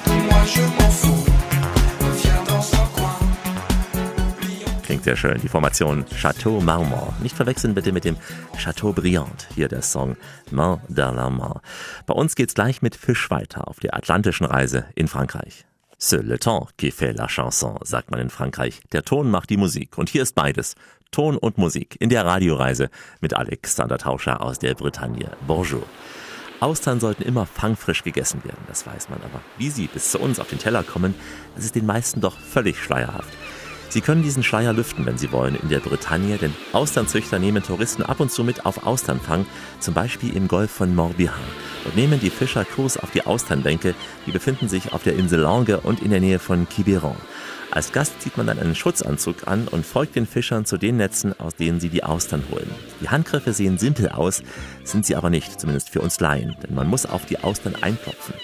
Klingt 5.00 5.18
sehr 5.18 5.30
schön. 5.30 5.40
Die 5.40 5.48
Formation 5.48 6.04
Chateau 6.14 6.60
Marmont. 6.60 7.22
Nicht 7.22 7.34
verwechseln 7.34 7.74
bitte 7.74 7.90
mit 7.90 8.04
dem 8.04 8.16
Chateau 8.58 8.92
Briand. 8.92 9.48
Hier 9.54 9.68
der 9.68 9.80
Song 9.80 10.14
Main 10.50 10.78
dans 10.90 11.16
la 11.16 11.30
Main. 11.30 11.60
Bei 12.04 12.12
uns 12.12 12.34
geht's 12.34 12.52
gleich 12.52 12.82
mit 12.82 12.96
Fisch 12.96 13.30
weiter 13.30 13.66
auf 13.66 13.80
der 13.80 13.94
atlantischen 13.94 14.44
Reise 14.44 14.84
in 14.94 15.08
Frankreich. 15.08 15.64
C'est 15.98 16.22
le 16.22 16.38
temps 16.38 16.68
qui 16.76 16.90
fait 16.90 17.16
la 17.16 17.28
chanson, 17.28 17.78
sagt 17.82 18.10
man 18.10 18.20
in 18.20 18.28
Frankreich. 18.28 18.82
Der 18.92 19.02
Ton 19.02 19.30
macht 19.30 19.48
die 19.48 19.56
Musik. 19.56 19.96
Und 19.96 20.10
hier 20.10 20.22
ist 20.22 20.34
beides. 20.34 20.74
Ton 21.12 21.38
und 21.38 21.56
Musik 21.56 21.96
in 21.98 22.10
der 22.10 22.26
Radioreise 22.26 22.90
mit 23.22 23.32
Alexander 23.32 23.96
Tauscher 23.96 24.42
aus 24.42 24.58
der 24.58 24.74
Bretagne. 24.74 25.30
Bonjour. 25.46 25.86
Austern 26.60 27.00
sollten 27.00 27.22
immer 27.22 27.46
fangfrisch 27.46 28.04
gegessen 28.04 28.44
werden, 28.44 28.62
das 28.68 28.86
weiß 28.86 29.08
man. 29.08 29.20
Aber 29.22 29.40
wie 29.56 29.70
sie 29.70 29.86
bis 29.86 30.10
zu 30.10 30.20
uns 30.20 30.38
auf 30.38 30.50
den 30.50 30.58
Teller 30.58 30.82
kommen, 30.82 31.14
das 31.56 31.64
ist 31.64 31.74
den 31.74 31.86
meisten 31.86 32.20
doch 32.20 32.38
völlig 32.38 32.78
schleierhaft. 32.78 33.32
Sie 33.90 34.00
können 34.00 34.22
diesen 34.22 34.44
Schleier 34.44 34.72
lüften, 34.72 35.04
wenn 35.04 35.18
Sie 35.18 35.32
wollen, 35.32 35.56
in 35.56 35.68
der 35.68 35.80
Bretagne, 35.80 36.38
denn 36.38 36.54
Austernzüchter 36.72 37.40
nehmen 37.40 37.64
Touristen 37.64 38.04
ab 38.04 38.20
und 38.20 38.30
zu 38.30 38.44
mit 38.44 38.64
auf 38.64 38.86
Austernfang, 38.86 39.46
zum 39.80 39.94
Beispiel 39.94 40.36
im 40.36 40.46
Golf 40.46 40.70
von 40.70 40.94
Morbihan. 40.94 41.34
Dort 41.82 41.96
nehmen 41.96 42.20
die 42.20 42.30
Fischer 42.30 42.64
Kurs 42.64 42.96
auf 42.96 43.10
die 43.10 43.26
Austernbänke, 43.26 43.96
die 44.26 44.30
befinden 44.30 44.68
sich 44.68 44.92
auf 44.92 45.02
der 45.02 45.16
Insel 45.16 45.40
Lange 45.40 45.80
und 45.80 46.02
in 46.02 46.12
der 46.12 46.20
Nähe 46.20 46.38
von 46.38 46.68
Quiberon. 46.68 47.16
Als 47.72 47.90
Gast 47.90 48.22
zieht 48.22 48.36
man 48.36 48.46
dann 48.46 48.60
einen 48.60 48.76
Schutzanzug 48.76 49.48
an 49.48 49.66
und 49.66 49.84
folgt 49.84 50.14
den 50.14 50.26
Fischern 50.26 50.64
zu 50.66 50.76
den 50.76 50.96
Netzen, 50.96 51.38
aus 51.40 51.56
denen 51.56 51.80
sie 51.80 51.88
die 51.88 52.04
Austern 52.04 52.44
holen. 52.52 52.70
Die 53.00 53.08
Handgriffe 53.08 53.52
sehen 53.52 53.76
simpel 53.76 54.08
aus, 54.08 54.44
sind 54.84 55.04
sie 55.04 55.16
aber 55.16 55.30
nicht, 55.30 55.60
zumindest 55.60 55.90
für 55.90 56.00
uns 56.00 56.20
Laien, 56.20 56.56
denn 56.62 56.76
man 56.76 56.86
muss 56.86 57.06
auf 57.06 57.26
die 57.26 57.38
Austern 57.38 57.74
einklopfen. 57.80 58.34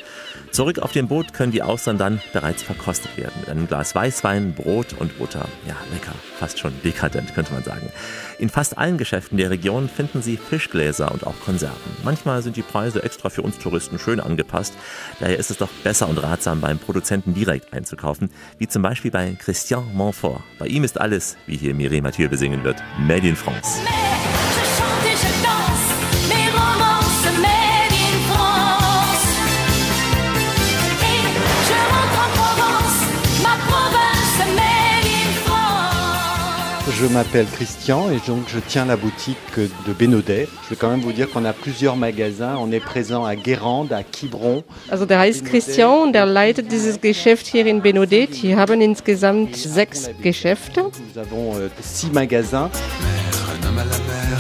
Zurück 0.57 0.79
auf 0.79 0.93
dem 0.93 1.07
Boot 1.07 1.35
können 1.35 1.53
die 1.53 1.61
Austern 1.61 1.99
dann 1.99 2.19
bereits 2.33 2.63
verkostet 2.63 3.15
werden. 3.19 3.35
Mit 3.41 3.51
einem 3.51 3.67
Glas 3.67 3.95
Weißwein, 3.95 4.55
Brot 4.55 4.95
und 4.99 5.19
Butter. 5.19 5.47
Ja, 5.69 5.77
lecker. 5.93 6.15
Fast 6.39 6.59
schon 6.59 6.73
dekadent, 6.83 7.35
könnte 7.35 7.53
man 7.53 7.63
sagen. 7.63 7.91
In 8.39 8.49
fast 8.49 8.79
allen 8.79 8.97
Geschäften 8.97 9.37
der 9.37 9.51
Region 9.51 9.87
finden 9.87 10.23
Sie 10.23 10.39
Fischgläser 10.39 11.13
und 11.13 11.27
auch 11.27 11.39
Konserven. 11.45 11.77
Manchmal 12.05 12.41
sind 12.41 12.57
die 12.57 12.63
Preise 12.63 13.03
extra 13.03 13.29
für 13.29 13.43
uns 13.43 13.59
Touristen 13.59 13.99
schön 13.99 14.19
angepasst. 14.19 14.73
Daher 15.21 15.39
ist 15.39 15.51
es 15.51 15.59
doch 15.59 15.69
besser 15.85 16.09
und 16.09 16.23
ratsam, 16.23 16.63
beim 16.63 16.79
Produzenten 16.79 17.35
direkt 17.35 17.75
einzukaufen. 17.75 18.31
Wie 18.57 18.67
zum 18.67 18.81
Beispiel 18.81 19.11
bei 19.11 19.37
Christian 19.39 19.85
Montfort. 19.93 20.41
Bei 20.59 20.69
ihm 20.69 20.85
ist 20.85 20.99
alles, 20.99 21.37
wie 21.47 21.59
hier 21.59 21.75
Mireille 21.75 22.01
Mathieu 22.01 22.31
besingen 22.31 22.65
wird, 22.65 22.83
Made 22.99 23.29
in 23.29 23.37
France. 23.37 23.79
Je 36.99 37.05
m'appelle 37.05 37.45
Christian 37.53 38.11
et 38.11 38.19
donc 38.27 38.45
je 38.49 38.59
tiens 38.59 38.87
la 38.87 38.97
boutique 38.97 39.37
de 39.59 39.93
Bénodet. 39.93 40.49
Je 40.65 40.71
vais 40.71 40.77
quand 40.77 40.89
même 40.89 41.03
vous 41.03 41.13
dire 41.13 41.29
qu'on 41.31 41.45
a 41.45 41.53
plusieurs 41.53 41.95
magasins. 41.95 42.57
On 42.59 42.73
est 42.73 42.81
présent 42.81 43.27
à 43.27 43.37
Guérande, 43.37 43.93
à 43.93 44.03
Quiberon. 44.03 44.65
Also 44.91 45.05
der 45.05 45.21
heißt 45.21 45.45
Christian 45.45 46.05
und 46.05 46.13
der 46.13 46.25
leitet 46.25 46.71
dieses 46.71 46.99
Geschäft 46.99 47.49
hier 47.49 47.67
in 47.67 47.83
Benodet. 47.83 48.29
Die 48.43 48.57
haben 48.57 48.81
insgesamt 48.81 49.57
sechs 49.57 50.09
Geschäfte. 50.23 50.85
Nous 50.85 51.21
avons 51.21 51.55
euh, 51.57 51.69
six 51.83 52.11
magasins. 52.11 52.71
Un 52.73 53.69
homme 53.69 53.79
à 53.79 53.85
la 53.85 53.99
mer 53.99 54.36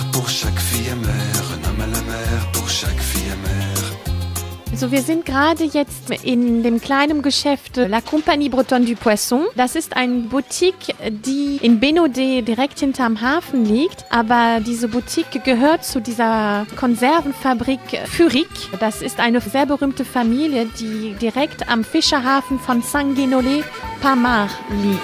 Also 4.76 4.92
wir 4.92 5.00
sind 5.00 5.24
gerade 5.24 5.64
jetzt 5.64 6.10
in 6.22 6.62
dem 6.62 6.82
kleinen 6.82 7.22
Geschäft 7.22 7.78
La 7.78 8.02
Compagnie 8.02 8.50
Bretonne 8.50 8.84
du 8.84 8.94
Poisson. 8.94 9.46
Das 9.54 9.74
ist 9.74 9.96
eine 9.96 10.24
Boutique, 10.24 10.94
die 11.08 11.58
in 11.62 11.80
Benaudet 11.80 12.46
direkt 12.46 12.80
hinterm 12.80 13.22
Hafen 13.22 13.64
liegt. 13.64 14.04
Aber 14.10 14.60
diese 14.60 14.88
Boutique 14.88 15.42
gehört 15.42 15.82
zu 15.82 16.02
dieser 16.02 16.66
Konservenfabrik 16.76 17.80
Furik. 18.04 18.50
Das 18.78 19.00
ist 19.00 19.18
eine 19.18 19.40
sehr 19.40 19.64
berühmte 19.64 20.04
Familie, 20.04 20.66
die 20.78 21.14
direkt 21.14 21.70
am 21.70 21.82
Fischerhafen 21.82 22.58
von 22.60 22.82
Saint-Guénolé, 22.82 23.64
Pamar 24.02 24.50
liegt. 24.82 25.00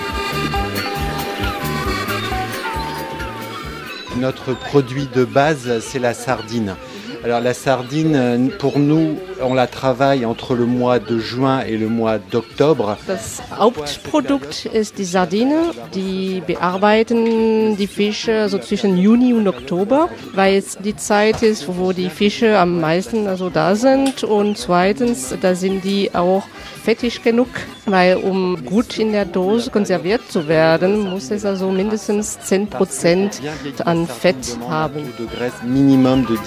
Notre 4.20 4.54
produit 4.54 5.08
de 5.14 5.24
base, 5.24 5.80
c'est 5.80 5.98
la 5.98 6.12
sardine. 6.12 6.76
Alors 7.24 7.40
la 7.40 7.54
sardine, 7.54 8.16
euh, 8.16 8.48
pour 8.58 8.80
nous, 8.80 9.16
on 9.40 9.54
la 9.54 9.68
travaille 9.68 10.26
entre 10.26 10.54
le 10.56 10.66
mois 10.66 10.98
de 10.98 11.20
juin 11.20 11.60
et 11.60 11.76
le 11.76 11.88
mois 11.88 12.18
d'octobre. 12.18 12.96
Das 13.06 13.40
Hauptprodukt 13.56 14.66
ist 14.66 14.98
die 14.98 15.04
Sardine. 15.04 15.70
Die 15.94 16.42
bearbeiten 16.44 17.76
die 17.76 17.86
Fische 17.86 18.48
so 18.48 18.58
zwischen 18.58 18.98
Juni 18.98 19.34
und 19.34 19.46
Oktober, 19.46 20.08
weil 20.34 20.56
es 20.56 20.78
die 20.78 20.96
Zeit 20.96 21.44
ist, 21.44 21.68
wo 21.68 21.92
die 21.92 22.10
Fische 22.10 22.58
am 22.58 22.80
meisten 22.80 23.28
also 23.28 23.50
da 23.50 23.76
sind. 23.76 24.24
Und 24.24 24.58
zweitens, 24.58 25.32
da 25.40 25.54
sind 25.54 25.84
die 25.84 26.12
auch 26.14 26.42
fettig 26.82 27.22
genug, 27.22 27.48
weil 27.86 28.16
um 28.16 28.64
gut 28.64 28.98
in 28.98 29.12
der 29.12 29.24
Dose 29.24 29.70
konserviert 29.70 30.22
zu 30.30 30.48
werden, 30.48 31.10
muss 31.10 31.30
es 31.30 31.44
also 31.44 31.70
mindestens 31.70 32.38
10% 32.38 33.82
an 33.84 34.06
Fett 34.06 34.58
haben. 34.68 35.12
De 35.18 35.26
graisse 35.26 35.64
minimum 35.64 36.26
de 36.26 36.36
10%. 36.36 36.40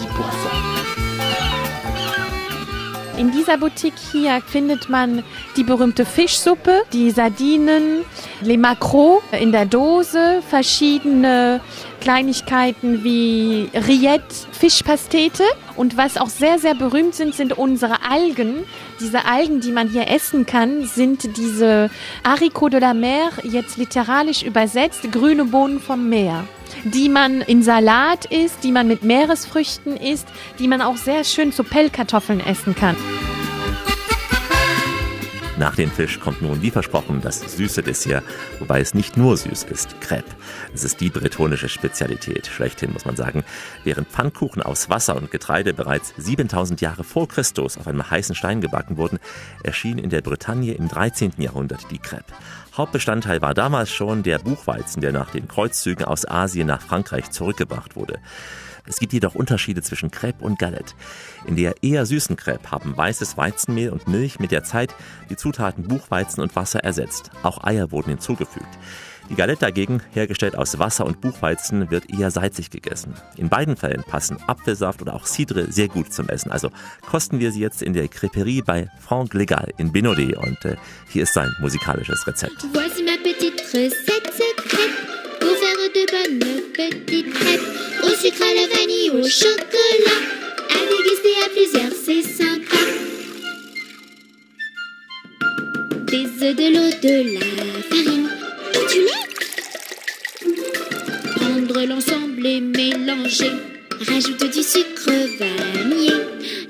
In 3.18 3.32
dieser 3.32 3.58
Boutique 3.58 3.98
hier 4.12 4.42
findet 4.46 4.90
man 4.90 5.24
die 5.56 5.64
berühmte 5.64 6.04
Fischsuppe, 6.04 6.82
die 6.92 7.12
Sardinen, 7.12 8.04
les 8.42 8.58
Macros 8.58 9.22
in 9.40 9.54
der 9.54 9.66
Dose, 9.66 10.42
verschiedene 10.50 11.62
Kleinigkeiten 12.06 13.04
wie 13.04 13.68
Rillette, 13.74 14.36
Fischpastete. 14.52 15.44
Und 15.76 15.98
was 15.98 16.18
auch 16.18 16.30
sehr, 16.30 16.60
sehr 16.60 16.76
berühmt 16.76 17.16
sind, 17.16 17.34
sind 17.34 17.58
unsere 17.58 18.08
Algen. 18.08 18.64
Diese 19.00 19.26
Algen, 19.26 19.60
die 19.60 19.72
man 19.72 19.90
hier 19.90 20.08
essen 20.08 20.46
kann, 20.46 20.86
sind 20.86 21.36
diese 21.36 21.90
Haricots 22.24 22.70
de 22.70 22.80
la 22.80 22.94
mer, 22.94 23.32
jetzt 23.42 23.78
literarisch 23.78 24.44
übersetzt, 24.44 25.12
grüne 25.12 25.46
Bohnen 25.46 25.80
vom 25.80 26.08
Meer 26.08 26.44
die 26.84 27.10
man 27.10 27.42
in 27.42 27.64
Salat 27.64 28.26
isst, 28.26 28.64
die 28.64 28.72
man 28.72 28.88
mit 28.88 29.04
Meeresfrüchten 29.04 29.98
isst, 29.98 30.28
die 30.60 30.68
man 30.68 30.82
auch 30.82 30.98
sehr 30.98 31.24
schön 31.24 31.52
zu 31.52 31.64
Pellkartoffeln 31.64 32.46
essen 32.46 32.76
kann. 32.76 32.96
Nach 35.58 35.74
dem 35.74 35.90
Fisch 35.90 36.20
kommt 36.20 36.42
nun, 36.42 36.62
wie 36.62 36.70
versprochen, 36.70 37.22
das 37.22 37.40
süße 37.40 37.82
Dessert, 37.82 38.26
wobei 38.60 38.82
es 38.82 38.94
nicht 38.94 39.16
nur 39.16 39.38
süß 39.38 39.64
ist, 39.64 40.02
Crepe. 40.02 40.36
Es 40.74 40.84
ist 40.84 41.00
die 41.00 41.10
bretonische 41.10 41.70
Spezialität, 41.70 42.48
schlechthin 42.48 42.92
muss 42.92 43.06
man 43.06 43.16
sagen. 43.16 43.46
Während 43.86 44.10
Pfannkuchen 44.10 44.62
aus 44.62 44.90
Wasser 44.90 45.16
und 45.16 45.32
Getreide 45.32 45.74
bereits 45.74 46.14
7000 46.18 46.82
Jahre 46.82 47.06
vor 47.06 47.30
Christus 47.30 47.78
auf 47.78 47.88
einem 47.88 48.10
heißen 48.10 48.36
Stein 48.36 48.60
gebacken 48.60 48.98
wurden, 48.98 49.20
erschien 49.64 49.98
in 49.98 50.10
der 50.10 50.22
Bretagne 50.22 50.74
im 50.74 50.90
13. 50.90 51.32
Jahrhundert 51.38 51.90
die 51.90 52.00
Crepe. 52.00 52.34
Hauptbestandteil 52.78 53.42
war 53.42 53.54
damals 53.54 53.90
schon 53.90 54.22
der 54.22 54.38
Buchweizen, 54.38 55.02
der 55.02 55.14
nach 55.14 55.32
den 55.32 55.48
Kreuzzügen 55.48 56.04
aus 56.04 56.28
Asien 56.28 56.68
nach 56.68 56.82
Frankreich 56.82 57.32
zurückgebracht 57.32 57.96
wurde. 57.96 58.20
Es 58.86 59.00
gibt 59.00 59.14
jedoch 59.14 59.34
Unterschiede 59.34 59.82
zwischen 59.82 60.12
Crepe 60.12 60.44
und 60.44 60.60
Galette. 60.60 60.94
In 61.48 61.56
der 61.56 61.82
eher 61.82 62.06
süßen 62.06 62.36
Crepe 62.36 62.70
haben 62.72 62.96
weißes 62.96 63.38
Weizenmehl 63.38 63.90
und 63.90 64.08
Milch 64.08 64.40
mit 64.40 64.52
der 64.52 64.64
Zeit 64.64 64.94
die 65.30 65.38
Zutaten 65.38 65.88
Buchweizen 65.88 66.44
und 66.44 66.56
Wasser 66.56 66.84
ersetzt. 66.84 67.32
Auch 67.44 67.64
Eier 67.64 67.92
wurden 67.92 68.10
hinzugefügt. 68.10 68.78
Die 69.30 69.36
Galette 69.36 69.62
dagegen, 69.62 70.02
hergestellt 70.14 70.56
aus 70.56 70.78
Wasser 70.78 71.06
und 71.06 71.20
Buchweizen, 71.20 71.90
wird 71.90 72.12
eher 72.12 72.30
salzig 72.30 72.70
gegessen. 72.70 73.16
In 73.38 73.50
beiden 73.50 73.76
Fällen 73.76 74.04
passen 74.04 74.38
Apfelsaft 74.46 75.02
oder 75.02 75.16
auch 75.16 75.26
Cidre 75.26 75.72
sehr 75.72 75.88
gut 75.88 76.14
zum 76.14 76.30
Essen. 76.30 76.52
Also 76.52 76.70
kosten 77.10 77.40
wir 77.40 77.52
sie 77.52 77.60
jetzt 77.60 77.82
in 77.82 77.94
der 77.94 78.08
Creperie 78.08 78.62
bei 78.62 78.88
Franck 79.00 79.34
Legal 79.34 79.74
in 79.78 79.92
Benaudet. 79.92 80.38
Und 80.38 80.64
äh, 80.66 80.76
hier 81.10 81.24
ist 81.24 81.34
sein 81.34 81.52
musikalisches 81.60 82.26
Rezept. 82.28 82.68
Voici 82.72 83.04
ma 83.04 83.18
petite 83.24 83.64
recette 83.74 84.32
secrète 84.32 84.94
pour 85.40 85.56
faire 85.58 85.90
de 85.94 86.06
bonnes 86.12 86.62
petites 86.74 87.34
crêpes 87.34 87.86
au 88.04 88.10
sucre, 88.10 88.40
la 88.40 88.68
vanille, 88.78 89.10
au 89.10 89.28
chocolat. 89.28 90.22
À 90.70 90.80
déguster 90.86 91.36
à 91.44 91.50
plusieurs, 91.50 91.94
c'est 92.06 92.22
sympa. 92.22 92.82
Des 96.12 96.26
œufs, 96.44 96.56
de 96.56 96.68
l'eau, 96.74 96.90
de 97.02 97.16
la 97.34 97.82
farine 97.90 98.45
Prendre 101.36 101.86
l'ensemble 101.88 102.46
et 102.46 102.62
mélanger. 102.62 103.52
Rajoute 104.08 104.52
du 104.52 104.64
sucre 104.64 105.12
vanillé. 105.40 106.14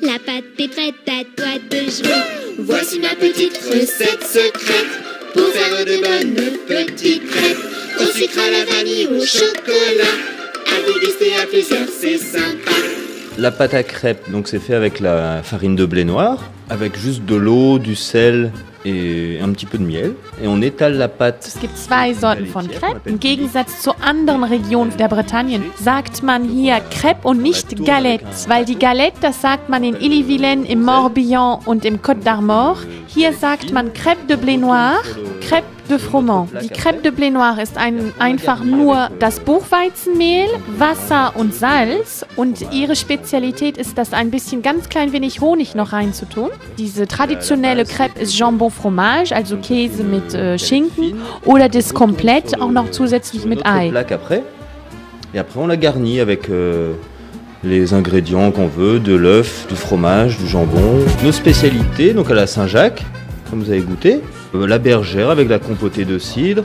La 0.02 0.20
pâte 0.20 0.44
est 0.60 0.68
prête 0.68 1.08
à 1.08 1.24
toi 1.36 1.60
de 1.70 1.78
jouer. 1.90 2.22
Voici 2.60 3.00
ma 3.00 3.16
petite 3.16 3.58
recette 3.58 4.24
secrète 4.24 4.94
pour 5.34 5.48
faire 5.48 5.86
de 5.86 5.98
bonnes 6.02 6.58
petites 6.68 7.28
crêpes 7.30 7.66
au 8.00 8.06
sucre, 8.06 8.40
à 8.40 8.52
la 8.52 8.66
vanille, 8.66 9.08
au 9.08 9.26
chocolat. 9.26 10.16
À 10.68 10.78
déguster 10.86 11.36
à 11.42 11.46
plusieurs, 11.48 11.88
c'est 11.90 12.18
sympa. 12.18 12.72
La 13.38 13.52
pâte 13.52 13.74
à 13.74 13.84
crêpes, 13.84 14.30
donc 14.32 14.48
c'est 14.48 14.60
fait 14.60 14.76
avec 14.76 15.00
la 15.00 15.42
farine 15.44 15.76
de 15.76 15.86
blé 15.86 16.04
noir, 16.04 16.52
avec 16.70 16.98
juste 16.98 17.26
de 17.26 17.36
l'eau, 17.36 17.80
du 17.80 17.96
sel 17.96 18.52
et 18.86 19.40
un 19.42 19.52
petit 19.52 19.66
peu 19.66 19.78
de 19.78 19.84
miel. 19.84 20.14
Et 20.42 20.48
on 20.48 20.62
étale 20.62 20.98
la 20.98 21.08
pâte. 21.08 21.46
Es 21.48 21.60
gibt 21.60 21.76
zwei 21.78 22.14
Sorten 22.14 22.46
von 22.46 22.68
Crepe. 22.70 23.02
Im 23.06 23.20
Gegensatz 23.20 23.82
zu 23.82 23.92
anderen 24.00 24.44
Regionen 24.44 24.96
der 24.98 25.08
Bretagne 25.08 25.60
sagt 25.82 26.22
man 26.22 26.44
hier 26.44 26.80
Crepe 26.92 27.28
und 27.28 27.42
nicht 27.42 27.84
Galette. 27.84 28.26
Weil 28.48 28.66
die 28.66 28.78
Galette, 28.78 29.18
das 29.22 29.42
sagt 29.42 29.70
man 29.70 29.84
in 29.84 29.96
Ille-et-Vilaine, 29.96 30.68
im 30.68 30.84
Morbihan 30.84 31.60
und 31.66 31.84
im 31.84 31.98
Côte 31.98 32.24
d'Armor. 32.24 32.78
Hier 33.08 33.34
sagt 33.34 33.72
man 33.72 33.92
Crêpe 33.94 34.28
de 34.28 34.36
blé 34.36 34.58
noir, 34.58 35.02
Crêpe 35.42 35.64
de 35.90 35.98
froment. 35.98 36.50
Die 36.62 36.70
Crêpe 36.70 37.02
de 37.02 37.12
blé 37.12 37.32
noir 37.32 37.58
ist 37.62 37.78
ein, 37.78 38.12
einfach 38.20 38.64
nur 38.64 39.10
das 39.20 39.40
Buchweizenmehl, 39.40 40.48
Wasser 40.78 41.34
und 41.36 41.54
Salz. 41.54 42.26
Und 42.36 42.74
ihre 42.74 42.96
Spezialität 42.96 43.78
ist, 43.78 43.98
das 43.98 44.14
ein 44.14 44.32
bisschen 44.32 44.62
ganz 44.62 44.90
klein 44.90 45.14
wenig 45.14 45.42
Honig 45.42 45.76
noch 45.76 45.94
reinzutun. 45.94 46.50
Diese 46.78 47.08
traditionelle 47.08 47.86
Crêpe 47.86 48.20
ist 48.20 48.38
Jambon 48.38 48.70
Fromage, 48.70 49.34
also 49.34 49.58
Käse 49.58 50.04
mit 50.04 50.34
äh, 50.34 50.58
Schinken. 50.58 51.16
Oder 51.46 51.70
das 51.70 51.94
komplett 51.94 52.60
auch 52.60 52.72
noch 52.72 52.92
zusätzlich 52.92 53.46
mit 53.46 53.66
Ei. 53.66 53.92
Après. 53.96 54.44
Et 55.34 55.40
après 55.40 55.60
on 55.60 55.68
la 55.68 55.78
garnit 55.78 56.20
avec 56.20 56.50
euh, 56.50 56.94
les 57.64 57.94
ingrédients 57.94 58.52
qu'on 58.52 58.68
veut, 58.68 59.00
de 59.00 59.16
l'œuf, 59.16 59.68
du 59.68 59.76
fromage, 59.76 60.38
du 60.38 60.48
jambon. 60.48 61.04
Nos 61.24 61.32
spécialités, 61.32 62.14
donc 62.14 62.30
à 62.30 62.34
la 62.34 62.48
Saint-Jacques, 62.48 63.04
comme 63.50 63.62
vous 63.64 63.70
avez 63.70 63.82
goûté. 63.82 64.22
Euh, 64.54 64.68
la 64.68 64.78
bergère 64.78 65.30
avec 65.30 65.50
la 65.50 65.60
compotée 65.60 66.06
de 66.06 66.20
cidre. 66.20 66.64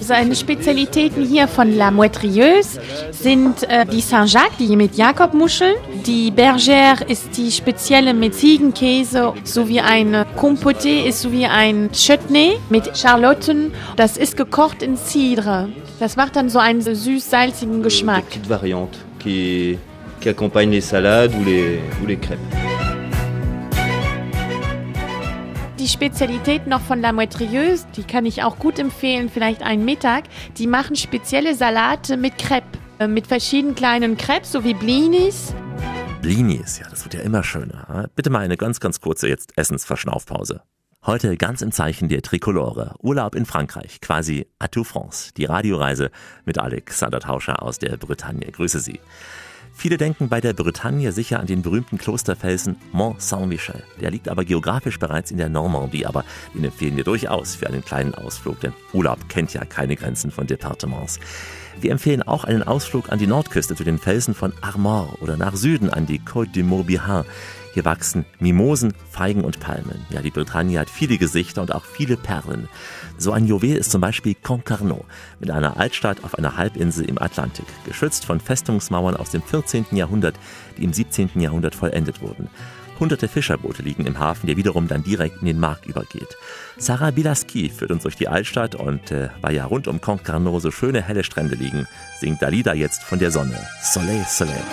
Seine 0.00 0.34
Spezialitäten 0.34 1.24
hier 1.24 1.48
von 1.48 1.76
La 1.76 1.90
Moitrieuse 1.90 2.80
sind 3.10 3.62
äh, 3.64 3.84
die 3.86 4.00
Saint-Jacques, 4.00 4.56
die 4.58 4.76
mit 4.76 4.96
Jakobmuscheln. 4.96 5.74
Die 6.06 6.30
Bergère 6.30 7.04
ist 7.08 7.36
die 7.36 7.50
spezielle 7.50 8.14
mit 8.14 8.34
Ziegenkäse, 8.34 9.32
sowie 9.44 9.80
ein 9.80 10.14
Compoté 10.36 11.04
ist 11.06 11.22
sowie 11.22 11.46
ein 11.46 11.90
Chutney 11.92 12.58
mit 12.70 12.96
Charlotten. 12.96 13.72
Das 13.96 14.16
ist 14.16 14.36
gekocht 14.36 14.82
in 14.82 14.96
Cidre. 14.96 15.68
Das 15.98 16.16
macht 16.16 16.36
dann 16.36 16.48
so 16.48 16.58
einen 16.58 16.82
süß-salzigen 16.82 17.82
Geschmack. 17.82 18.24
Petite 18.30 18.48
variante 18.48 18.98
qui, 19.18 19.78
qui 20.20 20.28
accompagne 20.28 20.70
les 20.70 20.80
salades 20.80 21.34
ou 21.34 21.44
les, 21.44 21.80
ou 22.02 22.06
les 22.06 22.16
crêpes. 22.16 22.87
Die 25.78 25.86
Spezialität 25.86 26.66
noch 26.66 26.80
von 26.80 27.00
La 27.00 27.12
Moitrieuse, 27.12 27.86
die 27.96 28.02
kann 28.02 28.26
ich 28.26 28.42
auch 28.42 28.58
gut 28.58 28.80
empfehlen, 28.80 29.28
vielleicht 29.28 29.62
einen 29.62 29.84
Mittag. 29.84 30.24
Die 30.56 30.66
machen 30.66 30.96
spezielle 30.96 31.54
Salate 31.54 32.16
mit 32.16 32.36
Crepe, 32.36 32.66
äh, 32.98 33.06
mit 33.06 33.28
verschiedenen 33.28 33.76
kleinen 33.76 34.16
Crepes, 34.16 34.50
so 34.50 34.64
wie 34.64 34.74
Blinis. 34.74 35.54
Blinis, 36.20 36.80
ja, 36.80 36.88
das 36.90 37.04
wird 37.04 37.14
ja 37.14 37.20
immer 37.20 37.44
schöner. 37.44 38.10
Bitte 38.16 38.28
mal 38.28 38.40
eine 38.40 38.56
ganz, 38.56 38.80
ganz 38.80 39.00
kurze 39.00 39.28
jetzt 39.28 39.56
Essensverschnaufpause. 39.56 40.62
Heute 41.06 41.36
ganz 41.36 41.62
im 41.62 41.70
Zeichen 41.70 42.08
der 42.08 42.22
Trikolore. 42.22 42.96
Urlaub 43.00 43.36
in 43.36 43.46
Frankreich, 43.46 44.00
quasi 44.00 44.48
à 44.58 44.66
tout 44.68 44.84
France. 44.84 45.32
Die 45.36 45.44
Radioreise 45.44 46.10
mit 46.44 46.58
Alexander 46.58 47.20
Tauscher 47.20 47.62
aus 47.62 47.78
der 47.78 47.96
Bretagne. 47.96 48.50
Grüße 48.50 48.80
Sie. 48.80 48.98
Viele 49.78 49.96
denken 49.96 50.28
bei 50.28 50.40
der 50.40 50.54
Bretagne 50.54 51.12
sicher 51.12 51.38
an 51.38 51.46
den 51.46 51.62
berühmten 51.62 51.98
Klosterfelsen 51.98 52.74
Mont 52.90 53.22
Saint-Michel. 53.22 53.84
Der 54.00 54.10
liegt 54.10 54.28
aber 54.28 54.44
geografisch 54.44 54.98
bereits 54.98 55.30
in 55.30 55.36
der 55.36 55.48
Normandie, 55.48 56.04
aber 56.04 56.24
den 56.52 56.64
empfehlen 56.64 56.96
wir 56.96 57.04
durchaus 57.04 57.54
für 57.54 57.68
einen 57.68 57.84
kleinen 57.84 58.12
Ausflug, 58.12 58.58
denn 58.58 58.72
Urlaub 58.92 59.28
kennt 59.28 59.54
ja 59.54 59.64
keine 59.64 59.94
Grenzen 59.94 60.32
von 60.32 60.48
Departements. 60.48 61.20
Wir 61.80 61.92
empfehlen 61.92 62.24
auch 62.24 62.42
einen 62.42 62.64
Ausflug 62.64 63.12
an 63.12 63.20
die 63.20 63.28
Nordküste 63.28 63.76
zu 63.76 63.84
den 63.84 64.00
Felsen 64.00 64.34
von 64.34 64.52
Armor 64.62 65.16
oder 65.20 65.36
nach 65.36 65.54
Süden 65.54 65.90
an 65.90 66.06
die 66.06 66.18
Côte 66.18 66.50
du 66.52 66.64
Morbihan. 66.64 67.24
Hier 67.78 67.84
wachsen 67.84 68.24
Mimosen, 68.40 68.92
Feigen 69.08 69.44
und 69.44 69.60
Palmen. 69.60 70.04
Ja, 70.10 70.20
die 70.20 70.32
Bretagne 70.32 70.80
hat 70.80 70.90
viele 70.90 71.16
Gesichter 71.16 71.62
und 71.62 71.72
auch 71.72 71.84
viele 71.84 72.16
Perlen. 72.16 72.68
So 73.18 73.30
ein 73.30 73.44
Juwel 73.44 73.76
ist 73.76 73.92
zum 73.92 74.00
Beispiel 74.00 74.34
Concarneau, 74.34 75.04
mit 75.38 75.52
einer 75.52 75.76
Altstadt 75.76 76.24
auf 76.24 76.34
einer 76.34 76.56
Halbinsel 76.56 77.04
im 77.04 77.22
Atlantik, 77.22 77.66
geschützt 77.86 78.24
von 78.24 78.40
Festungsmauern 78.40 79.14
aus 79.14 79.30
dem 79.30 79.42
14. 79.42 79.86
Jahrhundert, 79.92 80.34
die 80.76 80.82
im 80.82 80.92
17. 80.92 81.30
Jahrhundert 81.36 81.76
vollendet 81.76 82.20
wurden. 82.20 82.50
Hunderte 82.98 83.28
Fischerboote 83.28 83.84
liegen 83.84 84.06
im 84.06 84.18
Hafen, 84.18 84.48
der 84.48 84.56
wiederum 84.56 84.88
dann 84.88 85.04
direkt 85.04 85.40
in 85.40 85.46
den 85.46 85.60
Markt 85.60 85.86
übergeht. 85.86 86.36
Sarah 86.78 87.12
Bilaski 87.12 87.70
führt 87.70 87.92
uns 87.92 88.02
durch 88.02 88.16
die 88.16 88.26
Altstadt 88.26 88.74
und 88.74 89.12
äh, 89.12 89.28
weil 89.40 89.54
ja 89.54 89.66
rund 89.66 89.86
um 89.86 90.00
Concarneau 90.00 90.58
so 90.58 90.72
schöne 90.72 91.00
helle 91.00 91.22
Strände 91.22 91.54
liegen, 91.54 91.86
singt 92.18 92.42
Dalida 92.42 92.74
jetzt 92.74 93.04
von 93.04 93.20
der 93.20 93.30
Sonne. 93.30 93.56
Soleil, 93.84 94.26
Soleil. 94.28 94.64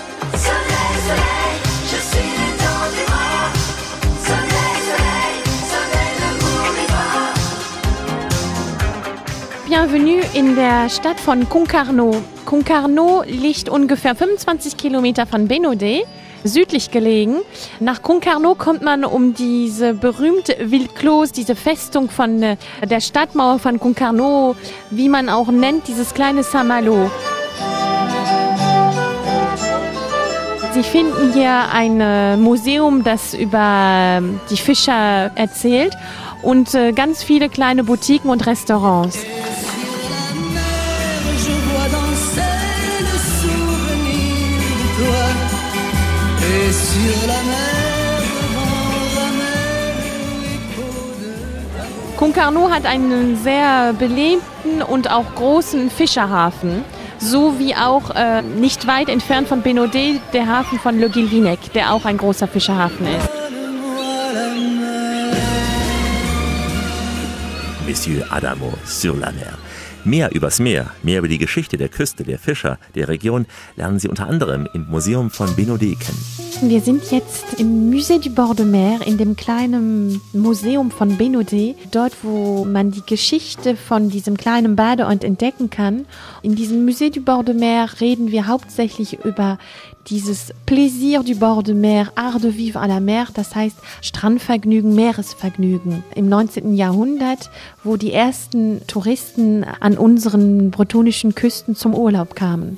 Bienvenue 9.96 10.26
in 10.34 10.58
der 10.58 10.90
Stadt 10.90 11.18
von 11.22 11.48
Concarneau. 11.48 12.12
Concarneau 12.44 13.24
liegt 13.26 13.70
ungefähr 13.70 14.14
25 14.14 14.76
Kilometer 14.76 15.26
von 15.26 15.48
Benaudet, 15.48 16.04
südlich 16.44 16.92
gelegen. 16.92 17.38
Nach 17.80 18.02
Concarneau 18.02 18.56
kommt 18.56 18.82
man 18.82 19.06
um 19.06 19.34
diese 19.34 19.94
berühmte 19.94 20.58
Villeclos, 20.60 21.32
diese 21.32 21.56
Festung 21.56 22.10
von 22.10 22.44
äh, 22.44 22.58
der 22.84 23.00
Stadtmauer 23.00 23.58
von 23.58 23.80
Concarneau, 23.80 24.58
wie 24.90 25.08
man 25.08 25.30
auch 25.30 25.48
nennt, 25.48 25.88
dieses 25.88 26.14
kleine 26.14 26.44
Saint-Malo. 26.44 27.10
Sie 30.74 30.84
finden 30.84 31.32
hier 31.32 31.70
ein 31.72 32.02
äh, 32.02 32.36
Museum, 32.36 33.06
das 33.06 33.34
über 33.34 34.18
ähm, 34.18 34.42
die 34.50 34.58
Fischer 34.58 35.32
erzählt 35.36 35.96
und 36.42 36.76
äh, 36.76 36.92
ganz 36.92 37.24
viele 37.24 37.48
kleine 37.48 37.86
Boutiquen 37.86 38.30
und 38.30 38.46
Restaurants. 38.46 39.26
Concarneau 52.18 52.70
hat 52.70 52.86
einen 52.86 53.38
sehr 53.44 53.94
belebten 53.94 54.82
und 54.82 55.12
auch 55.12 55.36
großen 55.36 55.90
Fischerhafen. 55.90 56.84
So 57.18 57.60
wie 57.60 57.76
auch 57.76 58.12
äh, 58.16 58.42
nicht 58.42 58.88
weit 58.88 59.10
entfernt 59.10 59.48
von 59.48 59.62
Benaudet 59.62 60.22
der 60.34 60.48
Hafen 60.48 60.80
von 60.80 61.00
Le 61.00 61.10
Guilvinec, 61.10 61.74
der 61.74 61.94
auch 61.94 62.06
ein 62.06 62.18
großer 62.18 62.48
Fischerhafen 62.48 63.08
ist. 63.08 63.30
Monsieur 67.88 68.26
Adamo 68.32 68.74
sur 68.86 69.16
la 69.16 69.32
mer. 69.32 69.65
Mehr 70.06 70.36
übers 70.36 70.60
Meer, 70.60 70.92
mehr 71.02 71.18
über 71.18 71.28
die 71.28 71.40
Geschichte 71.40 71.78
der 71.78 71.90
Küste, 71.90 72.24
der 72.24 72.38
Fischer, 72.38 72.78
der 72.94 73.08
Region 73.08 73.48
lernen 73.76 73.98
Sie 73.98 74.08
unter 74.08 74.28
anderem 74.28 74.68
im 74.76 74.86
Museum 74.88 75.32
von 75.32 75.56
Benaudet 75.56 76.00
kennen. 76.00 76.70
Wir 76.70 76.80
sind 76.80 77.10
jetzt 77.10 77.60
im 77.60 77.90
Musée 77.92 78.24
du 78.24 78.30
Bord 78.30 78.60
de 78.60 78.68
Mer, 78.68 79.00
in 79.06 79.18
dem 79.18 79.36
kleinen 79.36 80.22
Museum 80.32 80.92
von 80.92 81.18
Benaudet, 81.18 81.76
dort 81.92 82.14
wo 82.22 82.66
man 82.66 82.92
die 82.92 83.02
Geschichte 83.04 83.76
von 83.76 84.10
diesem 84.12 84.38
kleinen 84.38 84.76
Badeort 84.76 85.24
entdecken 85.24 85.72
kann. 85.72 86.06
In 86.44 86.56
diesem 86.56 86.88
Musée 86.88 87.12
du 87.12 87.22
Bord 87.22 87.48
de 87.48 87.56
Mer 87.56 87.90
reden 88.00 88.32
wir 88.32 88.46
hauptsächlich 88.46 89.26
über 89.26 89.58
dieses 90.08 90.54
Plaisir 90.66 91.24
du 91.24 91.36
Bord 91.36 91.68
de 91.68 91.74
Mer, 91.74 92.12
Art 92.16 92.44
de 92.44 92.50
vivre 92.50 92.82
à 92.82 92.88
la 92.88 93.00
mer, 93.00 93.28
das 93.34 93.56
heißt 93.56 93.78
Strandvergnügen, 94.02 94.94
Meeresvergnügen 94.96 96.04
im 96.16 96.30
19. 96.30 96.76
Jahrhundert, 96.76 97.50
wo 97.84 97.98
die 97.98 98.14
ersten 98.14 98.86
Touristen 98.88 99.64
an 99.64 99.98
unseren 99.98 100.72
bretonischen 100.72 101.36
Küsten 101.36 101.76
zum 101.76 101.94
Urlaub 101.94 102.36
kamen. 102.36 102.78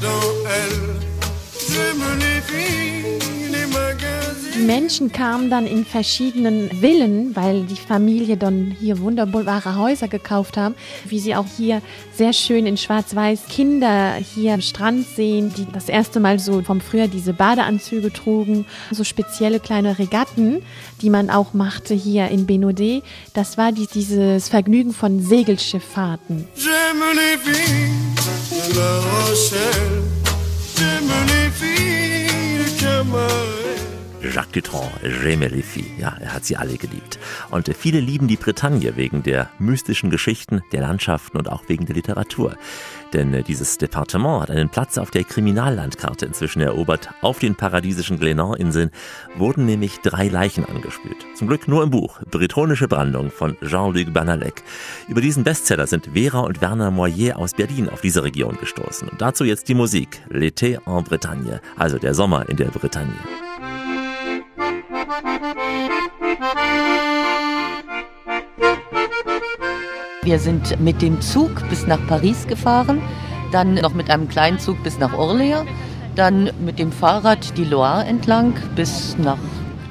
J'aime 0.00 1.07
Die 4.54 4.64
Menschen 4.64 5.12
kamen 5.12 5.50
dann 5.50 5.66
in 5.66 5.84
verschiedenen 5.84 6.70
Villen, 6.70 7.36
weil 7.36 7.64
die 7.64 7.76
Familie 7.76 8.36
dann 8.36 8.74
hier 8.78 8.98
wunderbare 9.00 9.76
Häuser 9.76 10.08
gekauft 10.08 10.56
haben, 10.56 10.74
wie 11.06 11.18
sie 11.18 11.36
auch 11.36 11.46
hier 11.56 11.80
sehr 12.12 12.32
schön 12.32 12.66
in 12.66 12.76
Schwarz-Weiß 12.76 13.46
Kinder 13.48 14.14
hier 14.14 14.54
am 14.54 14.60
Strand 14.60 15.06
sehen, 15.06 15.52
die 15.56 15.66
das 15.72 15.88
erste 15.88 16.20
Mal 16.20 16.38
so 16.38 16.62
vom 16.62 16.80
Frühjahr 16.80 17.08
diese 17.08 17.32
Badeanzüge 17.32 18.12
trugen, 18.12 18.66
so 18.90 19.04
spezielle 19.04 19.60
kleine 19.60 19.98
Regatten, 19.98 20.62
die 21.02 21.10
man 21.10 21.30
auch 21.30 21.54
machte 21.54 21.94
hier 21.94 22.28
in 22.28 22.46
Benaudet. 22.46 23.04
Das 23.34 23.58
war 23.58 23.72
die, 23.72 23.86
dieses 23.86 24.48
Vergnügen 24.48 24.92
von 24.92 25.20
Segelschifffahrten. 25.20 26.48
J'aime 26.56 26.98
les 30.80 31.50
filles 31.50 32.58
de 32.58 33.97
Jacques 34.22 34.52
Dutronc, 34.52 34.90
J'aime 35.02 35.48
les 35.48 35.62
filles. 35.62 35.90
Ja, 35.98 36.16
er 36.20 36.34
hat 36.34 36.44
sie 36.44 36.56
alle 36.56 36.76
geliebt. 36.76 37.18
Und 37.50 37.70
viele 37.76 38.00
lieben 38.00 38.26
die 38.26 38.36
Bretagne 38.36 38.96
wegen 38.96 39.22
der 39.22 39.48
mystischen 39.58 40.10
Geschichten, 40.10 40.62
der 40.72 40.80
Landschaften 40.80 41.38
und 41.38 41.50
auch 41.50 41.62
wegen 41.68 41.86
der 41.86 41.94
Literatur. 41.94 42.56
Denn 43.12 43.32
äh, 43.32 43.42
dieses 43.42 43.78
Departement 43.78 44.42
hat 44.42 44.50
einen 44.50 44.68
Platz 44.68 44.98
auf 44.98 45.10
der 45.10 45.24
Kriminallandkarte 45.24 46.26
inzwischen 46.26 46.60
erobert. 46.60 47.08
Auf 47.22 47.38
den 47.38 47.54
paradiesischen 47.54 48.18
Glénan-Inseln 48.18 48.90
wurden 49.36 49.66
nämlich 49.66 50.00
drei 50.00 50.28
Leichen 50.28 50.64
angespült. 50.64 51.16
Zum 51.36 51.46
Glück 51.46 51.68
nur 51.68 51.84
im 51.84 51.90
Buch 51.90 52.20
Bretonische 52.30 52.88
Brandung 52.88 53.30
von 53.30 53.56
Jean-Luc 53.64 54.12
Banalek. 54.12 54.62
Über 55.08 55.20
diesen 55.20 55.44
Bestseller 55.44 55.86
sind 55.86 56.10
Vera 56.12 56.40
und 56.40 56.60
Werner 56.60 56.90
Moyer 56.90 57.38
aus 57.38 57.54
Berlin 57.54 57.88
auf 57.88 58.00
diese 58.00 58.24
Region 58.24 58.58
gestoßen. 58.58 59.08
Und 59.08 59.20
dazu 59.20 59.44
jetzt 59.44 59.68
die 59.68 59.74
Musik 59.74 60.20
L'été 60.28 60.78
en 60.86 61.04
Bretagne, 61.04 61.60
also 61.76 61.98
der 61.98 62.14
Sommer 62.14 62.48
in 62.48 62.56
der 62.56 62.66
Bretagne. 62.66 63.14
Wir 70.22 70.38
sind 70.38 70.78
mit 70.80 71.00
dem 71.00 71.22
Zug 71.22 71.66
bis 71.70 71.86
nach 71.86 71.98
Paris 72.06 72.46
gefahren, 72.46 73.00
dann 73.50 73.76
noch 73.76 73.94
mit 73.94 74.10
einem 74.10 74.28
kleinen 74.28 74.58
Zug 74.58 74.82
bis 74.82 74.98
nach 74.98 75.14
Orléans, 75.14 75.66
dann 76.14 76.50
mit 76.60 76.78
dem 76.78 76.92
Fahrrad 76.92 77.56
die 77.56 77.64
Loire 77.64 78.04
entlang 78.04 78.52
bis 78.76 79.16
nach 79.16 79.38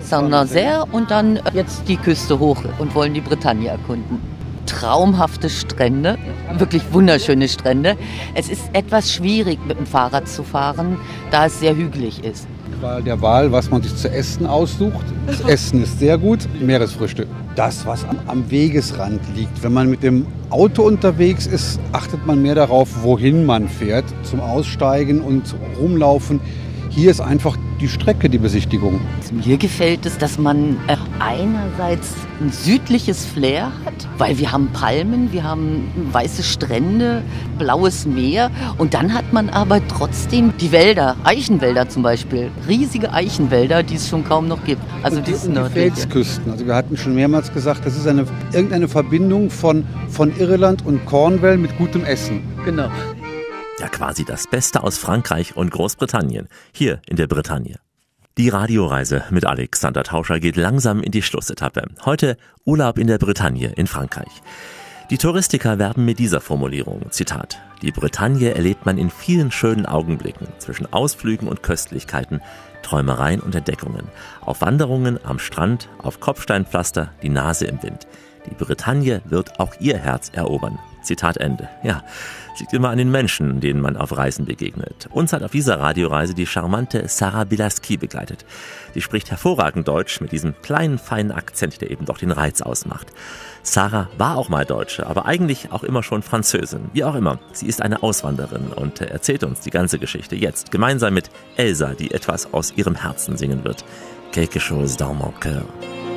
Saint-Nazaire 0.02 0.86
und 0.92 1.10
dann 1.10 1.40
jetzt 1.54 1.88
die 1.88 1.98
Küste 1.98 2.38
hoch 2.38 2.62
und 2.78 2.94
wollen 2.94 3.16
die 3.16 3.22
Bretagne 3.22 3.70
erkunden. 3.70 4.22
Traumhafte 4.68 5.50
Strände, 5.50 6.20
wirklich 6.60 6.84
wunderschöne 6.94 7.48
Strände. 7.48 7.98
Es 8.36 8.50
ist 8.50 8.70
etwas 8.74 9.12
schwierig 9.12 9.58
mit 9.66 9.80
dem 9.80 9.88
Fahrrad 9.88 10.28
zu 10.28 10.44
fahren, 10.44 11.00
da 11.32 11.48
es 11.48 11.60
sehr 11.60 11.76
hügelig 11.76 12.24
ist. 12.24 12.48
Qual 12.80 13.02
der 13.02 13.22
Wahl, 13.22 13.52
was 13.52 13.70
man 13.70 13.82
sich 13.82 13.96
zu 13.96 14.10
essen 14.10 14.46
aussucht. 14.46 15.06
Das 15.26 15.42
Essen 15.42 15.84
ist 15.84 16.00
sehr 16.00 16.18
gut. 16.18 16.48
Meeresfrüchte. 16.60 17.28
Das, 17.56 17.86
was 17.86 18.06
am, 18.28 18.50
Wegesrand 18.52 19.22
liegt. 19.36 19.64
Wenn 19.64 19.74
man 19.74 19.90
mit 19.90 20.04
dem 20.04 20.28
Auto 20.50 20.84
unterwegs 20.84 21.48
ist, 21.48 21.80
achtet 21.92 22.26
man 22.26 22.42
mehr 22.42 22.56
darauf, 22.56 23.04
wohin 23.04 23.46
man 23.46 23.68
fährt. 23.68 24.06
Zum 24.24 24.40
Aussteigen 24.42 25.22
und 25.22 25.56
rumlaufen. 25.80 26.40
Hier 26.90 27.12
ist 27.12 27.22
einfach 27.22 27.58
die 27.80 27.88
Strecke, 27.88 28.30
die 28.30 28.38
Besichtigung. 28.38 29.00
Mir 29.46 29.58
gefällt 29.58 30.06
es, 30.06 30.18
dass 30.18 30.38
man 30.38 30.78
einerseits 31.20 32.14
ein 32.42 32.52
südliches 32.52 33.26
Flair 33.26 33.72
hat, 33.86 34.08
weil 34.18 34.38
wir 34.38 34.52
haben 34.52 34.68
Palmen, 34.74 35.32
wir 35.32 35.44
haben 35.44 35.92
weiße 36.12 36.44
Strände, 36.44 37.24
blaues 37.58 38.06
Meer 38.06 38.52
und 38.78 38.94
dann 38.94 39.14
hat 39.14 39.34
man 39.34 39.50
aber 39.50 39.86
trotzdem 39.88 40.54
die 40.60 40.72
Wälder, 40.72 41.16
Eichenwälder 41.24 41.90
zum 41.90 42.04
Beispiel, 42.04 42.52
riesige 42.68 43.12
Eichenwälder, 43.14 43.84
die 43.84 43.96
es 43.96 44.10
schon 44.10 44.24
kaum 44.24 44.48
noch 44.48 44.64
gibt. 44.64 44.82
Also 45.04 45.18
und 45.18 45.28
die, 45.28 45.34
und 45.34 45.56
die. 45.56 45.70
Felsküsten. 45.72 46.52
Also 46.52 46.66
wir 46.66 46.76
hatten 46.76 46.98
schon 46.98 47.16
mehrmals 47.16 47.54
gesagt, 47.54 47.86
das 47.86 47.96
ist 47.96 48.08
eine, 48.08 48.26
irgendeine 48.54 48.88
Verbindung 48.88 49.50
von, 49.50 49.86
von 50.10 50.36
Irland 50.38 50.86
und 50.86 51.06
Cornwall 51.06 51.58
mit 51.58 51.78
gutem 51.78 52.04
Essen. 52.06 52.42
Genau. 52.66 52.90
Ja, 53.80 53.90
quasi 53.90 54.26
das 54.26 54.48
Beste 54.48 54.84
aus 54.84 54.98
Frankreich 54.98 55.56
und 55.56 55.70
Großbritannien, 55.70 56.48
hier 56.72 57.00
in 57.06 57.16
der 57.16 57.28
Bretagne. 57.28 57.76
Die 58.36 58.50
Radioreise 58.50 59.24
mit 59.30 59.46
Alexander 59.46 60.04
Tauscher 60.04 60.40
geht 60.40 60.56
langsam 60.56 61.04
in 61.04 61.12
die 61.12 61.22
Schlussetappe. 61.22 61.84
Heute 62.04 62.38
Urlaub 62.66 62.98
in 62.98 63.06
der 63.06 63.20
Bretagne 63.20 63.72
in 63.76 63.86
Frankreich. 63.86 64.42
Die 65.12 65.20
Touristiker 65.20 65.78
werben 65.78 66.06
mit 66.06 66.18
dieser 66.18 66.42
Formulierung, 66.42 67.12
Zitat, 67.12 67.60
die 67.84 67.92
Bretagne 67.92 68.56
erlebt 68.56 68.88
man 68.88 68.98
in 68.98 69.12
vielen 69.12 69.52
schönen 69.52 69.86
Augenblicken 69.86 70.48
zwischen 70.58 70.92
Ausflügen 70.92 71.48
und 71.48 71.62
Köstlichkeiten, 71.62 72.42
Träumereien 72.82 73.40
und 73.40 73.54
Entdeckungen, 73.54 74.08
auf 74.42 74.62
Wanderungen 74.62 75.24
am 75.24 75.38
Strand, 75.38 75.88
auf 76.00 76.20
Kopfsteinpflaster, 76.20 77.12
die 77.22 77.30
Nase 77.30 77.66
im 77.66 77.84
Wind. 77.84 78.08
Die 78.50 78.56
Bretagne 78.56 79.22
wird 79.26 79.60
auch 79.60 79.76
ihr 79.80 79.98
Herz 79.98 80.32
erobern. 80.34 80.80
Zitat 81.04 81.38
Ende. 81.38 81.70
Ja, 81.84 82.04
liegt 82.60 82.74
immer 82.74 82.90
an 82.90 82.98
den 82.98 83.12
Menschen, 83.12 83.60
denen 83.60 83.82
man 83.82 83.98
auf 83.98 84.16
Reisen 84.16 84.46
begegnet. 84.46 85.08
Uns 85.12 85.34
hat 85.34 85.44
auf 85.44 85.52
dieser 85.52 85.80
Radioreise 85.80 86.34
die 86.34 86.46
charmante 86.46 87.08
Sarah 87.08 87.44
Bilaski 87.44 87.98
begleitet. 87.98 88.46
Sie 88.94 89.02
spricht 89.02 89.30
hervorragend 89.30 89.88
Deutsch 89.88 90.22
mit 90.22 90.32
diesem 90.32 90.54
kleinen, 90.62 90.98
feinen 90.98 91.32
Akzent, 91.32 91.82
der 91.82 91.92
eben 91.92 92.06
doch 92.06 92.18
den 92.18 92.32
Reiz 92.32 92.62
ausmacht. 92.62 93.08
Sarah 93.64 94.10
war 94.18 94.38
auch 94.38 94.50
mal 94.50 94.66
Deutsche, 94.66 95.08
aber 95.08 95.26
eigentlich 95.26 95.72
auch 95.72 95.84
immer 95.84 96.04
schon 96.04 96.24
Französin. 96.24 96.90
Wie 96.94 97.04
auch 97.04 97.16
immer, 97.16 97.40
sie 97.52 97.68
ist 97.68 97.82
eine 97.82 98.04
Auswanderin 98.04 98.68
und 98.68 99.02
erzählt 99.02 99.44
uns 99.44 99.60
die 99.62 99.72
ganze 99.72 100.00
Geschichte 100.00 100.36
jetzt, 100.36 100.72
gemeinsam 100.72 101.14
mit 101.14 101.30
Elsa, 101.58 101.94
die 101.94 102.12
etwas 102.12 102.54
aus 102.54 102.74
ihrem 102.76 102.96
Herzen 102.96 103.38
singen 103.38 103.64
wird. 103.64 103.84
Quelque 104.32 104.60
chose 104.60 104.98
dans 104.98 105.18
mon 105.18 105.34
cœur. 105.40 105.64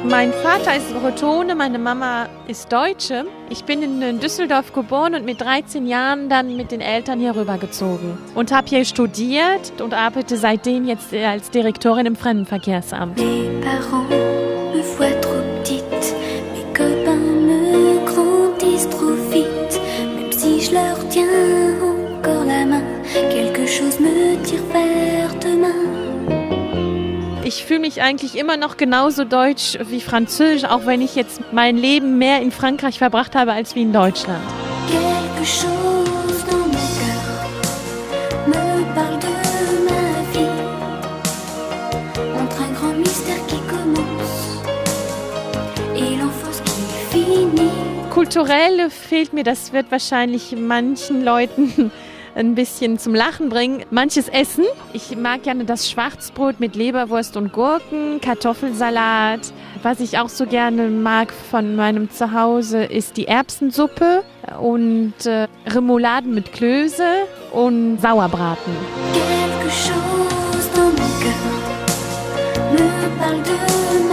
Mein 0.09 0.33
Vater 0.33 0.77
ist 0.77 0.93
Bretone, 0.95 1.55
meine 1.55 1.79
Mama 1.79 2.29
ist 2.49 2.73
Deutsche. 2.73 3.27
Ich 3.51 3.65
bin 3.65 3.83
in 3.83 4.19
Düsseldorf 4.19 4.73
geboren 4.73 5.15
und 5.15 5.25
mit 5.25 5.41
13 5.41 5.87
Jahren 5.87 6.29
dann 6.29 6.57
mit 6.57 6.73
den 6.73 6.81
Eltern 6.81 7.21
hier 7.21 7.37
rübergezogen 7.37 8.17
und 8.35 8.51
habe 8.51 8.67
hier 8.69 8.85
studiert 8.85 9.81
und 9.81 9.93
arbeite 9.93 10.37
seitdem 10.37 10.87
jetzt 10.87 11.13
als 11.13 11.51
Direktorin 11.51 12.07
im 12.07 12.17
Fremdenverkehrsamt. 12.17 13.21
Ich 27.53 27.65
fühle 27.65 27.81
mich 27.81 28.01
eigentlich 28.01 28.39
immer 28.39 28.57
noch 28.57 28.77
genauso 28.77 29.25
deutsch 29.25 29.77
wie 29.89 30.01
französisch, 30.01 30.71
auch 30.71 30.87
wenn 30.87 31.03
ich 31.03 31.17
jetzt 31.17 31.41
mein 31.51 31.77
Leben 31.77 32.17
mehr 32.17 32.41
in 32.41 32.53
Frankreich 32.53 32.99
verbracht 32.99 33.35
habe 33.35 33.53
als 33.53 33.75
wie 33.75 33.83
in 33.83 33.93
Deutschland. 33.93 34.41
Kulturell 48.11 48.91
fehlt 48.91 49.33
mir, 49.33 49.43
das 49.43 49.73
wird 49.73 49.91
wahrscheinlich 49.91 50.55
manchen 50.57 51.25
Leuten 51.25 51.91
ein 52.35 52.55
bisschen 52.55 52.99
zum 52.99 53.15
Lachen 53.15 53.49
bringen. 53.49 53.85
Manches 53.91 54.29
Essen. 54.29 54.65
Ich 54.93 55.17
mag 55.17 55.43
gerne 55.43 55.65
das 55.65 55.91
Schwarzbrot 55.91 56.61
mit 56.61 56.77
Leberwurst 56.77 57.37
und 57.37 57.53
Gurken, 57.53 58.21
Kartoffelsalat. 58.21 59.41
Was 59.83 60.01
ich 60.01 60.19
auch 60.19 60.29
so 60.29 60.47
gerne 60.47 60.89
mag 60.89 61.33
von 61.33 61.77
meinem 61.77 62.11
Zuhause 62.11 62.85
ist 62.85 63.17
die 63.17 63.27
Erbsensuppe 63.27 64.23
und 64.61 65.15
äh, 65.25 65.49
Remouladen 65.67 66.35
mit 66.35 66.53
Klöße 66.53 67.27
und 67.53 67.99
Sauerbraten. 68.01 68.73
Quelque 69.13 69.71
chose 69.71 70.69
dans 70.75 70.93
mon 70.93 71.21
cœur 71.21 71.71
me 72.73 73.19
parle 73.19 73.43
de 73.43 74.10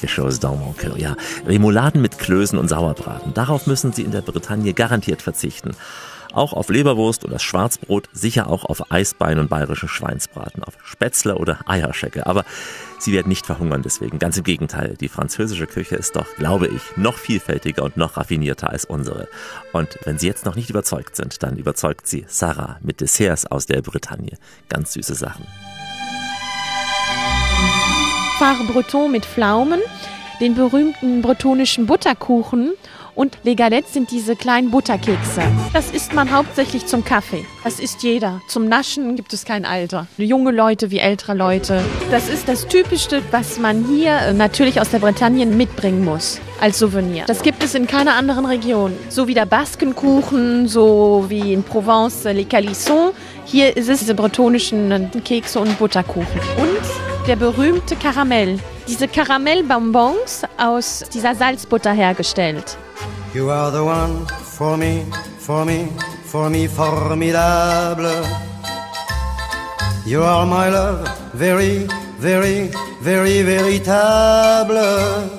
Quelque 0.00 0.14
chose 0.14 0.40
dans 0.40 0.56
mon 0.56 0.72
cœur. 0.72 0.96
Ja, 0.96 1.14
Remouladen 1.46 2.00
mit 2.00 2.18
Klößen 2.18 2.58
und 2.58 2.68
Sauerbraten. 2.68 3.34
Darauf 3.34 3.66
müssen 3.66 3.92
Sie 3.92 4.02
in 4.02 4.12
der 4.12 4.22
Bretagne 4.22 4.72
garantiert 4.72 5.20
verzichten. 5.20 5.72
Auch 6.32 6.54
auf 6.54 6.70
Leberwurst 6.70 7.24
oder 7.24 7.38
Schwarzbrot, 7.38 8.08
sicher 8.12 8.48
auch 8.48 8.64
auf 8.64 8.90
Eisbein 8.92 9.38
und 9.38 9.50
bayerische 9.50 9.88
Schweinsbraten, 9.88 10.62
auf 10.62 10.74
Spätzle 10.84 11.36
oder 11.36 11.58
Eierschecke. 11.66 12.26
Aber 12.26 12.44
Sie 12.98 13.12
werden 13.12 13.28
nicht 13.28 13.44
verhungern 13.44 13.82
deswegen. 13.82 14.18
Ganz 14.18 14.38
im 14.38 14.44
Gegenteil. 14.44 14.96
Die 14.98 15.08
französische 15.08 15.66
Küche 15.66 15.96
ist 15.96 16.16
doch, 16.16 16.26
glaube 16.36 16.68
ich, 16.68 16.96
noch 16.96 17.18
vielfältiger 17.18 17.82
und 17.82 17.98
noch 17.98 18.16
raffinierter 18.16 18.70
als 18.70 18.86
unsere. 18.86 19.28
Und 19.72 19.98
wenn 20.04 20.18
Sie 20.18 20.28
jetzt 20.28 20.46
noch 20.46 20.54
nicht 20.54 20.70
überzeugt 20.70 21.16
sind, 21.16 21.42
dann 21.42 21.56
überzeugt 21.56 22.06
Sie 22.06 22.24
Sarah 22.26 22.78
mit 22.80 23.00
Desserts 23.00 23.44
aus 23.44 23.66
der 23.66 23.82
Bretagne. 23.82 24.38
Ganz 24.68 24.92
süße 24.94 25.14
Sachen. 25.14 25.46
Phare 28.40 28.64
Breton 28.64 29.12
mit 29.12 29.26
Pflaumen, 29.26 29.80
den 30.40 30.54
berühmten 30.54 31.20
bretonischen 31.20 31.84
Butterkuchen 31.84 32.72
und 33.14 33.36
Les 33.42 33.54
Galettes 33.54 33.92
sind 33.92 34.10
diese 34.10 34.34
kleinen 34.34 34.70
Butterkekse. 34.70 35.42
Das 35.74 35.90
isst 35.90 36.14
man 36.14 36.34
hauptsächlich 36.34 36.86
zum 36.86 37.04
Kaffee. 37.04 37.44
Das 37.64 37.78
isst 37.78 38.02
jeder. 38.02 38.40
Zum 38.48 38.66
Naschen 38.66 39.14
gibt 39.14 39.34
es 39.34 39.44
kein 39.44 39.66
Alter. 39.66 40.06
Junge 40.16 40.52
Leute 40.52 40.90
wie 40.90 41.00
ältere 41.00 41.34
Leute. 41.34 41.82
Das 42.10 42.30
ist 42.30 42.48
das 42.48 42.66
Typischste, 42.66 43.20
was 43.30 43.58
man 43.58 43.84
hier 43.84 44.16
äh, 44.16 44.32
natürlich 44.32 44.80
aus 44.80 44.88
der 44.88 45.00
Bretagne 45.00 45.44
mitbringen 45.44 46.02
muss 46.02 46.40
als 46.62 46.78
Souvenir. 46.78 47.24
Das 47.26 47.42
gibt 47.42 47.62
es 47.62 47.74
in 47.74 47.86
keiner 47.86 48.14
anderen 48.14 48.46
Region. 48.46 48.94
So 49.10 49.28
wie 49.28 49.34
der 49.34 49.44
Baskenkuchen, 49.44 50.66
so 50.66 51.26
wie 51.28 51.52
in 51.52 51.62
Provence 51.62 52.24
les 52.24 52.48
Calissons. 52.48 53.12
Hier 53.44 53.76
ist 53.76 53.90
es 53.90 53.98
diese 53.98 54.14
bretonischen 54.14 54.90
äh, 54.90 55.20
Kekse 55.22 55.60
und 55.60 55.78
Butterkuchen. 55.78 56.40
Und 56.56 57.09
der 57.30 57.36
berühmte 57.36 57.94
Karamell. 57.94 58.58
Diese 58.88 59.06
Karamellbonbons 59.06 60.42
aus 60.58 61.04
dieser 61.14 61.36
Salzbutter 61.36 61.92
hergestellt. 61.92 62.76
You 63.32 63.48
are 63.48 63.70
the 63.70 63.78
one 63.78 64.26
for 64.42 64.76
me, 64.76 65.04
for 65.38 65.64
me, 65.64 65.86
for 66.24 66.50
me 66.50 66.68
formidable. 66.68 68.10
You 70.04 70.24
are 70.24 70.44
my 70.44 70.70
love, 70.70 71.08
very, 71.32 71.86
very, 72.18 72.68
very 73.00 73.44
véritable. 73.44 75.30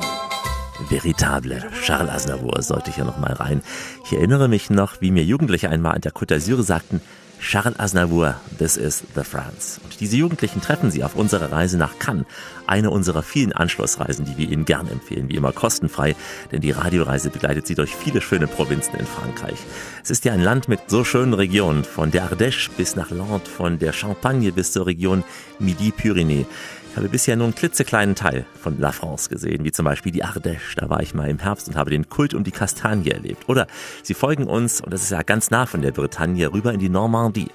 Veritable. 0.89 1.61
Charles 1.83 2.09
Aznavour 2.09 2.61
sollte 2.61 2.95
hier 2.95 3.03
noch 3.03 3.17
mal 3.17 3.33
rein. 3.33 3.61
Ich 4.05 4.13
erinnere 4.13 4.47
mich 4.47 4.69
noch, 4.69 5.01
wie 5.01 5.11
mir 5.11 5.25
Jugendliche 5.25 5.67
einmal 5.69 5.95
an 5.95 6.01
der 6.01 6.13
Côte 6.13 6.35
d'Azur 6.35 6.63
sagten, 6.63 7.01
Charles 7.41 7.79
Aznavour, 7.79 8.35
this 8.59 8.77
is 8.77 9.03
the 9.15 9.23
France. 9.23 9.81
Und 9.83 9.99
diese 9.99 10.15
Jugendlichen 10.15 10.61
treffen 10.61 10.91
Sie 10.91 11.03
auf 11.03 11.15
unserer 11.15 11.51
Reise 11.51 11.77
nach 11.77 11.97
Cannes. 11.97 12.25
Eine 12.67 12.91
unserer 12.91 13.23
vielen 13.23 13.51
Anschlussreisen, 13.51 14.25
die 14.25 14.37
wir 14.37 14.47
Ihnen 14.49 14.63
gern 14.63 14.87
empfehlen, 14.87 15.27
wie 15.27 15.35
immer 15.35 15.51
kostenfrei, 15.51 16.15
denn 16.51 16.61
die 16.61 16.71
Radioreise 16.71 17.31
begleitet 17.31 17.65
Sie 17.65 17.75
durch 17.75 17.95
viele 17.95 18.21
schöne 18.21 18.47
Provinzen 18.47 18.95
in 18.95 19.07
Frankreich. 19.07 19.57
Es 20.03 20.11
ist 20.11 20.23
ja 20.23 20.33
ein 20.33 20.43
Land 20.43 20.67
mit 20.67 20.81
so 20.87 21.03
schönen 21.03 21.33
Regionen, 21.33 21.83
von 21.83 22.11
der 22.11 22.31
Ardèche 22.31 22.69
bis 22.77 22.95
nach 22.95 23.09
Nantes, 23.09 23.51
von 23.51 23.79
der 23.79 23.91
Champagne 23.91 24.51
bis 24.51 24.71
zur 24.71 24.85
Region 24.85 25.23
Midi-Pyrénées. 25.59 26.45
Ich 26.91 26.97
habe 26.97 27.07
bisher 27.07 27.37
nur 27.37 27.45
einen 27.45 27.55
klitzekleinen 27.55 28.15
Teil 28.15 28.45
von 28.59 28.77
La 28.77 28.91
France 28.91 29.29
gesehen, 29.29 29.63
wie 29.63 29.71
zum 29.71 29.85
Beispiel 29.85 30.11
die 30.11 30.25
Ardèche. 30.25 30.75
Da 30.75 30.89
war 30.89 31.01
ich 31.01 31.13
mal 31.13 31.29
im 31.29 31.39
Herbst 31.39 31.69
und 31.69 31.77
habe 31.77 31.89
den 31.89 32.09
Kult 32.09 32.33
um 32.33 32.43
die 32.43 32.51
Kastanie 32.51 33.11
erlebt. 33.11 33.47
Oder 33.47 33.67
Sie 34.03 34.13
folgen 34.13 34.45
uns, 34.45 34.81
und 34.81 34.93
das 34.93 35.03
ist 35.03 35.11
ja 35.11 35.23
ganz 35.23 35.51
nah 35.51 35.65
von 35.65 35.81
der 35.81 35.93
Bretagne, 35.93 36.51
rüber 36.51 36.73
in 36.73 36.81
die 36.81 36.89
Normandie. 36.89 37.47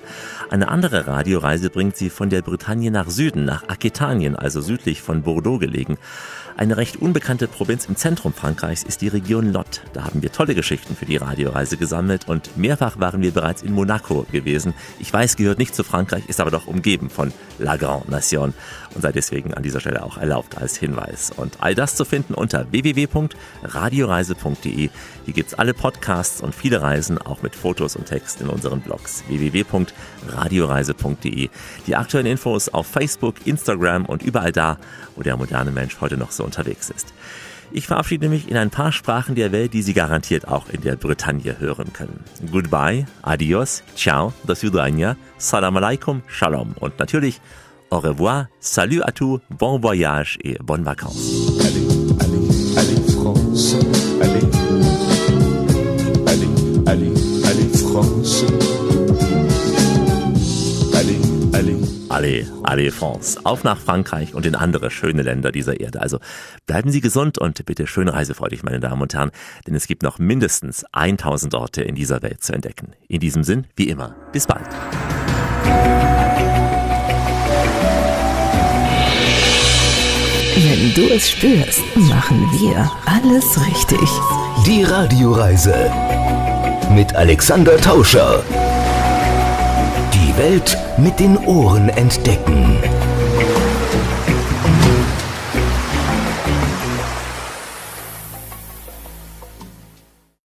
Eine 0.48 0.68
andere 0.68 1.06
Radioreise 1.06 1.68
bringt 1.68 1.98
Sie 1.98 2.08
von 2.08 2.30
der 2.30 2.40
Bretagne 2.40 2.90
nach 2.90 3.10
Süden, 3.10 3.44
nach 3.44 3.68
Aquitanien, 3.68 4.36
also 4.36 4.62
südlich 4.62 5.02
von 5.02 5.22
Bordeaux 5.22 5.58
gelegen. 5.58 5.98
Eine 6.56 6.78
recht 6.78 6.96
unbekannte 6.96 7.48
Provinz 7.48 7.84
im 7.84 7.96
Zentrum 7.96 8.32
Frankreichs 8.32 8.82
ist 8.82 9.02
die 9.02 9.08
Region 9.08 9.52
Lot. 9.52 9.82
Da 9.92 10.04
haben 10.04 10.22
wir 10.22 10.32
tolle 10.32 10.54
Geschichten 10.54 10.96
für 10.96 11.04
die 11.04 11.18
Radioreise 11.18 11.76
gesammelt 11.76 12.26
und 12.26 12.56
mehrfach 12.56 12.98
waren 12.98 13.20
wir 13.20 13.32
bereits 13.32 13.60
in 13.60 13.74
Monaco 13.74 14.24
gewesen. 14.32 14.72
Ich 14.98 15.12
weiß, 15.12 15.36
gehört 15.36 15.58
nicht 15.58 15.74
zu 15.74 15.84
Frankreich, 15.84 16.26
ist 16.28 16.40
aber 16.40 16.50
doch 16.50 16.66
umgeben 16.66 17.10
von 17.10 17.30
La 17.58 17.76
Grande 17.76 18.10
Nation 18.10 18.54
und 18.96 19.02
sei 19.02 19.12
deswegen 19.12 19.54
an 19.54 19.62
dieser 19.62 19.78
Stelle 19.78 20.02
auch 20.02 20.16
erlaubt 20.16 20.58
als 20.58 20.76
Hinweis. 20.78 21.30
Und 21.36 21.58
all 21.60 21.74
das 21.74 21.94
zu 21.94 22.06
finden 22.06 22.32
unter 22.32 22.72
www.radioreise.de. 22.72 24.88
Hier 25.24 25.34
gibt's 25.34 25.52
alle 25.54 25.74
Podcasts 25.74 26.40
und 26.40 26.54
viele 26.54 26.80
Reisen, 26.80 27.18
auch 27.18 27.42
mit 27.42 27.54
Fotos 27.54 27.94
und 27.94 28.06
Text 28.06 28.40
in 28.40 28.48
unseren 28.48 28.80
Blogs 28.80 29.22
www.radioreise.de. 29.28 31.50
Die 31.86 31.96
aktuellen 31.96 32.24
Infos 32.26 32.70
auf 32.70 32.86
Facebook, 32.86 33.46
Instagram 33.46 34.06
und 34.06 34.22
überall 34.22 34.52
da, 34.52 34.78
wo 35.14 35.22
der 35.22 35.36
moderne 35.36 35.72
Mensch 35.72 36.00
heute 36.00 36.16
noch 36.16 36.32
so 36.32 36.42
unterwegs 36.42 36.88
ist. 36.88 37.12
Ich 37.72 37.86
verabschiede 37.86 38.30
mich 38.30 38.48
in 38.48 38.56
ein 38.56 38.70
paar 38.70 38.92
Sprachen 38.92 39.34
der 39.34 39.52
Welt, 39.52 39.74
die 39.74 39.82
Sie 39.82 39.92
garantiert 39.92 40.48
auch 40.48 40.70
in 40.70 40.80
der 40.80 40.96
Bretagne 40.96 41.58
hören 41.58 41.92
können. 41.92 42.24
Goodbye, 42.50 43.04
adios, 43.22 43.82
ciao, 43.94 44.32
do 44.46 44.54
svidania, 44.54 45.18
salam 45.36 45.76
alaikum, 45.76 46.22
shalom 46.28 46.74
und 46.78 46.98
natürlich 46.98 47.42
au 47.90 48.00
revoir, 48.00 48.46
salut 48.60 49.02
à 49.02 49.12
tous, 49.12 49.40
bon 49.50 49.78
voyage 49.78 50.38
et 50.42 50.56
bonnes 50.62 50.84
vacances. 50.84 51.58
Allez 52.76 52.96
France, 53.12 53.76
allez, 54.20 54.40
allez, 56.26 56.48
allez, 56.86 57.12
allez 57.46 57.78
France, 57.78 58.44
allez, 60.94 61.20
allez. 61.54 61.96
Allez, 62.08 62.46
allez 62.62 62.90
France. 62.90 63.38
Auf 63.44 63.64
nach 63.64 63.78
Frankreich 63.78 64.34
und 64.34 64.46
in 64.46 64.54
andere 64.54 64.90
schöne 64.90 65.22
Länder 65.22 65.52
dieser 65.52 65.80
Erde. 65.80 66.00
Also 66.00 66.18
bleiben 66.66 66.90
Sie 66.90 67.00
gesund 67.00 67.38
und 67.38 67.66
bitte 67.66 67.86
schön 67.86 68.08
reisefreudig, 68.08 68.62
meine 68.62 68.80
Damen 68.80 69.02
und 69.02 69.14
Herren, 69.14 69.30
denn 69.66 69.74
es 69.74 69.86
gibt 69.86 70.02
noch 70.02 70.18
mindestens 70.18 70.84
1000 70.92 71.54
Orte 71.54 71.82
in 71.82 71.94
dieser 71.94 72.22
Welt 72.22 72.42
zu 72.42 72.52
entdecken. 72.52 72.92
In 73.08 73.20
diesem 73.20 73.42
Sinn, 73.42 73.66
wie 73.76 73.88
immer, 73.88 74.14
bis 74.32 74.46
bald. 74.46 74.66
Wenn 80.58 80.94
du 80.94 81.14
es 81.14 81.32
spürst, 81.32 81.82
machen 81.96 82.48
wir 82.50 82.90
alles 83.04 83.60
richtig. 83.66 84.08
Die 84.64 84.84
Radioreise 84.84 85.90
mit 86.90 87.14
Alexander 87.14 87.76
Tauscher. 87.76 88.42
Die 90.14 90.34
Welt 90.38 90.78
mit 90.96 91.20
den 91.20 91.36
Ohren 91.44 91.90
entdecken. 91.90 92.78